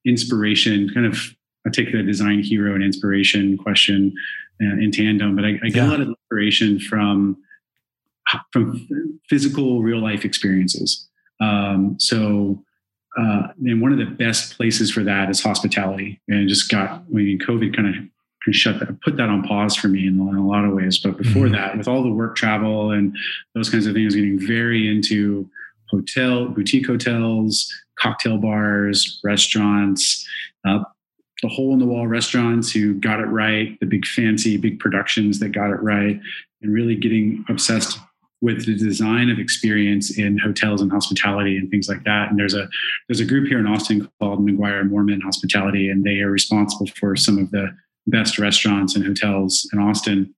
inspiration. 0.06 0.90
Kind 0.94 1.06
of, 1.06 1.35
I 1.66 1.70
take 1.70 1.92
the 1.92 2.02
design 2.02 2.42
hero 2.42 2.74
and 2.74 2.82
inspiration 2.82 3.58
question 3.58 4.14
uh, 4.62 4.74
in 4.78 4.90
tandem, 4.92 5.36
but 5.36 5.44
I, 5.44 5.58
I 5.62 5.68
get 5.68 5.76
yeah. 5.76 5.88
a 5.88 5.90
lot 5.90 6.00
of 6.00 6.08
inspiration 6.08 6.80
from 6.80 7.36
from 8.52 8.88
physical 9.28 9.82
real 9.82 10.00
life 10.00 10.24
experiences. 10.24 11.06
Um, 11.40 11.96
so 12.00 12.64
uh, 13.16 13.48
and 13.64 13.80
one 13.80 13.92
of 13.92 13.98
the 13.98 14.04
best 14.04 14.56
places 14.56 14.92
for 14.92 15.02
that 15.02 15.30
is 15.30 15.42
hospitality. 15.42 16.20
And 16.28 16.48
just 16.48 16.70
got 16.70 17.02
when 17.08 17.38
COVID 17.38 17.74
kind 17.74 17.88
of 17.88 18.54
shut 18.54 18.78
that, 18.78 19.00
put 19.00 19.16
that 19.16 19.28
on 19.28 19.42
pause 19.42 19.74
for 19.74 19.88
me 19.88 20.06
in, 20.06 20.20
in 20.28 20.36
a 20.36 20.46
lot 20.46 20.64
of 20.64 20.72
ways. 20.72 20.98
But 20.98 21.16
before 21.16 21.44
mm-hmm. 21.44 21.54
that, 21.54 21.78
with 21.78 21.88
all 21.88 22.02
the 22.02 22.12
work 22.12 22.36
travel 22.36 22.90
and 22.90 23.16
those 23.54 23.70
kinds 23.70 23.86
of 23.86 23.94
things, 23.94 24.14
getting 24.14 24.38
very 24.38 24.88
into 24.88 25.48
hotel, 25.88 26.48
boutique 26.48 26.86
hotels, 26.86 27.72
cocktail 27.98 28.36
bars, 28.36 29.18
restaurants, 29.24 30.26
uh, 30.68 30.80
the 31.42 31.48
hole 31.48 31.72
in 31.72 31.78
the 31.78 31.86
wall 31.86 32.06
restaurants 32.06 32.72
who 32.72 32.94
got 32.94 33.20
it 33.20 33.26
right, 33.26 33.78
the 33.80 33.86
big 33.86 34.06
fancy, 34.06 34.56
big 34.56 34.78
productions 34.78 35.38
that 35.40 35.50
got 35.50 35.70
it 35.70 35.82
right, 35.82 36.18
and 36.62 36.72
really 36.72 36.96
getting 36.96 37.44
obsessed 37.48 37.98
with 38.42 38.66
the 38.66 38.76
design 38.76 39.30
of 39.30 39.38
experience 39.38 40.18
in 40.18 40.38
hotels 40.38 40.82
and 40.82 40.92
hospitality 40.92 41.56
and 41.56 41.70
things 41.70 41.88
like 41.88 42.04
that. 42.04 42.30
And 42.30 42.38
there's 42.38 42.54
a 42.54 42.68
there's 43.08 43.20
a 43.20 43.24
group 43.24 43.48
here 43.48 43.58
in 43.58 43.66
Austin 43.66 44.10
called 44.20 44.46
McGuire 44.46 44.88
Moorman 44.88 45.22
Hospitality, 45.22 45.88
and 45.88 46.04
they 46.04 46.20
are 46.20 46.30
responsible 46.30 46.86
for 46.98 47.16
some 47.16 47.38
of 47.38 47.50
the 47.50 47.74
best 48.06 48.38
restaurants 48.38 48.94
and 48.94 49.04
hotels 49.04 49.68
in 49.72 49.78
Austin. 49.78 50.34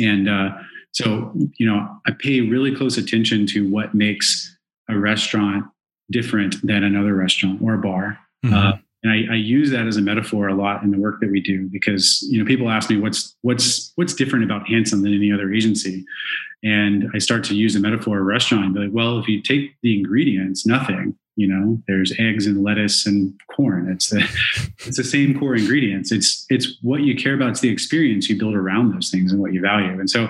And 0.00 0.28
uh, 0.28 0.50
so, 0.92 1.32
you 1.58 1.66
know, 1.66 1.88
I 2.06 2.12
pay 2.18 2.40
really 2.40 2.74
close 2.74 2.96
attention 2.96 3.46
to 3.48 3.68
what 3.70 3.94
makes 3.94 4.56
a 4.88 4.98
restaurant 4.98 5.66
different 6.10 6.56
than 6.66 6.84
another 6.84 7.14
restaurant 7.14 7.60
or 7.60 7.74
a 7.74 7.78
bar. 7.78 8.18
Mm-hmm. 8.44 8.54
Uh, 8.54 8.72
and 9.06 9.30
I, 9.30 9.34
I, 9.34 9.36
use 9.36 9.70
that 9.70 9.86
as 9.86 9.96
a 9.96 10.02
metaphor 10.02 10.48
a 10.48 10.54
lot 10.54 10.82
in 10.82 10.90
the 10.90 10.98
work 10.98 11.20
that 11.20 11.30
we 11.30 11.40
do 11.40 11.68
because 11.68 12.26
you 12.28 12.38
know 12.38 12.44
people 12.44 12.68
ask 12.68 12.90
me 12.90 12.98
what's 12.98 13.36
what's 13.42 13.92
what's 13.94 14.14
different 14.14 14.44
about 14.44 14.68
Handsome 14.68 15.02
than 15.02 15.14
any 15.14 15.32
other 15.32 15.52
agency, 15.52 16.04
and 16.64 17.08
I 17.14 17.18
start 17.18 17.44
to 17.44 17.54
use 17.54 17.76
a 17.76 17.80
metaphor 17.80 18.16
of 18.16 18.22
a 18.22 18.24
restaurant 18.24 18.74
be 18.74 18.80
like, 18.80 18.90
well, 18.92 19.18
if 19.18 19.28
you 19.28 19.42
take 19.42 19.76
the 19.82 19.96
ingredients, 19.96 20.66
nothing, 20.66 21.16
you 21.36 21.46
know, 21.46 21.80
there's 21.86 22.12
eggs 22.18 22.46
and 22.46 22.64
lettuce 22.64 23.06
and 23.06 23.38
corn. 23.54 23.90
It's 23.90 24.10
the 24.10 24.20
it's 24.86 24.96
the 24.96 25.04
same 25.04 25.38
core 25.38 25.54
ingredients. 25.54 26.10
It's 26.10 26.44
it's 26.48 26.78
what 26.82 27.02
you 27.02 27.14
care 27.14 27.34
about. 27.34 27.50
It's 27.50 27.60
the 27.60 27.70
experience 27.70 28.28
you 28.28 28.38
build 28.38 28.54
around 28.54 28.92
those 28.92 29.10
things 29.10 29.32
and 29.32 29.40
what 29.40 29.52
you 29.52 29.60
value. 29.60 30.00
And 30.00 30.10
so 30.10 30.28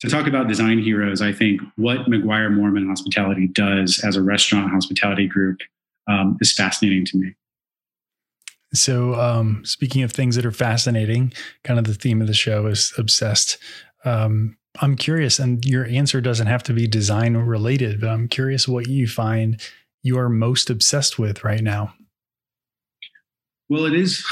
to 0.00 0.08
talk 0.08 0.26
about 0.26 0.48
design 0.48 0.78
heroes, 0.78 1.20
I 1.20 1.32
think 1.32 1.60
what 1.76 2.06
McGuire-Moorman 2.06 2.86
Hospitality 2.86 3.48
does 3.48 4.00
as 4.04 4.14
a 4.14 4.22
restaurant 4.22 4.70
hospitality 4.70 5.26
group 5.26 5.58
um, 6.06 6.38
is 6.40 6.52
fascinating 6.52 7.04
to 7.06 7.16
me. 7.16 7.34
So, 8.74 9.14
um, 9.14 9.64
speaking 9.64 10.02
of 10.02 10.12
things 10.12 10.36
that 10.36 10.44
are 10.44 10.52
fascinating, 10.52 11.32
kind 11.64 11.78
of 11.78 11.86
the 11.86 11.94
theme 11.94 12.20
of 12.20 12.26
the 12.26 12.34
show 12.34 12.66
is 12.66 12.92
obsessed. 12.98 13.58
Um, 14.04 14.56
I'm 14.80 14.94
curious, 14.94 15.38
and 15.38 15.64
your 15.64 15.86
answer 15.86 16.20
doesn't 16.20 16.46
have 16.46 16.62
to 16.64 16.72
be 16.72 16.86
design 16.86 17.36
related, 17.36 18.00
but 18.00 18.10
I'm 18.10 18.28
curious 18.28 18.68
what 18.68 18.86
you 18.86 19.08
find 19.08 19.60
you 20.02 20.18
are 20.18 20.28
most 20.28 20.70
obsessed 20.70 21.18
with 21.18 21.44
right 21.44 21.62
now. 21.62 21.94
Well, 23.68 23.86
it 23.86 23.94
is, 23.94 24.24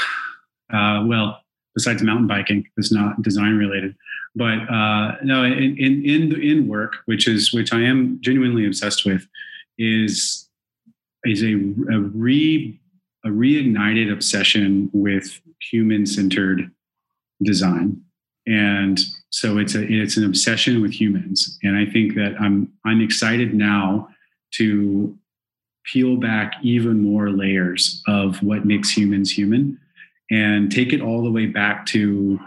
uh, 0.73 1.03
well, 1.05 1.41
besides 1.75 2.01
mountain 2.01 2.27
biking, 2.27 2.67
it's 2.77 2.91
not 2.91 3.21
design 3.21 3.57
related. 3.57 3.95
But 4.35 4.59
uh, 4.71 5.15
no, 5.23 5.43
in, 5.43 5.77
in 5.77 6.41
in 6.41 6.67
work, 6.67 6.97
which 7.05 7.27
is 7.27 7.51
which 7.51 7.73
I 7.73 7.81
am 7.81 8.19
genuinely 8.21 8.65
obsessed 8.65 9.03
with, 9.03 9.27
is 9.77 10.47
is 11.23 11.43
a, 11.43 11.53
a 11.91 11.99
re 11.99 12.79
a 13.27 13.31
reignited 13.31 14.11
obsession 14.11 14.89
with 14.93 15.41
human 15.71 16.05
centered 16.05 16.71
design. 17.43 18.01
And 18.47 18.99
so 19.29 19.57
it's 19.57 19.75
a 19.75 19.83
it's 19.83 20.17
an 20.17 20.23
obsession 20.23 20.81
with 20.81 20.91
humans. 20.91 21.59
And 21.63 21.75
I 21.77 21.85
think 21.85 22.15
that 22.15 22.35
I'm 22.39 22.71
I'm 22.85 23.01
excited 23.01 23.53
now 23.53 24.07
to 24.53 25.17
peel 25.83 26.15
back 26.17 26.53
even 26.61 27.01
more 27.01 27.29
layers 27.29 28.01
of 28.07 28.41
what 28.41 28.65
makes 28.65 28.89
humans 28.89 29.31
human 29.31 29.79
and 30.29 30.71
take 30.71 30.93
it 30.93 31.01
all 31.01 31.23
the 31.23 31.31
way 31.31 31.45
back 31.45 31.85
to 31.87 32.39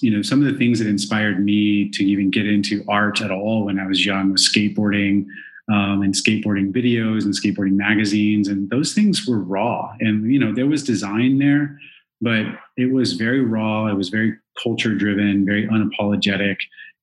you 0.00 0.10
know 0.10 0.22
some 0.22 0.44
of 0.44 0.50
the 0.50 0.58
things 0.58 0.78
that 0.78 0.88
inspired 0.88 1.44
me 1.44 1.88
to 1.90 2.04
even 2.04 2.30
get 2.30 2.46
into 2.46 2.84
art 2.88 3.20
at 3.20 3.32
all 3.32 3.64
when 3.64 3.80
I 3.80 3.86
was 3.86 4.06
young 4.06 4.30
was 4.30 4.48
skateboarding, 4.48 5.26
um, 5.72 6.02
and 6.02 6.14
skateboarding 6.14 6.72
videos 6.72 7.24
and 7.24 7.34
skateboarding 7.34 7.72
magazines 7.72 8.48
and 8.48 8.68
those 8.70 8.92
things 8.92 9.26
were 9.26 9.38
raw. 9.38 9.94
And 10.00 10.32
you 10.32 10.38
know 10.38 10.54
there 10.54 10.66
was 10.66 10.82
design 10.82 11.38
there 11.38 11.78
but 12.20 12.46
it 12.78 12.90
was 12.90 13.14
very 13.14 13.40
raw. 13.40 13.86
It 13.86 13.94
was 13.94 14.08
very 14.08 14.34
culture 14.62 14.94
driven 14.94 15.44
very 15.44 15.66
unapologetic 15.68 16.56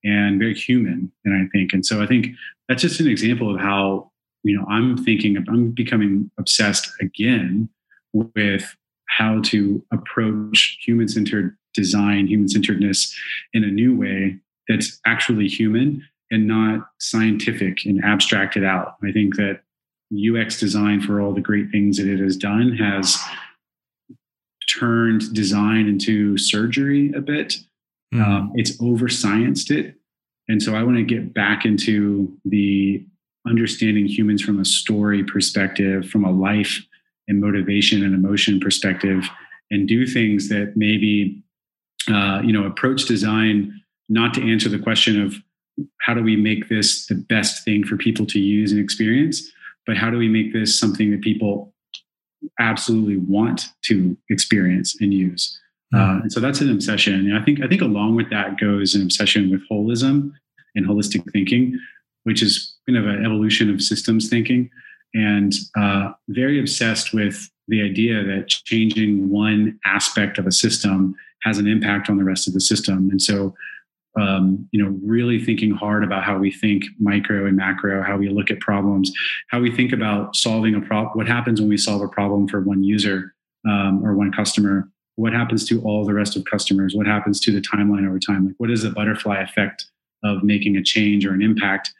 and 0.04 0.40
very 0.40 0.56
human 0.56 1.12
and 1.26 1.36
i 1.36 1.48
think 1.52 1.74
and 1.74 1.86
so 1.86 2.02
i 2.02 2.08
think 2.08 2.28
that's 2.68 2.82
just 2.82 3.00
an 3.00 3.08
example 3.08 3.54
of 3.54 3.60
how 3.60 4.10
you 4.44 4.58
know 4.58 4.66
i'm 4.70 4.98
thinking 4.98 5.38
of, 5.38 5.46
i'm 5.50 5.72
becoming 5.72 6.30
obsessed 6.40 6.92
again 7.02 7.70
with 8.14 8.76
how 9.08 9.42
to 9.42 9.84
approach 9.92 10.78
human 10.84 11.08
centered 11.08 11.56
design 11.74 12.28
human 12.28 12.48
centeredness 12.48 13.16
in 13.54 13.64
a 13.64 13.68
new 13.68 13.98
way 13.98 14.38
that's 14.68 15.00
actually 15.06 15.48
human 15.48 16.04
and 16.32 16.48
not 16.48 16.90
scientific 17.00 17.86
and 17.86 18.04
abstracted 18.04 18.64
out. 18.64 18.96
I 19.04 19.12
think 19.12 19.36
that 19.36 19.62
UX 20.14 20.60
design, 20.60 21.02
for 21.02 21.22
all 21.22 21.34
the 21.34 21.42
great 21.42 21.70
things 21.72 21.98
that 21.98 22.08
it 22.08 22.20
has 22.20 22.36
done, 22.36 22.76
has 22.78 23.20
turned 24.70 25.34
design 25.34 25.88
into 25.88 26.38
surgery 26.38 27.12
a 27.14 27.22
bit. 27.22 27.58
Mm. 28.14 28.26
Um, 28.26 28.52
it's 28.56 28.82
over 28.82 29.08
scienced 29.08 29.72
it. 29.72 29.96
And 30.48 30.62
so 30.62 30.76
I 30.76 30.84
want 30.84 30.98
to 30.98 31.04
get 31.04 31.34
back 31.34 31.66
into 31.66 32.38
the 32.46 33.06
understanding 33.48 34.06
humans 34.06 34.42
from 34.42 34.60
a 34.60 34.66
story 34.66 35.24
perspective, 35.24 36.10
from 36.10 36.26
a 36.26 36.32
life 36.32 36.82
and 37.28 37.40
motivation 37.40 38.04
and 38.04 38.14
emotion 38.14 38.60
perspective, 38.60 39.28
and 39.70 39.88
do 39.88 40.06
things 40.06 40.50
that 40.50 40.74
maybe, 40.76 41.42
uh, 42.10 42.42
you 42.44 42.52
know, 42.52 42.66
approach 42.66 43.06
design 43.06 43.82
not 44.10 44.34
to 44.34 44.42
answer 44.42 44.68
the 44.68 44.80
question 44.80 45.22
of 45.22 45.36
how 46.02 46.14
do 46.14 46.22
we 46.22 46.36
make 46.36 46.70
this 46.70 47.06
the 47.08 47.16
best 47.16 47.64
thing 47.64 47.84
for 47.84 47.98
people 47.98 48.26
to 48.28 48.40
use 48.40 48.72
and 48.72 48.82
experience? 48.82 49.52
But 49.88 49.98
how 49.98 50.10
do 50.10 50.18
we 50.18 50.30
make 50.30 50.54
this 50.54 50.80
something 50.80 51.12
that 51.12 51.22
people 51.22 51.74
absolutely 52.60 53.18
want 53.18 53.66
to 53.84 54.18
experience 54.30 54.96
and 55.02 55.14
use? 55.14 55.60
Mm-hmm. 55.94 56.18
uh, 56.18 56.22
and 56.22 56.32
so 56.32 56.40
that's 56.40 56.62
an 56.62 56.72
obsession. 56.72 57.14
And 57.14 57.38
i 57.38 57.44
think 57.44 57.62
i 57.62 57.68
think 57.68 57.82
along 57.82 58.16
with 58.16 58.30
that 58.30 58.60
goes 58.60 58.96
an 58.96 59.02
obsession 59.02 59.52
with 59.52 59.62
holism 59.70 60.32
and 60.76 60.88
holistic 60.88 61.30
thinking 61.34 61.78
which 62.24 62.42
is 62.42 62.76
kind 62.88 62.98
of 62.98 63.06
an 63.06 63.26
evolution 63.26 63.70
of 63.70 63.82
systems 63.82 64.30
thinking. 64.30 64.70
And 65.14 65.54
uh, 65.78 66.12
very 66.30 66.60
obsessed 66.60 67.14
with 67.14 67.50
the 67.68 67.82
idea 67.82 68.24
that 68.24 68.48
changing 68.48 69.30
one 69.30 69.80
aspect 69.86 70.38
of 70.38 70.48
a 70.48 70.52
system 70.52 71.16
has 71.44 71.58
an 71.58 71.68
impact 71.68 72.10
on 72.10 72.18
the 72.18 72.24
rest 72.24 72.48
of 72.48 72.54
the 72.54 72.62
system. 72.62 73.10
And 73.10 73.22
so 73.22 73.56
um, 74.20 74.68
you 74.72 74.84
know, 74.84 74.98
really 75.04 75.44
thinking 75.44 75.72
hard 75.72 76.04
about 76.04 76.24
how 76.24 76.38
we 76.38 76.52
think 76.52 76.86
micro 77.00 77.46
and 77.46 77.56
macro, 77.56 78.04
how 78.04 78.18
we 78.18 78.30
look 78.30 78.52
at 78.52 78.60
problems, 78.60 79.12
how 79.50 79.60
we 79.60 79.74
think 79.74 79.94
about 79.94 80.36
solving 80.36 80.76
a 80.76 80.82
problem. 80.82 81.14
What 81.14 81.28
happens 81.28 81.62
when 81.62 81.70
we 81.70 81.78
solve 81.78 82.02
a 82.02 82.08
problem 82.08 82.48
for 82.48 82.60
one 82.62 82.84
user 82.84 83.34
um, 83.68 84.02
or 84.04 84.16
one 84.16 84.32
customer? 84.32 84.90
What 85.16 85.34
happens 85.34 85.68
to 85.70 85.82
all 85.84 86.06
the 86.06 86.14
rest 86.14 86.36
of 86.36 86.44
customers? 86.46 86.94
What 86.96 87.08
happens 87.08 87.40
to 87.42 87.52
the 87.52 87.62
timeline 87.62 88.08
over 88.08 88.20
time? 88.20 88.48
Like, 88.48 88.56
what 88.58 88.72
is 88.72 88.84
the 88.84 88.90
butterfly 88.90 89.42
effect 89.42 89.86
of 90.24 90.44
making 90.44 90.76
a 90.76 90.84
change 90.84 91.26
or 91.26 91.34
an 91.34 91.42
impact 91.42 91.94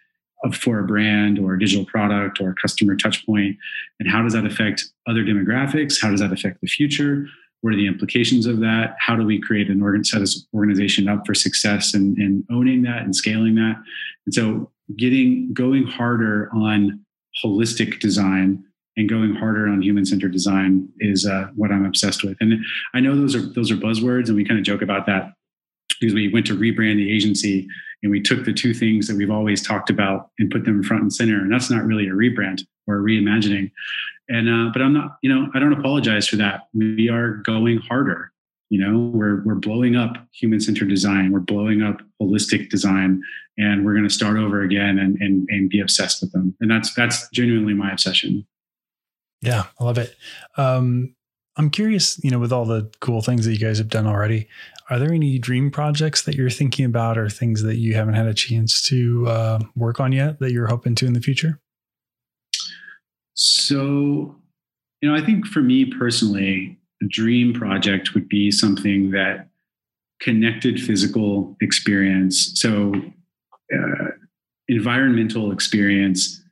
for 0.54 0.80
a 0.80 0.84
brand 0.84 1.38
or 1.38 1.54
a 1.54 1.60
digital 1.60 1.86
product 1.86 2.42
or 2.42 2.50
a 2.50 2.56
customer 2.56 2.96
touch 2.96 3.26
point? 3.26 3.56
And 4.00 4.10
how 4.10 4.22
does 4.22 4.34
that 4.34 4.46
affect 4.46 4.86
other 5.08 5.24
demographics? 5.24 6.02
How 6.02 6.10
does 6.10 6.20
that 6.20 6.34
affect 6.34 6.60
the 6.62 6.68
future? 6.68 7.28
What 7.62 7.74
are 7.74 7.78
the 7.78 7.88
implications 7.88 8.46
of 8.46 8.60
that 8.60 8.96
how 9.00 9.16
do 9.16 9.24
we 9.24 9.40
create 9.40 9.70
an 9.70 9.82
organ 9.82 10.04
set 10.04 10.20
this 10.20 10.46
organization 10.54 11.08
up 11.08 11.26
for 11.26 11.34
success 11.34 11.94
and, 11.94 12.18
and 12.18 12.44
owning 12.52 12.82
that 12.82 13.04
and 13.04 13.16
scaling 13.16 13.56
that 13.56 13.76
and 14.26 14.34
so 14.34 14.70
getting 14.98 15.54
going 15.54 15.86
harder 15.86 16.50
on 16.54 17.00
holistic 17.44 18.00
design 18.00 18.64
and 18.98 19.08
going 19.08 19.34
harder 19.34 19.68
on 19.68 19.82
human-centered 19.82 20.34
design 20.34 20.88
is 21.00 21.26
uh, 21.26 21.48
what 21.56 21.72
i'm 21.72 21.86
obsessed 21.86 22.24
with 22.24 22.38
and 22.40 22.54
i 22.94 23.00
know 23.00 23.16
those 23.16 23.36
are 23.36 23.42
those 23.54 23.72
are 23.72 23.78
buzzwords 23.78 24.28
and 24.28 24.36
we 24.36 24.46
kind 24.46 24.60
of 24.60 24.66
joke 24.66 24.82
about 24.82 25.06
that 25.06 25.34
because 26.00 26.14
we 26.14 26.34
went 26.34 26.46
to 26.48 26.58
rebrand 26.58 26.96
the 26.96 27.14
agency 27.16 27.68
and 28.04 28.12
we 28.12 28.20
took 28.20 28.46
the 28.46 28.54
two 28.54 28.74
things 28.74 29.08
that 29.08 29.16
we've 29.16 29.32
always 29.32 29.62
talked 29.62 29.90
about 29.90 30.30
and 30.40 30.50
put 30.50 30.66
them 30.66 30.84
front 30.84 31.04
and 31.04 31.14
center. 31.14 31.38
And 31.38 31.52
that's 31.52 31.70
not 31.70 31.84
really 31.84 32.08
a 32.08 32.12
rebrand 32.12 32.64
or 32.88 32.98
a 32.98 33.02
reimagining. 33.02 33.72
And 34.34 34.48
uh, 34.48 34.72
but 34.72 34.82
I'm 34.82 34.94
not, 34.94 35.18
you 35.22 35.30
know, 35.30 35.50
I 35.54 35.60
don't 35.60 35.74
apologize 35.74 36.26
for 36.26 36.38
that. 36.38 36.70
We 36.74 37.10
are 37.10 37.42
going 37.46 37.80
harder. 37.80 38.32
You 38.70 38.80
know, 38.80 39.12
we're 39.14 39.44
we're 39.44 39.56
blowing 39.56 39.98
up 39.98 40.16
human-centered 40.32 40.88
design. 40.88 41.34
We're 41.34 41.42
blowing 41.42 41.82
up 41.82 41.98
holistic 42.22 42.70
design, 42.70 43.22
and 43.58 43.84
we're 43.84 43.94
going 43.94 44.08
to 44.08 44.14
start 44.14 44.38
over 44.38 44.62
again 44.62 44.98
and, 44.98 45.18
and 45.20 45.46
and 45.50 45.70
be 45.70 45.82
obsessed 45.82 46.22
with 46.22 46.32
them. 46.32 46.56
And 46.62 46.72
that's 46.72 46.94
that's 46.94 47.30
genuinely 47.32 47.74
my 47.74 47.92
obsession. 47.92 48.48
Yeah, 49.42 49.66
I 49.78 49.84
love 49.84 49.98
it. 49.98 50.16
Um, 50.56 51.16
I'm 51.58 51.70
curious, 51.70 52.24
you 52.24 52.32
know, 52.32 52.40
with 52.40 52.54
all 52.54 52.66
the 52.66 52.90
cool 53.02 53.22
things 53.22 53.46
that 53.46 53.52
you 53.52 53.60
guys 53.60 53.78
have 53.78 53.90
done 53.90 54.08
already, 54.08 54.48
are 54.90 55.00
there 55.00 55.12
any 55.12 55.38
dream 55.38 55.70
projects 55.70 56.22
that 56.24 56.36
you're 56.36 56.50
thinking 56.50 56.86
about 56.86 57.18
or 57.18 57.30
things 57.30 57.64
that 57.64 57.78
you 57.78 57.94
haven't 57.94 58.14
had 58.14 58.28
a 58.28 58.34
chance 58.34 58.82
to 58.84 59.28
uh, 59.28 59.60
work 59.76 60.00
on 60.00 60.14
yet 60.14 60.40
that 60.40 60.54
you're 60.54 60.68
hoping 60.68 60.96
to 60.96 61.06
in 61.06 61.14
the 61.14 61.22
future? 61.22 61.60
So, 63.72 64.36
you 65.02 65.10
know, 65.10 65.16
I 65.16 65.26
think 65.26 65.48
for 65.48 65.62
me 65.62 65.86
personally, 65.86 66.78
a 67.02 67.06
dream 67.08 67.54
project 67.54 68.14
would 68.14 68.28
be 68.28 68.52
something 68.52 69.12
that 69.12 69.48
connected 70.20 70.78
physical 70.78 71.56
experience. 71.62 72.52
So, 72.56 72.94
uh, 73.74 74.08
environmental 74.68 75.54
experience 75.54 76.44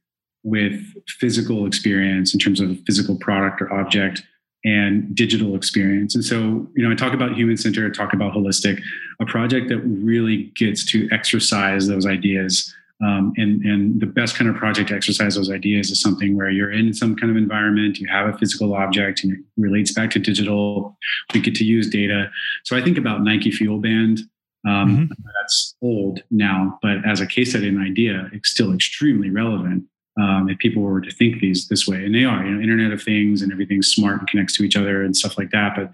with 0.43 0.81
physical 1.19 1.65
experience 1.65 2.33
in 2.33 2.39
terms 2.39 2.61
of 2.61 2.79
physical 2.87 3.17
product 3.17 3.61
or 3.61 3.73
object 3.73 4.23
and 4.63 5.13
digital 5.13 5.55
experience. 5.55 6.15
And 6.15 6.23
so, 6.23 6.69
you 6.73 6.85
know, 6.85 6.91
I 6.91 6.95
talk 6.95 7.13
about 7.13 7.35
human 7.35 7.57
centered, 7.57 7.93
talk 7.93 8.13
about 8.13 8.33
holistic, 8.33 8.81
a 9.19 9.25
project 9.25 9.67
that 9.67 9.79
really 9.79 10.53
gets 10.55 10.85
to 10.91 11.09
exercise 11.11 11.85
those 11.89 12.05
ideas. 12.05 12.73
Um, 13.01 13.33
and, 13.37 13.63
and 13.63 14.01
the 14.01 14.05
best 14.05 14.35
kind 14.35 14.49
of 14.49 14.57
project 14.57 14.89
to 14.89 14.95
exercise 14.95 15.35
those 15.35 15.49
ideas 15.49 15.89
is 15.89 16.01
something 16.01 16.35
where 16.35 16.49
you're 16.49 16.71
in 16.71 16.93
some 16.93 17.15
kind 17.15 17.31
of 17.31 17.37
environment, 17.37 17.97
you 17.97 18.07
have 18.09 18.27
a 18.27 18.37
physical 18.37 18.73
object, 18.73 19.23
and 19.23 19.33
it 19.33 19.39
relates 19.55 19.93
back 19.93 20.11
to 20.11 20.19
digital. 20.19 20.97
We 21.33 21.39
get 21.39 21.55
to 21.55 21.63
use 21.63 21.89
data. 21.89 22.29
So 22.65 22.75
I 22.75 22.81
think 22.81 22.97
about 22.97 23.23
Nike 23.23 23.51
Fuel 23.51 23.79
Band. 23.79 24.19
Um, 24.67 25.07
mm-hmm. 25.07 25.23
That's 25.41 25.75
old 25.81 26.21
now, 26.29 26.77
but 26.81 26.97
as 27.05 27.21
a 27.21 27.25
case 27.25 27.51
study 27.51 27.69
and 27.69 27.79
idea, 27.81 28.29
it's 28.33 28.49
still 28.49 28.73
extremely 28.73 29.29
relevant 29.29 29.85
um, 30.19 30.49
if 30.49 30.57
people 30.57 30.81
were 30.81 30.99
to 30.99 31.11
think 31.11 31.39
these 31.39 31.69
this 31.69 31.87
way, 31.87 32.03
and 32.03 32.13
they 32.13 32.25
are, 32.25 32.43
you 32.43 32.51
know, 32.51 32.61
Internet 32.61 32.91
of 32.91 33.01
Things 33.01 33.41
and 33.41 33.53
everything's 33.53 33.87
smart 33.87 34.19
and 34.19 34.27
connects 34.27 34.57
to 34.57 34.63
each 34.63 34.75
other 34.75 35.01
and 35.01 35.15
stuff 35.15 35.37
like 35.37 35.51
that. 35.51 35.77
But 35.77 35.91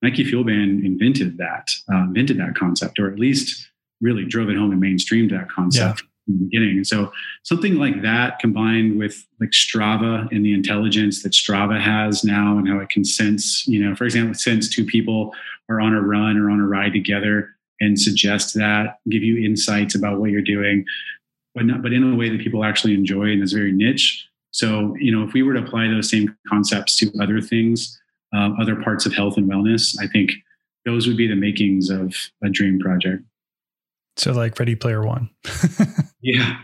Nike 0.00 0.24
Fuel 0.24 0.44
Band 0.44 0.86
invented 0.86 1.36
that, 1.36 1.68
uh, 1.92 2.04
invented 2.04 2.38
that 2.38 2.54
concept, 2.54 2.98
or 2.98 3.12
at 3.12 3.18
least 3.18 3.68
really 4.00 4.24
drove 4.24 4.48
it 4.48 4.56
home 4.56 4.72
and 4.72 4.82
mainstreamed 4.82 5.30
that 5.32 5.50
concept. 5.50 6.00
Yeah. 6.00 6.06
The 6.28 6.44
beginning. 6.44 6.76
And 6.76 6.86
so 6.86 7.10
something 7.42 7.76
like 7.76 8.02
that 8.02 8.38
combined 8.38 8.98
with 8.98 9.26
like 9.40 9.50
Strava 9.50 10.30
and 10.30 10.44
the 10.44 10.52
intelligence 10.52 11.22
that 11.22 11.32
Strava 11.32 11.80
has 11.80 12.22
now 12.22 12.58
and 12.58 12.68
how 12.68 12.78
it 12.80 12.90
can 12.90 13.04
sense, 13.04 13.66
you 13.66 13.82
know, 13.82 13.94
for 13.94 14.04
example, 14.04 14.34
sense 14.34 14.68
two 14.68 14.84
people 14.84 15.34
are 15.70 15.80
on 15.80 15.94
a 15.94 16.02
run 16.02 16.36
or 16.36 16.50
on 16.50 16.60
a 16.60 16.66
ride 16.66 16.92
together 16.92 17.50
and 17.80 17.98
suggest 17.98 18.54
that, 18.54 18.98
give 19.08 19.22
you 19.22 19.42
insights 19.42 19.94
about 19.94 20.20
what 20.20 20.30
you're 20.30 20.42
doing 20.42 20.84
but 21.58 21.66
not, 21.66 21.82
but 21.82 21.92
in 21.92 22.12
a 22.12 22.14
way 22.14 22.28
that 22.30 22.40
people 22.40 22.64
actually 22.64 22.94
enjoy 22.94 23.24
and 23.24 23.42
is 23.42 23.52
very 23.52 23.72
niche. 23.72 24.26
So, 24.52 24.94
you 24.98 25.10
know, 25.10 25.26
if 25.26 25.32
we 25.32 25.42
were 25.42 25.54
to 25.54 25.60
apply 25.60 25.88
those 25.88 26.08
same 26.08 26.36
concepts 26.48 26.96
to 26.98 27.10
other 27.20 27.40
things, 27.40 28.00
uh, 28.34 28.50
other 28.60 28.76
parts 28.76 29.06
of 29.06 29.14
health 29.14 29.36
and 29.36 29.50
wellness, 29.50 29.96
I 30.00 30.06
think 30.06 30.32
those 30.84 31.06
would 31.06 31.16
be 31.16 31.26
the 31.26 31.34
makings 31.34 31.90
of 31.90 32.14
a 32.44 32.48
dream 32.48 32.78
project. 32.78 33.24
So, 34.18 34.32
like 34.32 34.58
Ready 34.58 34.74
Player 34.74 35.04
One. 35.04 35.30
yeah, 36.20 36.58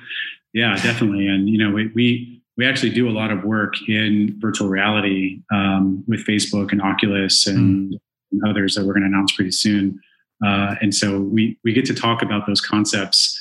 yeah, 0.52 0.76
definitely. 0.76 1.26
And 1.28 1.48
you 1.48 1.58
know, 1.58 1.70
we 1.70 1.88
we 1.94 2.42
we 2.56 2.66
actually 2.66 2.90
do 2.90 3.08
a 3.08 3.12
lot 3.12 3.30
of 3.30 3.44
work 3.44 3.74
in 3.88 4.36
virtual 4.38 4.68
reality 4.68 5.40
um, 5.52 6.04
with 6.06 6.24
Facebook 6.26 6.70
and 6.70 6.80
Oculus 6.80 7.46
and, 7.46 7.94
mm. 7.94 7.98
and 8.32 8.40
others 8.48 8.74
that 8.74 8.84
we're 8.84 8.92
going 8.92 9.02
to 9.02 9.08
announce 9.08 9.32
pretty 9.32 9.50
soon. 9.50 10.00
Uh, 10.44 10.74
and 10.80 10.94
so 10.94 11.20
we 11.20 11.58
we 11.64 11.72
get 11.72 11.84
to 11.86 11.94
talk 11.94 12.22
about 12.22 12.46
those 12.46 12.60
concepts 12.60 13.40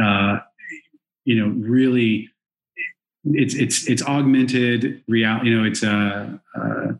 uh, 0.00 0.38
you 1.24 1.36
know 1.36 1.54
really 1.56 2.28
it's 3.24 3.54
it's 3.54 3.88
it's 3.88 4.02
augmented 4.02 5.02
reality 5.06 5.48
you 5.48 5.56
know 5.56 5.64
it's 5.64 5.82
a 5.82 6.40
uh, 6.56 6.60
uh, 6.60 6.92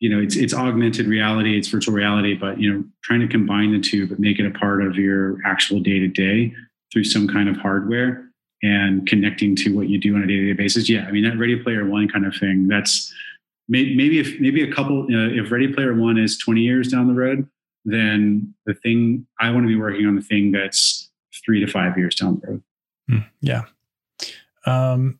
you 0.00 0.08
know 0.08 0.20
it's 0.20 0.36
it's 0.36 0.54
augmented 0.54 1.06
reality 1.06 1.58
it's 1.58 1.68
virtual 1.68 1.94
reality 1.94 2.34
but 2.34 2.60
you 2.60 2.72
know 2.72 2.84
trying 3.02 3.20
to 3.20 3.28
combine 3.28 3.72
the 3.72 3.80
two 3.80 4.06
but 4.06 4.18
make 4.18 4.38
it 4.38 4.46
a 4.46 4.58
part 4.58 4.82
of 4.82 4.96
your 4.96 5.36
actual 5.44 5.80
day 5.80 5.98
to 5.98 6.08
day 6.08 6.52
through 6.92 7.04
some 7.04 7.28
kind 7.28 7.48
of 7.48 7.56
hardware 7.56 8.24
and 8.62 9.06
connecting 9.06 9.54
to 9.54 9.74
what 9.76 9.88
you 9.88 9.98
do 9.98 10.16
on 10.16 10.22
a 10.22 10.26
day 10.26 10.36
to 10.36 10.46
day 10.46 10.52
basis 10.52 10.88
yeah 10.88 11.04
i 11.06 11.10
mean 11.10 11.24
that 11.24 11.38
ready 11.38 11.56
player 11.56 11.86
one 11.86 12.08
kind 12.08 12.26
of 12.26 12.34
thing 12.34 12.68
that's 12.68 13.12
maybe 13.68 14.18
if 14.18 14.40
maybe 14.40 14.62
a 14.62 14.72
couple 14.72 15.02
uh, 15.02 15.28
if 15.30 15.50
ready 15.50 15.72
player 15.72 15.94
one 15.94 16.18
is 16.18 16.38
20 16.38 16.60
years 16.60 16.88
down 16.88 17.06
the 17.06 17.14
road 17.14 17.46
then 17.84 18.54
the 18.66 18.74
thing 18.74 19.26
i 19.40 19.50
want 19.50 19.64
to 19.64 19.68
be 19.68 19.76
working 19.76 20.06
on 20.06 20.16
the 20.16 20.22
thing 20.22 20.52
that's 20.52 21.10
three 21.44 21.64
to 21.64 21.70
five 21.70 21.96
years 21.96 22.14
down 22.14 22.40
the 22.40 22.46
road 22.46 22.62
Hmm, 23.08 23.18
yeah. 23.40 23.62
Um, 24.66 25.18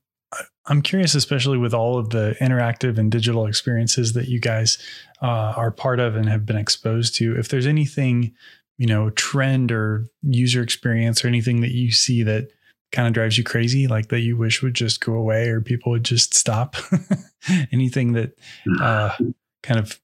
I'm 0.68 0.82
curious, 0.82 1.14
especially 1.14 1.58
with 1.58 1.72
all 1.72 1.98
of 1.98 2.10
the 2.10 2.36
interactive 2.40 2.98
and 2.98 3.10
digital 3.10 3.46
experiences 3.46 4.12
that 4.12 4.28
you 4.28 4.38
guys 4.38 4.78
uh, 5.22 5.54
are 5.56 5.70
part 5.70 5.98
of 5.98 6.14
and 6.14 6.28
have 6.28 6.44
been 6.44 6.56
exposed 6.56 7.14
to, 7.16 7.38
if 7.38 7.48
there's 7.48 7.66
anything, 7.66 8.34
you 8.76 8.86
know, 8.86 9.10
trend 9.10 9.72
or 9.72 10.06
user 10.22 10.62
experience 10.62 11.24
or 11.24 11.28
anything 11.28 11.62
that 11.62 11.72
you 11.72 11.90
see 11.90 12.22
that 12.22 12.50
kind 12.92 13.08
of 13.08 13.14
drives 13.14 13.38
you 13.38 13.44
crazy, 13.44 13.86
like 13.86 14.08
that 14.08 14.20
you 14.20 14.36
wish 14.36 14.62
would 14.62 14.74
just 14.74 15.00
go 15.00 15.14
away 15.14 15.48
or 15.48 15.60
people 15.60 15.90
would 15.90 16.04
just 16.04 16.34
stop, 16.34 16.76
anything 17.72 18.12
that 18.12 18.38
uh, 18.80 19.14
kind 19.62 19.80
of 19.80 19.98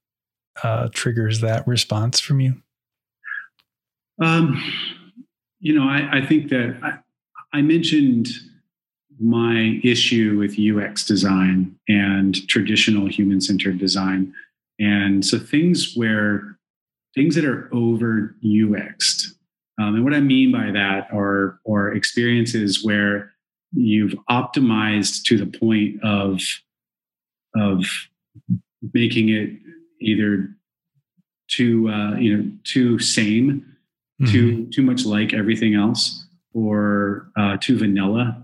uh, 0.63 0.89
triggers 0.93 1.41
that 1.41 1.67
response 1.67 2.21
from 2.21 2.41
you? 2.41 2.55
Um, 4.21 4.63
you 5.61 5.75
know, 5.75 5.89
I, 5.89 6.19
I 6.19 6.27
think 6.27 6.49
that 6.51 6.79
I, 6.83 7.59
I 7.59 7.63
mentioned 7.63 8.29
my 9.21 9.81
issue 9.83 10.37
with 10.39 10.59
UX 10.59 11.05
design 11.05 11.77
and 11.89 12.47
traditional 12.49 13.07
human 13.09 13.41
centered 13.41 13.79
design. 13.79 14.33
And 14.79 15.25
so 15.25 15.39
things 15.39 15.95
where 15.95 16.59
things 17.15 17.35
that 17.37 17.45
are 17.45 17.73
over 17.73 18.35
UXed. 18.45 19.27
Um, 19.81 19.97
and 19.97 20.05
what 20.05 20.15
I 20.15 20.21
mean 20.21 20.53
by 20.53 20.71
that 20.73 21.09
are, 21.13 21.61
are 21.69 21.93
experiences 21.93 22.85
where 22.85 23.33
you've 23.73 24.15
optimized 24.31 25.25
to 25.25 25.39
the 25.39 25.47
point 25.47 26.03
of, 26.03 26.41
of 27.57 27.85
making 28.93 29.31
it 29.31 29.51
either 30.01 30.49
too, 31.49 31.89
uh, 31.89 32.17
you 32.17 32.37
know, 32.37 32.51
too 32.65 32.99
same, 32.99 33.65
mm-hmm. 34.21 34.33
too, 34.33 34.67
too 34.71 34.83
much 34.83 35.05
like 35.05 35.33
everything 35.33 35.75
else 35.75 36.27
or 36.53 37.29
uh, 37.37 37.57
too 37.61 37.77
vanilla, 37.77 38.44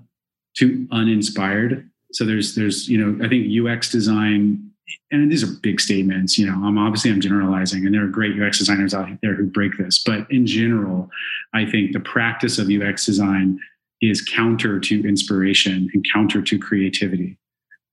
too 0.57 0.87
uninspired. 0.91 1.89
So 2.13 2.25
there's 2.25 2.55
there's 2.55 2.89
you 2.89 2.99
know 2.99 3.25
I 3.25 3.29
think 3.29 3.47
UX 3.49 3.91
design, 3.91 4.71
and 5.11 5.31
these 5.31 5.45
are 5.45 5.53
big 5.63 5.81
statements. 5.81 6.39
You 6.39 6.47
know, 6.47 6.65
I'm 6.65 6.79
obviously 6.79 7.11
I'm 7.11 7.21
generalizing, 7.21 7.87
and 7.87 7.95
there 7.95 8.05
are 8.05 8.09
great 8.09 8.41
UX 8.41 8.59
designers 8.59 8.95
out 8.95 9.09
there 9.23 9.35
who 9.35 9.47
break 9.47 9.79
this. 9.79 10.03
But 10.03 10.31
in 10.31 10.47
general, 10.47 11.09
I 11.55 11.65
think 11.67 11.93
the 11.93 12.01
practice 12.01 12.59
of 12.59 12.69
UX 12.69 13.07
design 13.07 13.59
is 14.03 14.23
counter 14.23 14.81
to 14.81 15.09
inspiration 15.09 15.91
and 15.93 16.05
counter 16.13 16.41
to 16.43 16.59
creativity. 16.59 17.37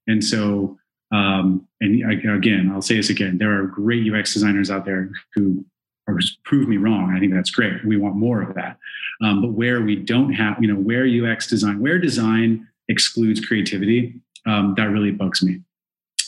And 0.08 0.24
so, 0.24 0.78
um, 1.12 1.68
and 1.82 2.12
again, 2.32 2.72
I'll 2.74 2.82
say 2.82 2.96
this 2.96 3.10
again: 3.10 3.38
there 3.38 3.62
are 3.62 3.68
great 3.68 4.12
UX 4.12 4.34
designers 4.34 4.72
out 4.72 4.86
there 4.86 5.12
who 5.36 5.64
or 6.08 6.20
prove 6.46 6.68
me 6.68 6.78
wrong. 6.78 7.14
I 7.16 7.20
think 7.20 7.34
that's 7.34 7.52
great. 7.52 7.86
We 7.86 7.98
want 7.98 8.16
more 8.16 8.42
of 8.42 8.56
that. 8.56 8.78
Um, 9.22 9.42
but 9.42 9.52
where 9.52 9.82
we 9.82 9.96
don't 9.96 10.34
have, 10.34 10.58
you 10.62 10.68
know, 10.68 10.80
where 10.80 11.06
UX 11.06 11.48
design, 11.48 11.80
where 11.80 12.00
design 12.00 12.68
excludes 12.88 13.46
creativity, 13.46 14.16
um, 14.46 14.74
that 14.78 14.90
really 14.90 15.12
bugs 15.12 15.44
me. 15.44 15.62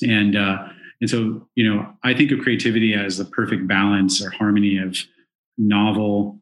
And 0.04 0.36
uh, 0.36 0.68
and 1.02 1.10
so, 1.10 1.48
you 1.56 1.72
know, 1.72 1.88
I 2.04 2.14
think 2.14 2.32
of 2.32 2.40
creativity 2.40 2.94
as 2.94 3.18
the 3.18 3.26
perfect 3.26 3.68
balance 3.68 4.22
or 4.22 4.30
harmony 4.32 4.78
of 4.78 4.98
novel, 5.58 6.40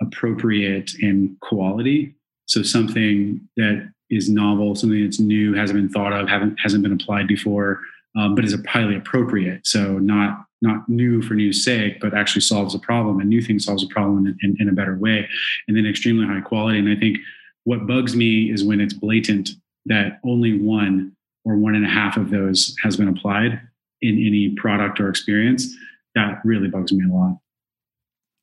appropriate, 0.00 0.92
and 1.00 1.38
quality. 1.40 2.14
So 2.46 2.62
something 2.62 3.40
that 3.56 3.92
is 4.10 4.28
novel, 4.28 4.74
something 4.74 5.02
that's 5.04 5.20
new, 5.20 5.54
hasn't 5.54 5.78
been 5.78 5.88
thought 5.88 6.12
of, 6.12 6.28
haven't 6.28 6.58
hasn't 6.60 6.82
been 6.82 6.92
applied 6.92 7.28
before, 7.28 7.80
um, 8.16 8.34
but 8.34 8.44
is 8.44 8.56
highly 8.66 8.96
appropriate. 8.96 9.66
So 9.66 9.98
not 9.98 10.44
not 10.60 10.88
new 10.88 11.22
for 11.22 11.34
new's 11.34 11.64
sake, 11.64 12.00
but 12.00 12.14
actually 12.14 12.42
solves 12.42 12.74
a 12.74 12.78
problem. 12.78 13.20
A 13.20 13.24
new 13.24 13.40
thing 13.40 13.58
solves 13.58 13.84
a 13.84 13.88
problem 13.88 14.26
in, 14.26 14.38
in, 14.42 14.56
in, 14.60 14.68
a 14.68 14.72
better 14.72 14.96
way, 14.96 15.28
and 15.66 15.76
then 15.76 15.86
extremely 15.86 16.26
high 16.26 16.40
quality. 16.40 16.78
And 16.78 16.88
I 16.88 16.96
think 16.96 17.18
what 17.64 17.86
bugs 17.86 18.16
me 18.16 18.50
is 18.50 18.64
when 18.64 18.80
it's 18.80 18.94
blatant 18.94 19.50
that 19.86 20.20
only 20.24 20.58
one 20.58 21.12
or 21.44 21.56
one 21.56 21.74
and 21.74 21.84
a 21.84 21.88
half 21.88 22.16
of 22.16 22.30
those 22.30 22.74
has 22.82 22.96
been 22.96 23.08
applied 23.08 23.60
in 24.02 24.14
any 24.14 24.54
product 24.56 25.00
or 25.00 25.08
experience. 25.08 25.74
That 26.14 26.40
really 26.44 26.68
bugs 26.68 26.92
me 26.92 27.04
a 27.04 27.12
lot. 27.12 27.38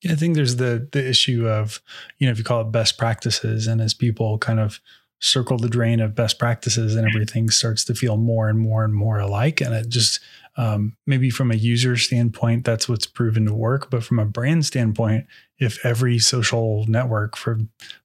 Yeah, 0.01 0.13
I 0.13 0.15
think 0.15 0.35
there's 0.35 0.57
the 0.57 0.87
the 0.91 1.07
issue 1.07 1.47
of, 1.47 1.81
you 2.17 2.27
know, 2.27 2.31
if 2.31 2.37
you 2.37 2.43
call 2.43 2.61
it 2.61 2.71
best 2.71 2.97
practices 2.97 3.67
and 3.67 3.81
as 3.81 3.93
people 3.93 4.37
kind 4.37 4.59
of 4.59 4.79
circle 5.19 5.57
the 5.57 5.69
drain 5.69 5.99
of 5.99 6.15
best 6.15 6.37
practices 6.37 6.95
and 6.95 7.07
everything 7.07 7.49
starts 7.49 7.83
to 7.85 7.95
feel 7.95 8.17
more 8.17 8.49
and 8.49 8.59
more 8.59 8.83
and 8.83 8.93
more 8.93 9.19
alike. 9.19 9.61
And 9.61 9.73
it 9.73 9.89
just 9.89 10.19
um, 10.57 10.95
maybe 11.05 11.29
from 11.29 11.51
a 11.51 11.55
user 11.55 11.97
standpoint 11.97 12.63
that's 12.63 12.87
what's 12.87 13.07
proven 13.07 13.45
to 13.45 13.53
work. 13.53 13.89
But 13.89 14.03
from 14.03 14.19
a 14.19 14.25
brand 14.25 14.65
standpoint 14.65 15.25
if 15.57 15.83
every 15.85 16.19
social 16.19 16.85
network 16.87 17.37
for 17.37 17.59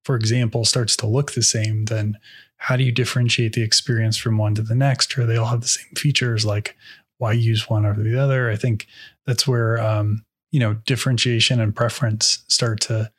for 0.05 0.15
example 0.17 0.65
starts 0.65 0.97
to 0.97 1.07
look 1.07 1.33
the 1.33 1.43
same 1.43 1.87
then 1.87 2.17
how 2.63 2.77
do 2.77 2.85
you 2.85 2.93
differentiate 2.93 3.55
the 3.55 3.63
experience 3.63 4.19
from 4.19 4.37
one 4.37 4.55
to 4.55 4.63
the 4.63 4.75
next? 4.75 5.17
Or 5.17 5.25
they 5.25 5.37
all 5.37 5.47
have 5.47 5.63
the 5.63 5.69
same 5.69 5.95
features 5.97 6.45
like 6.45 6.77
why 7.17 7.33
use 7.33 7.71
one 7.71 7.87
over 7.87 8.03
the 8.03 8.19
other? 8.19 8.51
I 8.51 8.57
think 8.57 8.87
that's 9.27 9.49
where 9.49 9.81
um, 9.81 10.25
you 10.51 10.61
know 10.61 10.75
differentiation 10.75 11.61
and 11.61 11.75
preference 11.75 12.45
start 12.49 12.81
to 12.83 13.11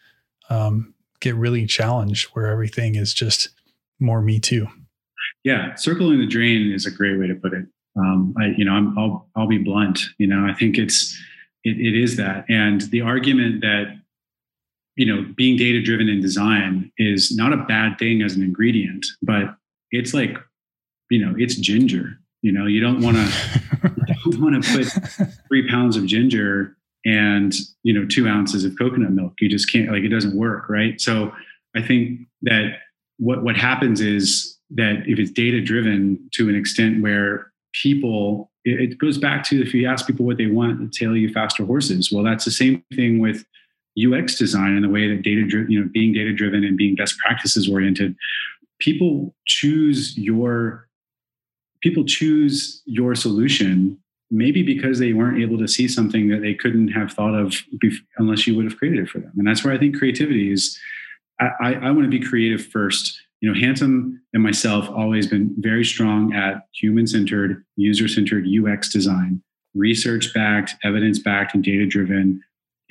um, 0.50 0.94
get 1.22 1.36
really 1.36 1.66
challenged 1.66 2.30
where 2.34 2.48
everything 2.48 2.96
is 2.96 3.14
just 3.14 3.50
more 4.02 4.22
me 4.22 4.40
too 4.40 4.68
yeah 5.44 5.76
circling 5.76 6.20
the 6.20 6.28
drain 6.28 6.72
is 6.72 6.86
a 6.86 6.92
great 6.92 7.20
way 7.20 7.28
to 7.28 7.36
put 7.36 7.54
it 7.54 7.66
um, 7.98 8.34
I, 8.40 8.54
you 8.58 8.66
know, 8.66 8.74
I'm, 8.74 8.98
I'll, 8.98 9.28
I'll 9.36 9.48
be 9.48 9.58
blunt. 9.58 10.02
You 10.18 10.28
know, 10.28 10.48
I 10.50 10.54
think 10.54 10.78
it's, 10.78 11.18
it, 11.64 11.78
it 11.78 12.02
is 12.02 12.18
that, 12.18 12.46
and 12.50 12.82
the 12.82 13.02
argument 13.02 13.62
that, 13.62 13.98
you 14.96 15.06
know, 15.06 15.26
being 15.36 15.58
data 15.58 15.82
driven 15.82 16.10
in 16.10 16.22
design 16.22 16.92
is 16.98 17.36
not 17.36 17.54
a 17.54 17.58
bad 17.58 17.98
thing 17.98 18.22
as 18.22 18.36
an 18.36 18.44
ingredient, 18.44 19.06
but 19.22 19.56
it's 19.92 20.14
like, 20.14 20.38
you 21.10 21.24
know, 21.24 21.34
it's 21.38 21.56
ginger. 21.56 22.20
You 22.42 22.52
know, 22.52 22.66
you 22.66 22.82
don't 22.82 23.02
want 23.02 23.18
to, 23.18 23.90
don't 24.24 24.42
want 24.42 24.64
to 24.64 24.78
put 24.78 25.36
three 25.48 25.70
pounds 25.70 25.96
of 25.96 26.06
ginger 26.06 26.76
and 27.04 27.54
you 27.82 27.94
know 27.94 28.06
two 28.08 28.28
ounces 28.28 28.64
of 28.64 28.78
coconut 28.78 29.12
milk. 29.12 29.34
You 29.40 29.50
just 29.50 29.72
can't 29.72 29.92
like 29.92 30.04
it 30.04 30.10
doesn't 30.10 30.36
work, 30.36 30.70
right? 30.70 31.00
So 31.00 31.32
I 31.76 31.82
think 31.82 32.22
that 32.44 32.78
what 33.22 33.44
what 33.44 33.56
happens 33.56 34.02
is 34.02 34.58
that 34.72 35.04
if 35.06 35.20
it's 35.20 35.32
data 35.32 35.62
driven 35.62 36.20
to 36.34 36.50
an 36.50 36.56
extent 36.56 37.04
where 37.04 37.52
people, 37.74 38.50
it, 38.66 38.98
goes 38.98 39.18
back 39.18 39.44
to 39.44 39.62
if 39.62 39.74
you 39.74 39.88
ask 39.88 40.08
people 40.08 40.26
what 40.26 40.38
they 40.38 40.48
want, 40.48 40.80
they 40.80 41.06
tell 41.06 41.16
you 41.16 41.32
faster 41.32 41.64
horses. 41.64 42.12
Well, 42.12 42.24
that's 42.24 42.46
the 42.46 42.52
same 42.52 42.84
thing 42.96 43.20
with 43.20 43.46
UX 44.02 44.38
design 44.38 44.76
and 44.76 44.84
the 44.84 44.90
way 44.90 45.08
that 45.08 45.22
data 45.22 45.42
you 45.70 45.80
know, 45.80 45.90
being 45.94 46.14
data 46.14 46.34
driven 46.34 46.64
and 46.64 46.78
being 46.78 46.96
best 46.96 47.18
practices 47.20 47.70
oriented. 47.70 48.16
People 48.80 49.36
choose 49.46 50.18
your 50.18 50.88
people 51.82 52.04
choose 52.06 52.82
your 52.86 53.14
solution 53.14 53.98
maybe 54.32 54.64
because 54.64 54.98
they 54.98 55.14
weren't 55.14 55.42
able 55.42 55.58
to 55.58 55.68
see 55.68 55.88
something 55.88 56.30
that 56.30 56.42
they 56.42 56.54
couldn't 56.54 56.88
have 56.88 57.12
thought 57.12 57.36
of 57.36 57.54
unless 58.18 58.48
you 58.48 58.56
would 58.56 58.66
have 58.66 58.78
created 58.78 59.00
it 59.00 59.10
for 59.10 59.20
them. 59.20 59.32
And 59.38 59.46
that's 59.46 59.64
where 59.64 59.74
I 59.74 59.78
think 59.78 59.98
creativity 59.98 60.52
is. 60.52 60.80
I, 61.42 61.74
I, 61.74 61.92
want 61.92 62.04
to 62.04 62.10
be 62.10 62.20
creative 62.24 62.68
first 62.68 63.20
you 63.42 63.52
know, 63.52 63.60
Handsome 63.60 64.22
and 64.34 64.44
myself 64.44 64.88
always 64.90 65.28
been 65.28 65.54
very 65.58 65.84
strong 65.84 66.34
at 66.34 66.68
human-centered, 66.74 67.66
user-centered 67.76 68.46
UX 68.48 68.90
design, 68.90 69.42
research-backed, 69.74 70.76
evidence-backed, 70.84 71.56
and 71.56 71.64
data-driven 71.64 72.42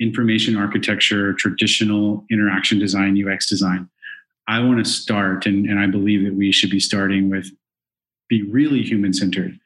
information 0.01 0.57
architecture, 0.57 1.33
traditional 1.33 2.25
interaction 2.29 2.79
design, 2.79 3.17
UX 3.25 3.47
design. 3.47 3.89
I 4.47 4.59
want 4.59 4.83
to 4.83 4.91
start, 4.91 5.45
and, 5.45 5.67
and 5.67 5.79
I 5.79 5.87
believe 5.87 6.25
that 6.25 6.33
we 6.33 6.51
should 6.51 6.69
be 6.69 6.79
starting 6.81 7.29
with 7.29 7.49
be 8.27 8.41
really 8.43 8.81
human-centered. 8.81 9.57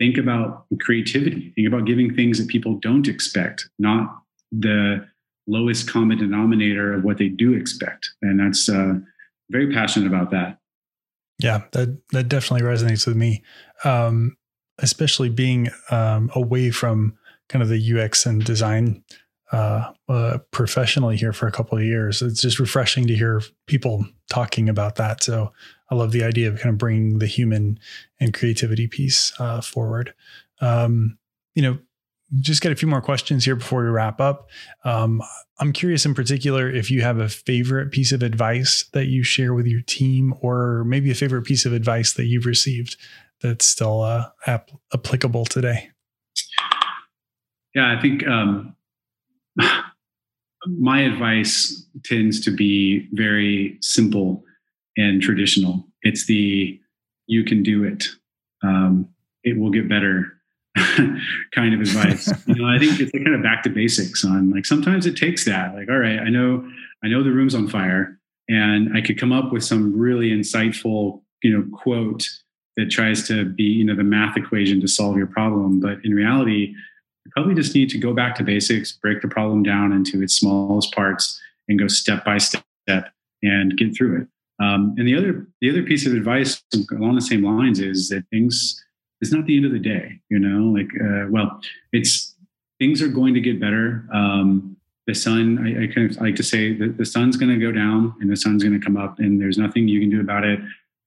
Think 0.00 0.18
about 0.18 0.66
creativity. 0.80 1.52
Think 1.54 1.68
about 1.68 1.84
giving 1.84 2.14
things 2.14 2.38
that 2.38 2.48
people 2.48 2.74
don't 2.74 3.06
expect, 3.06 3.68
not 3.78 4.22
the 4.50 5.06
lowest 5.46 5.88
common 5.88 6.18
denominator 6.18 6.92
of 6.92 7.04
what 7.04 7.18
they 7.18 7.28
do 7.28 7.54
expect. 7.54 8.10
And 8.22 8.38
that's 8.40 8.68
uh, 8.68 8.94
very 9.50 9.72
passionate 9.72 10.06
about 10.06 10.30
that. 10.30 10.58
Yeah, 11.38 11.62
that 11.72 11.98
that 12.12 12.28
definitely 12.28 12.66
resonates 12.66 13.06
with 13.06 13.16
me, 13.16 13.42
um, 13.84 14.36
especially 14.78 15.28
being 15.28 15.70
um, 15.90 16.30
away 16.34 16.70
from 16.70 17.16
kind 17.48 17.62
of 17.62 17.68
the 17.68 18.00
UX 18.00 18.26
and 18.26 18.44
design 18.44 19.02
uh, 19.52 19.92
uh, 20.08 20.38
professionally 20.50 21.16
here 21.16 21.32
for 21.32 21.46
a 21.46 21.52
couple 21.52 21.76
of 21.76 21.84
years. 21.84 22.22
It's 22.22 22.40
just 22.40 22.58
refreshing 22.58 23.06
to 23.06 23.14
hear 23.14 23.42
people 23.66 24.06
talking 24.30 24.68
about 24.68 24.96
that. 24.96 25.22
So 25.22 25.52
I 25.90 25.94
love 25.94 26.12
the 26.12 26.24
idea 26.24 26.48
of 26.48 26.58
kind 26.58 26.72
of 26.72 26.78
bringing 26.78 27.18
the 27.18 27.26
human 27.26 27.78
and 28.18 28.32
creativity 28.32 28.86
piece 28.86 29.32
uh, 29.38 29.60
forward. 29.60 30.14
Um, 30.60 31.18
you 31.54 31.62
know, 31.62 31.78
just 32.40 32.62
get 32.62 32.72
a 32.72 32.76
few 32.76 32.88
more 32.88 33.00
questions 33.00 33.44
here 33.44 33.56
before 33.56 33.82
we 33.82 33.90
wrap 33.90 34.20
up. 34.20 34.48
Um, 34.84 35.22
I'm 35.58 35.72
curious 35.72 36.06
in 36.06 36.14
particular 36.14 36.70
if 36.70 36.90
you 36.90 37.02
have 37.02 37.18
a 37.18 37.28
favorite 37.28 37.90
piece 37.90 38.12
of 38.12 38.22
advice 38.22 38.88
that 38.92 39.06
you 39.06 39.22
share 39.22 39.54
with 39.54 39.66
your 39.66 39.82
team, 39.82 40.34
or 40.40 40.84
maybe 40.84 41.10
a 41.10 41.14
favorite 41.14 41.42
piece 41.42 41.66
of 41.66 41.72
advice 41.72 42.14
that 42.14 42.26
you've 42.26 42.46
received 42.46 42.96
that's 43.42 43.66
still 43.66 44.02
uh, 44.02 44.28
ap- 44.46 44.70
applicable 44.94 45.44
today. 45.44 45.90
Yeah, 47.74 47.94
I 47.96 48.00
think 48.00 48.26
um, 48.26 48.74
my 50.66 51.00
advice 51.00 51.86
tends 52.04 52.40
to 52.44 52.50
be 52.50 53.08
very 53.12 53.78
simple 53.80 54.44
and 54.96 55.20
traditional. 55.20 55.86
It's 56.02 56.26
the 56.26 56.78
you 57.26 57.44
can 57.44 57.62
do 57.62 57.84
it. 57.84 58.08
Um, 58.62 59.08
it 59.44 59.58
will 59.58 59.70
get 59.70 59.88
better 59.88 60.41
kind 61.54 61.74
of 61.74 61.80
advice. 61.80 62.32
you 62.46 62.54
know, 62.54 62.66
I 62.66 62.78
think 62.78 62.98
it's 63.00 63.12
kind 63.12 63.34
of 63.34 63.42
back 63.42 63.62
to 63.64 63.70
basics 63.70 64.24
on 64.24 64.50
like 64.50 64.66
sometimes 64.66 65.06
it 65.06 65.16
takes 65.16 65.44
that. 65.44 65.74
Like, 65.74 65.88
all 65.90 65.98
right, 65.98 66.18
I 66.18 66.28
know 66.28 66.68
I 67.04 67.08
know 67.08 67.22
the 67.22 67.32
room's 67.32 67.54
on 67.54 67.68
fire, 67.68 68.18
and 68.48 68.96
I 68.96 69.00
could 69.00 69.18
come 69.18 69.32
up 69.32 69.52
with 69.52 69.64
some 69.64 69.96
really 69.96 70.30
insightful, 70.30 71.22
you 71.42 71.52
know, 71.52 71.66
quote 71.76 72.28
that 72.76 72.90
tries 72.90 73.26
to 73.28 73.44
be, 73.44 73.64
you 73.64 73.84
know, 73.84 73.94
the 73.94 74.04
math 74.04 74.36
equation 74.36 74.80
to 74.80 74.88
solve 74.88 75.16
your 75.16 75.26
problem. 75.26 75.78
But 75.78 75.98
in 76.04 76.14
reality, 76.14 76.74
you 77.24 77.30
probably 77.32 77.54
just 77.54 77.74
need 77.74 77.90
to 77.90 77.98
go 77.98 78.14
back 78.14 78.34
to 78.36 78.42
basics, 78.42 78.92
break 78.92 79.20
the 79.20 79.28
problem 79.28 79.62
down 79.62 79.92
into 79.92 80.22
its 80.22 80.36
smallest 80.36 80.94
parts, 80.94 81.40
and 81.68 81.78
go 81.78 81.86
step 81.86 82.24
by 82.24 82.38
step 82.38 82.64
and 83.42 83.76
get 83.76 83.94
through 83.94 84.22
it. 84.22 84.28
Um, 84.62 84.94
and 84.96 85.08
the 85.08 85.16
other 85.16 85.46
the 85.60 85.70
other 85.70 85.82
piece 85.82 86.06
of 86.06 86.12
advice 86.12 86.62
along 86.92 87.16
the 87.16 87.20
same 87.20 87.44
lines 87.44 87.80
is 87.80 88.08
that 88.10 88.24
things 88.30 88.82
it's 89.22 89.32
not 89.32 89.46
the 89.46 89.56
end 89.56 89.64
of 89.64 89.72
the 89.72 89.78
day 89.78 90.18
you 90.28 90.38
know 90.38 90.64
like 90.78 90.90
uh, 91.00 91.26
well 91.30 91.60
it's 91.92 92.32
things 92.82 93.00
are 93.00 93.06
going 93.06 93.32
to 93.32 93.40
get 93.40 93.60
better. 93.60 94.08
Um, 94.12 94.76
the 95.06 95.14
sun 95.14 95.58
I, 95.58 95.84
I, 95.84 95.86
kind 95.86 96.10
of 96.10 96.20
like 96.20 96.34
to 96.34 96.42
say 96.42 96.74
that 96.78 96.98
the 96.98 97.06
sun's 97.06 97.36
going 97.36 97.52
to 97.52 97.64
go 97.64 97.70
down 97.70 98.12
and 98.20 98.28
the 98.28 98.36
sun's 98.36 98.64
going 98.64 98.78
to 98.78 98.84
come 98.84 98.96
up 98.96 99.20
and 99.20 99.40
there's 99.40 99.56
nothing 99.56 99.86
you 99.86 100.00
can 100.00 100.10
do 100.10 100.20
about 100.20 100.44
it. 100.44 100.58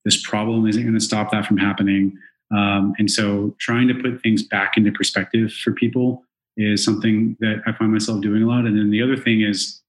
This 0.06 0.26
problem 0.26 0.66
isn't 0.66 0.82
going 0.82 0.94
to 0.94 1.00
stop 1.00 1.30
that 1.32 1.44
from 1.44 1.58
happening. 1.58 2.16
Um, 2.50 2.94
and 2.98 3.10
so 3.10 3.54
trying 3.58 3.88
to 3.88 3.94
put 3.94 4.22
things 4.22 4.42
back 4.42 4.78
into 4.78 4.90
perspective 4.90 5.52
for 5.52 5.72
people 5.72 6.22
is 6.56 6.82
something 6.82 7.36
that 7.40 7.62
i 7.66 7.72
find 7.72 7.92
myself 7.92 8.22
doing 8.22 8.42
a 8.42 8.46
lot. 8.46 8.64
And 8.64 8.78
then 8.78 8.90
the 8.90 9.02
other 9.02 9.16
thing 9.16 9.42
is 9.42 9.82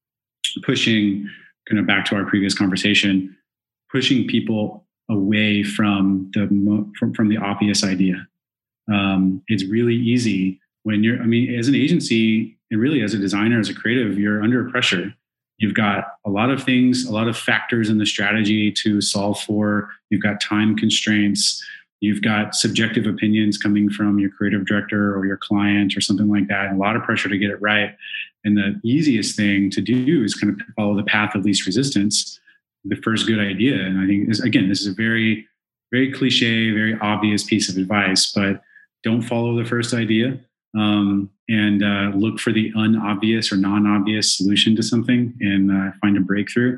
pushing 0.64 1.30
kind 1.70 1.80
of 1.80 1.88
back 1.88 2.04
to 2.06 2.16
our 2.16 2.26
previous 2.26 2.54
conversation 2.54 3.34
pushing 3.90 4.28
people 4.28 4.86
away 5.10 5.64
from 5.64 6.32
the 6.34 6.48
from, 6.98 7.14
from 7.14 7.30
the 7.30 7.38
obvious 7.38 7.84
idea. 7.84 8.28
Um, 8.92 9.42
it's 9.48 9.66
really 9.66 9.96
easy 9.96 10.60
when 10.84 11.04
you're. 11.04 11.22
I 11.22 11.26
mean, 11.26 11.54
as 11.58 11.68
an 11.68 11.76
agency 11.76 12.58
and 12.72 12.80
really 12.80 13.02
as 13.02 13.14
a 13.14 13.18
designer, 13.18 13.60
as 13.60 13.70
a 13.70 13.74
creative, 13.74 14.18
you're 14.18 14.44
under 14.44 14.70
pressure. 14.70 15.14
You've 15.58 15.74
got 15.74 16.18
a 16.26 16.30
lot 16.30 16.52
of 16.52 16.64
things, 16.64 17.06
a 17.06 17.12
lot 17.12 17.28
of 17.28 17.36
factors 17.36 17.90
in 17.90 17.98
the 17.98 18.06
strategy 18.06 18.72
to 18.84 19.02
solve 19.02 19.40
for. 19.40 19.90
You've 20.10 20.22
got 20.22 20.40
time 20.40 20.76
constraints. 20.76 21.64
You've 22.00 22.22
got 22.22 22.54
subjective 22.54 23.08
opinions 23.08 23.58
coming 23.58 23.90
from 23.90 24.20
your 24.20 24.30
creative 24.30 24.68
director 24.68 25.18
or 25.18 25.26
your 25.26 25.38
client 25.38 25.98
or 25.98 26.02
something 26.02 26.30
like 26.30 26.48
that. 26.48 26.72
A 26.72 26.76
lot 26.76 26.96
of 26.96 27.02
pressure 27.02 27.28
to 27.28 27.38
get 27.40 27.50
it 27.50 27.60
right. 27.60 27.96
And 28.46 28.56
the 28.56 28.80
easiest 28.84 29.36
thing 29.36 29.72
to 29.72 29.82
do 29.82 30.24
is 30.24 30.36
kind 30.36 30.54
of 30.54 30.68
follow 30.76 30.96
the 30.96 31.04
path 31.04 31.34
of 31.34 31.44
least 31.44 31.66
resistance 31.66 32.40
the 32.88 32.96
first 32.98 33.28
good 33.28 33.40
idea. 33.40 33.76
And 33.76 34.00
I 34.00 34.08
think 34.08 34.28
this, 34.28 34.42
again, 34.42 34.70
this 34.70 34.82
is 34.82 34.88
a 34.88 34.94
very, 34.94 35.48
very 35.92 36.12
cliche, 36.12 36.72
very 36.72 36.98
obvious 37.02 37.44
piece 37.44 37.70
of 37.70 37.78
advice, 37.78 38.32
but 38.34 38.62
don't 39.04 39.22
follow 39.22 39.56
the 39.56 39.68
first 39.68 39.94
idea 39.94 40.40
um, 40.78 41.30
and 41.50 41.84
uh, 41.84 42.12
look 42.16 42.40
for 42.40 42.52
the 42.52 42.72
unobvious 42.76 43.52
or 43.52 43.58
non-obvious 43.58 44.38
solution 44.38 44.76
to 44.76 44.84
something 44.84 45.34
and 45.40 45.72
uh, 45.72 45.92
find 46.02 46.18
a 46.18 46.20
breakthrough 46.20 46.78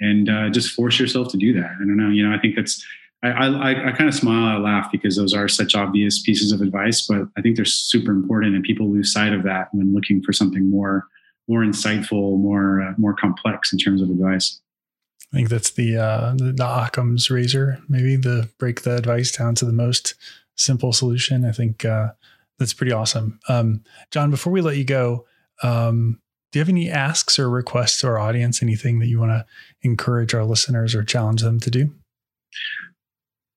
and 0.00 0.28
uh, 0.28 0.50
just 0.50 0.74
force 0.74 0.98
yourself 0.98 1.28
to 1.28 1.36
do 1.36 1.52
that. 1.52 1.70
I 1.70 1.78
don't 1.78 1.96
know. 1.96 2.10
You 2.10 2.28
know, 2.28 2.34
I 2.34 2.38
think 2.38 2.56
that's, 2.56 2.84
I, 3.22 3.28
I, 3.30 3.88
I 3.88 3.92
kind 3.92 4.08
of 4.08 4.14
smile, 4.14 4.56
I 4.56 4.58
laugh 4.58 4.90
because 4.90 5.16
those 5.16 5.34
are 5.34 5.48
such 5.48 5.74
obvious 5.74 6.22
pieces 6.22 6.52
of 6.52 6.60
advice, 6.62 7.06
but 7.06 7.28
I 7.36 7.42
think 7.42 7.56
they're 7.56 7.64
super 7.64 8.12
important 8.12 8.54
and 8.54 8.64
people 8.64 8.90
lose 8.90 9.12
sight 9.12 9.32
of 9.32 9.42
that 9.44 9.68
when 9.72 9.94
looking 9.94 10.22
for 10.22 10.32
something 10.32 10.70
more, 10.70 11.06
more 11.48 11.60
insightful, 11.60 12.38
more, 12.38 12.82
uh, 12.82 12.94
more 12.96 13.14
complex 13.14 13.72
in 13.72 13.78
terms 13.78 14.00
of 14.00 14.10
advice. 14.10 14.60
I 15.32 15.36
think 15.36 15.48
that's 15.48 15.70
the 15.70 15.96
uh, 15.96 16.34
the, 16.36 16.64
Occam's 16.64 17.30
razor, 17.30 17.80
maybe 17.88 18.16
the 18.16 18.48
break 18.58 18.82
the 18.82 18.96
advice 18.96 19.30
down 19.30 19.54
to 19.56 19.64
the 19.64 19.72
most 19.72 20.14
simple 20.56 20.92
solution. 20.92 21.44
I 21.44 21.52
think 21.52 21.84
uh, 21.84 22.10
that's 22.58 22.74
pretty 22.74 22.92
awesome. 22.92 23.38
Um, 23.48 23.84
John, 24.10 24.30
before 24.30 24.52
we 24.52 24.60
let 24.60 24.76
you 24.76 24.84
go, 24.84 25.26
um, 25.62 26.20
do 26.50 26.58
you 26.58 26.60
have 26.60 26.68
any 26.68 26.90
asks 26.90 27.38
or 27.38 27.48
requests 27.48 28.00
to 28.00 28.08
our 28.08 28.18
audience? 28.18 28.60
Anything 28.60 28.98
that 28.98 29.06
you 29.06 29.20
want 29.20 29.30
to 29.30 29.46
encourage 29.82 30.34
our 30.34 30.44
listeners 30.44 30.96
or 30.96 31.04
challenge 31.04 31.42
them 31.42 31.60
to 31.60 31.70
do? 31.70 31.94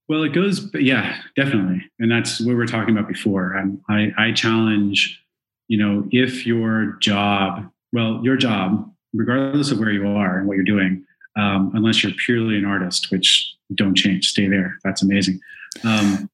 Well, 0.08 0.24
it 0.24 0.34
goes, 0.34 0.70
yeah, 0.76 1.18
definitely, 1.36 1.82
and 1.98 2.12
that's 2.12 2.40
what 2.40 2.50
we 2.50 2.56
were 2.56 2.68
talking 2.68 2.96
about 2.96 3.08
before. 3.08 3.60
I, 3.90 4.12
I 4.18 4.32
challenge, 4.34 5.24
you 5.70 5.78
know, 5.78 6.08
if 6.12 6.46
your 6.46 6.98
job, 7.02 7.72
well, 7.94 8.20
your 8.22 8.36
job, 8.36 8.92
regardless 9.14 9.72
of 9.72 9.80
where 9.80 9.92
you 9.92 10.06
are 10.08 10.38
and 10.38 10.48
what 10.48 10.56
you're 10.56 10.66
doing, 10.66 11.06
um, 11.36 11.72
unless 11.74 12.04
you're 12.04 12.14
purely 12.26 12.58
an 12.58 12.66
artist, 12.66 13.12
which 13.12 13.54
don't 13.74 13.96
change, 13.96 14.30
stay 14.30 14.48
there. 14.48 14.78
That's 14.84 15.02
amazing. 15.02 15.40
Um, 15.84 16.30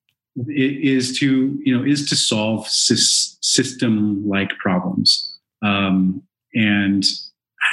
is 0.47 1.17
to 1.19 1.59
you 1.63 1.77
know 1.77 1.83
is 1.83 2.07
to 2.09 2.15
solve 2.15 2.67
system 2.67 4.27
like 4.27 4.57
problems 4.57 5.37
um, 5.63 6.21
and 6.53 7.03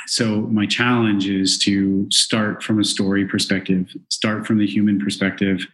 so 0.06 0.42
my 0.42 0.66
challenge 0.66 1.28
is 1.28 1.58
to 1.58 2.08
start 2.10 2.62
from 2.62 2.80
a 2.80 2.84
story 2.84 3.26
perspective 3.26 3.94
start 4.08 4.46
from 4.46 4.58
the 4.58 4.66
human 4.66 4.98
perspective 4.98 5.66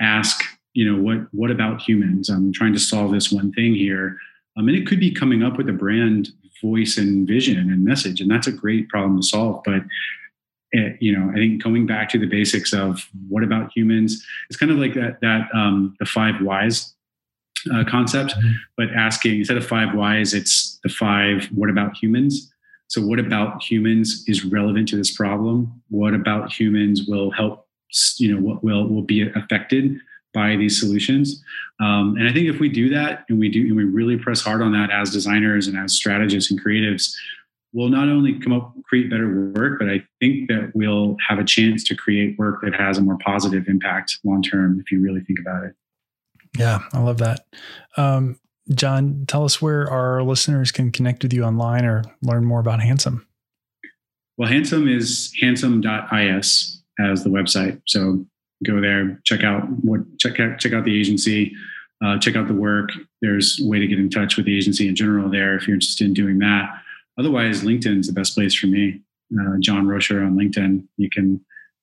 ask 0.00 0.42
you 0.74 0.90
know 0.90 1.00
what 1.00 1.26
what 1.32 1.50
about 1.50 1.80
humans 1.80 2.28
i'm 2.28 2.52
trying 2.52 2.72
to 2.72 2.78
solve 2.78 3.10
this 3.10 3.32
one 3.32 3.52
thing 3.52 3.74
here 3.74 4.16
um, 4.56 4.68
and 4.68 4.76
it 4.76 4.86
could 4.86 5.00
be 5.00 5.10
coming 5.10 5.42
up 5.42 5.56
with 5.56 5.68
a 5.68 5.72
brand 5.72 6.28
voice 6.62 6.98
and 6.98 7.26
vision 7.26 7.70
and 7.70 7.84
message 7.84 8.20
and 8.20 8.30
that's 8.30 8.46
a 8.46 8.52
great 8.52 8.88
problem 8.88 9.20
to 9.20 9.26
solve 9.26 9.60
but 9.64 9.82
it, 10.72 10.96
you 11.00 11.16
know 11.16 11.30
i 11.30 11.34
think 11.34 11.62
going 11.62 11.86
back 11.86 12.08
to 12.08 12.18
the 12.18 12.26
basics 12.26 12.72
of 12.72 13.08
what 13.28 13.42
about 13.42 13.70
humans 13.74 14.24
it's 14.48 14.58
kind 14.58 14.72
of 14.72 14.78
like 14.78 14.94
that 14.94 15.20
that 15.20 15.48
um, 15.54 15.94
the 15.98 16.06
five 16.06 16.40
whys 16.42 16.94
uh, 17.74 17.84
concept, 17.88 18.34
mm-hmm. 18.34 18.52
but 18.76 18.88
asking 18.90 19.38
instead 19.38 19.56
of 19.56 19.66
five 19.66 19.94
whys, 19.94 20.34
it's 20.34 20.78
the 20.82 20.88
five 20.88 21.46
what 21.46 21.70
about 21.70 21.96
humans? 21.96 22.52
So, 22.88 23.02
what 23.02 23.18
about 23.18 23.62
humans 23.62 24.24
is 24.26 24.44
relevant 24.44 24.88
to 24.90 24.96
this 24.96 25.14
problem? 25.14 25.82
What 25.90 26.14
about 26.14 26.52
humans 26.52 27.04
will 27.06 27.30
help, 27.30 27.66
you 28.18 28.34
know, 28.34 28.40
what 28.40 28.64
will, 28.64 28.86
will 28.88 29.02
be 29.02 29.28
affected 29.30 29.98
by 30.32 30.56
these 30.56 30.80
solutions? 30.80 31.42
Um, 31.80 32.16
and 32.18 32.28
I 32.28 32.32
think 32.32 32.48
if 32.48 32.60
we 32.60 32.68
do 32.68 32.88
that 32.90 33.24
and 33.28 33.38
we 33.38 33.48
do, 33.48 33.60
and 33.60 33.76
we 33.76 33.84
really 33.84 34.16
press 34.16 34.40
hard 34.40 34.62
on 34.62 34.72
that 34.72 34.90
as 34.90 35.10
designers 35.10 35.68
and 35.68 35.78
as 35.78 35.94
strategists 35.94 36.50
and 36.50 36.62
creatives, 36.62 37.12
we'll 37.72 37.88
not 37.88 38.08
only 38.08 38.38
come 38.38 38.52
up, 38.52 38.74
create 38.84 39.10
better 39.10 39.52
work, 39.54 39.78
but 39.78 39.88
I 39.88 40.02
think 40.20 40.48
that 40.48 40.72
we'll 40.74 41.16
have 41.26 41.38
a 41.38 41.44
chance 41.44 41.84
to 41.84 41.94
create 41.94 42.38
work 42.38 42.62
that 42.62 42.74
has 42.74 42.98
a 42.98 43.02
more 43.02 43.18
positive 43.24 43.68
impact 43.68 44.18
long 44.24 44.42
term 44.42 44.80
if 44.80 44.90
you 44.90 45.00
really 45.00 45.20
think 45.20 45.38
about 45.40 45.64
it. 45.64 45.74
Yeah, 46.58 46.80
I 46.92 47.00
love 47.00 47.18
that. 47.18 47.46
Um, 47.96 48.38
John, 48.74 49.24
tell 49.26 49.44
us 49.44 49.62
where 49.62 49.90
our 49.90 50.22
listeners 50.22 50.72
can 50.72 50.92
connect 50.92 51.22
with 51.22 51.32
you 51.32 51.44
online 51.44 51.84
or 51.84 52.04
learn 52.22 52.44
more 52.44 52.60
about 52.60 52.80
Handsome. 52.80 53.26
Well, 54.36 54.48
Handsome 54.48 54.86
is 54.88 55.32
handsome.is 55.40 56.82
as 57.00 57.24
the 57.24 57.30
website. 57.30 57.80
So 57.86 58.24
go 58.64 58.80
there, 58.80 59.20
check 59.24 59.42
out 59.42 59.62
what 59.82 60.00
check 60.18 60.40
out 60.40 60.58
check 60.58 60.72
out 60.72 60.84
the 60.84 60.98
agency, 60.98 61.54
uh, 62.04 62.18
check 62.18 62.36
out 62.36 62.48
the 62.48 62.54
work. 62.54 62.90
There's 63.22 63.60
a 63.60 63.66
way 63.66 63.78
to 63.78 63.86
get 63.86 63.98
in 63.98 64.10
touch 64.10 64.36
with 64.36 64.46
the 64.46 64.56
agency 64.56 64.88
in 64.88 64.94
general 64.94 65.30
there 65.30 65.56
if 65.56 65.66
you're 65.66 65.74
interested 65.74 66.06
in 66.06 66.14
doing 66.14 66.38
that. 66.38 66.82
Otherwise, 67.18 67.62
LinkedIn's 67.62 68.06
the 68.06 68.12
best 68.12 68.34
place 68.34 68.54
for 68.54 68.66
me. 68.66 69.00
Uh, 69.38 69.56
John 69.60 69.86
Rocher 69.86 70.22
on 70.22 70.36
LinkedIn. 70.36 70.86
You 70.96 71.10
can 71.10 71.40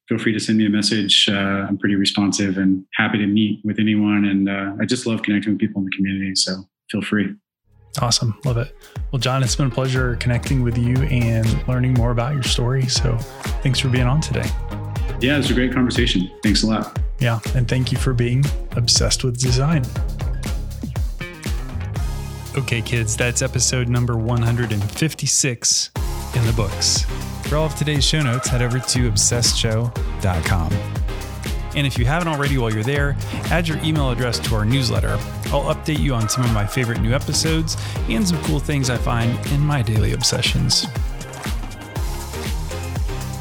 feel 0.08 0.18
free 0.18 0.34
to 0.34 0.40
send 0.40 0.58
me 0.58 0.66
a 0.66 0.70
message. 0.70 1.28
Uh, 1.30 1.34
I'm 1.68 1.78
pretty 1.78 1.96
responsive 1.96 2.58
and 2.58 2.86
happy 2.94 3.18
to 3.18 3.28
meet 3.28 3.62
with 3.64 3.80
anyone. 3.80 4.26
And 4.26 4.50
uh, 4.50 4.82
I 4.82 4.86
just 4.86 5.06
love 5.06 5.22
connecting 5.24 5.54
with 5.54 5.60
people 5.60 5.82
in 5.82 5.86
the 5.86 5.96
community. 5.96 6.36
So 6.36 6.64
feel 6.90 7.02
free. 7.02 7.36
Awesome. 8.02 8.38
Love 8.44 8.58
it. 8.58 8.76
Well, 9.12 9.20
John, 9.20 9.42
it's 9.42 9.56
been 9.56 9.68
a 9.68 9.72
pleasure 9.72 10.16
connecting 10.18 10.64
with 10.64 10.78
you 10.78 10.96
and 11.04 11.68
learning 11.68 11.94
more 11.94 12.12
about 12.12 12.34
your 12.34 12.44
story. 12.44 12.88
So 12.88 13.18
thanks 13.62 13.80
for 13.80 13.90
being 13.90 14.06
on 14.06 14.22
today. 14.22 14.50
Yeah, 15.22 15.36
it 15.36 15.38
was 15.38 15.52
a 15.52 15.54
great 15.54 15.74
conversation. 15.74 16.30
Thanks 16.44 16.64
a 16.64 16.68
lot. 16.68 17.00
Yeah. 17.20 17.40
And 17.56 17.68
thank 17.68 17.92
you 17.92 17.98
for 17.98 18.14
being 18.14 18.44
obsessed 18.72 19.24
with 19.24 19.40
design. 19.40 19.84
Okay, 22.58 22.82
kids, 22.82 23.18
that's 23.18 23.42
episode 23.42 23.90
number 23.90 24.16
156 24.16 25.92
in 26.36 26.46
the 26.46 26.54
books. 26.54 27.02
For 27.50 27.58
all 27.58 27.66
of 27.66 27.76
today's 27.76 28.06
show 28.06 28.22
notes, 28.22 28.48
head 28.48 28.62
over 28.62 28.80
to 28.80 29.12
obsessedshow.com. 29.12 30.72
And 31.76 31.86
if 31.86 31.98
you 31.98 32.06
haven't 32.06 32.30
already 32.30 32.58
while 32.58 32.72
you're 32.74 32.82
there, 32.82 33.18
add 33.52 33.68
your 33.68 33.78
email 33.84 34.10
address 34.10 34.40
to 34.40 34.56
our 34.56 34.64
newsletter. 34.64 35.18
I'll 35.48 35.76
update 35.76 36.00
you 36.00 36.14
on 36.14 36.30
some 36.30 36.46
of 36.46 36.54
my 36.54 36.66
favorite 36.66 37.02
new 37.02 37.12
episodes 37.12 37.76
and 38.08 38.26
some 38.26 38.42
cool 38.44 38.60
things 38.60 38.90
I 38.90 38.96
find 38.96 39.38
in 39.48 39.60
my 39.60 39.82
daily 39.82 40.14
obsessions. 40.14 40.88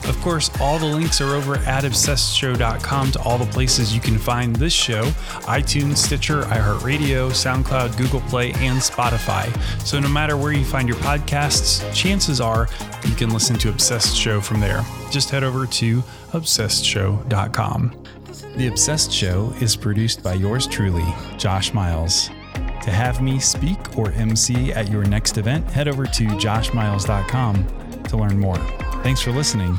Of 0.06 0.20
course, 0.20 0.50
all 0.60 0.78
the 0.78 0.86
links 0.86 1.20
are 1.20 1.34
over 1.34 1.56
at 1.56 1.84
obsessedshow.com 1.84 3.12
to 3.12 3.22
all 3.22 3.38
the 3.38 3.46
places 3.46 3.94
you 3.94 4.00
can 4.00 4.18
find 4.18 4.54
this 4.54 4.72
show 4.72 5.04
iTunes, 5.44 5.96
Stitcher, 5.96 6.42
iHeartRadio, 6.42 7.30
SoundCloud, 7.30 7.96
Google 7.96 8.20
Play, 8.22 8.52
and 8.52 8.78
Spotify. 8.78 9.50
So 9.82 9.98
no 9.98 10.08
matter 10.08 10.36
where 10.36 10.52
you 10.52 10.64
find 10.64 10.88
your 10.88 10.98
podcasts, 10.98 11.82
chances 11.94 12.40
are 12.40 12.68
you 13.06 13.14
can 13.14 13.30
listen 13.30 13.56
to 13.58 13.70
Obsessed 13.70 14.14
Show 14.14 14.40
from 14.40 14.60
there. 14.60 14.84
Just 15.10 15.30
head 15.30 15.42
over 15.42 15.66
to 15.66 16.02
obsessedshow.com. 16.32 18.04
The 18.56 18.66
Obsessed 18.66 19.10
Show 19.10 19.54
is 19.60 19.74
produced 19.74 20.22
by 20.22 20.34
yours 20.34 20.66
truly, 20.66 21.04
Josh 21.38 21.72
Miles. 21.72 22.28
To 22.82 22.90
have 22.90 23.22
me 23.22 23.40
speak 23.40 23.96
or 23.96 24.10
MC 24.12 24.70
at 24.72 24.90
your 24.90 25.04
next 25.04 25.38
event, 25.38 25.70
head 25.70 25.88
over 25.88 26.04
to 26.04 26.24
joshmiles.com 26.26 28.02
to 28.04 28.16
learn 28.18 28.38
more. 28.38 28.58
Thanks 29.02 29.22
for 29.22 29.30
listening 29.30 29.78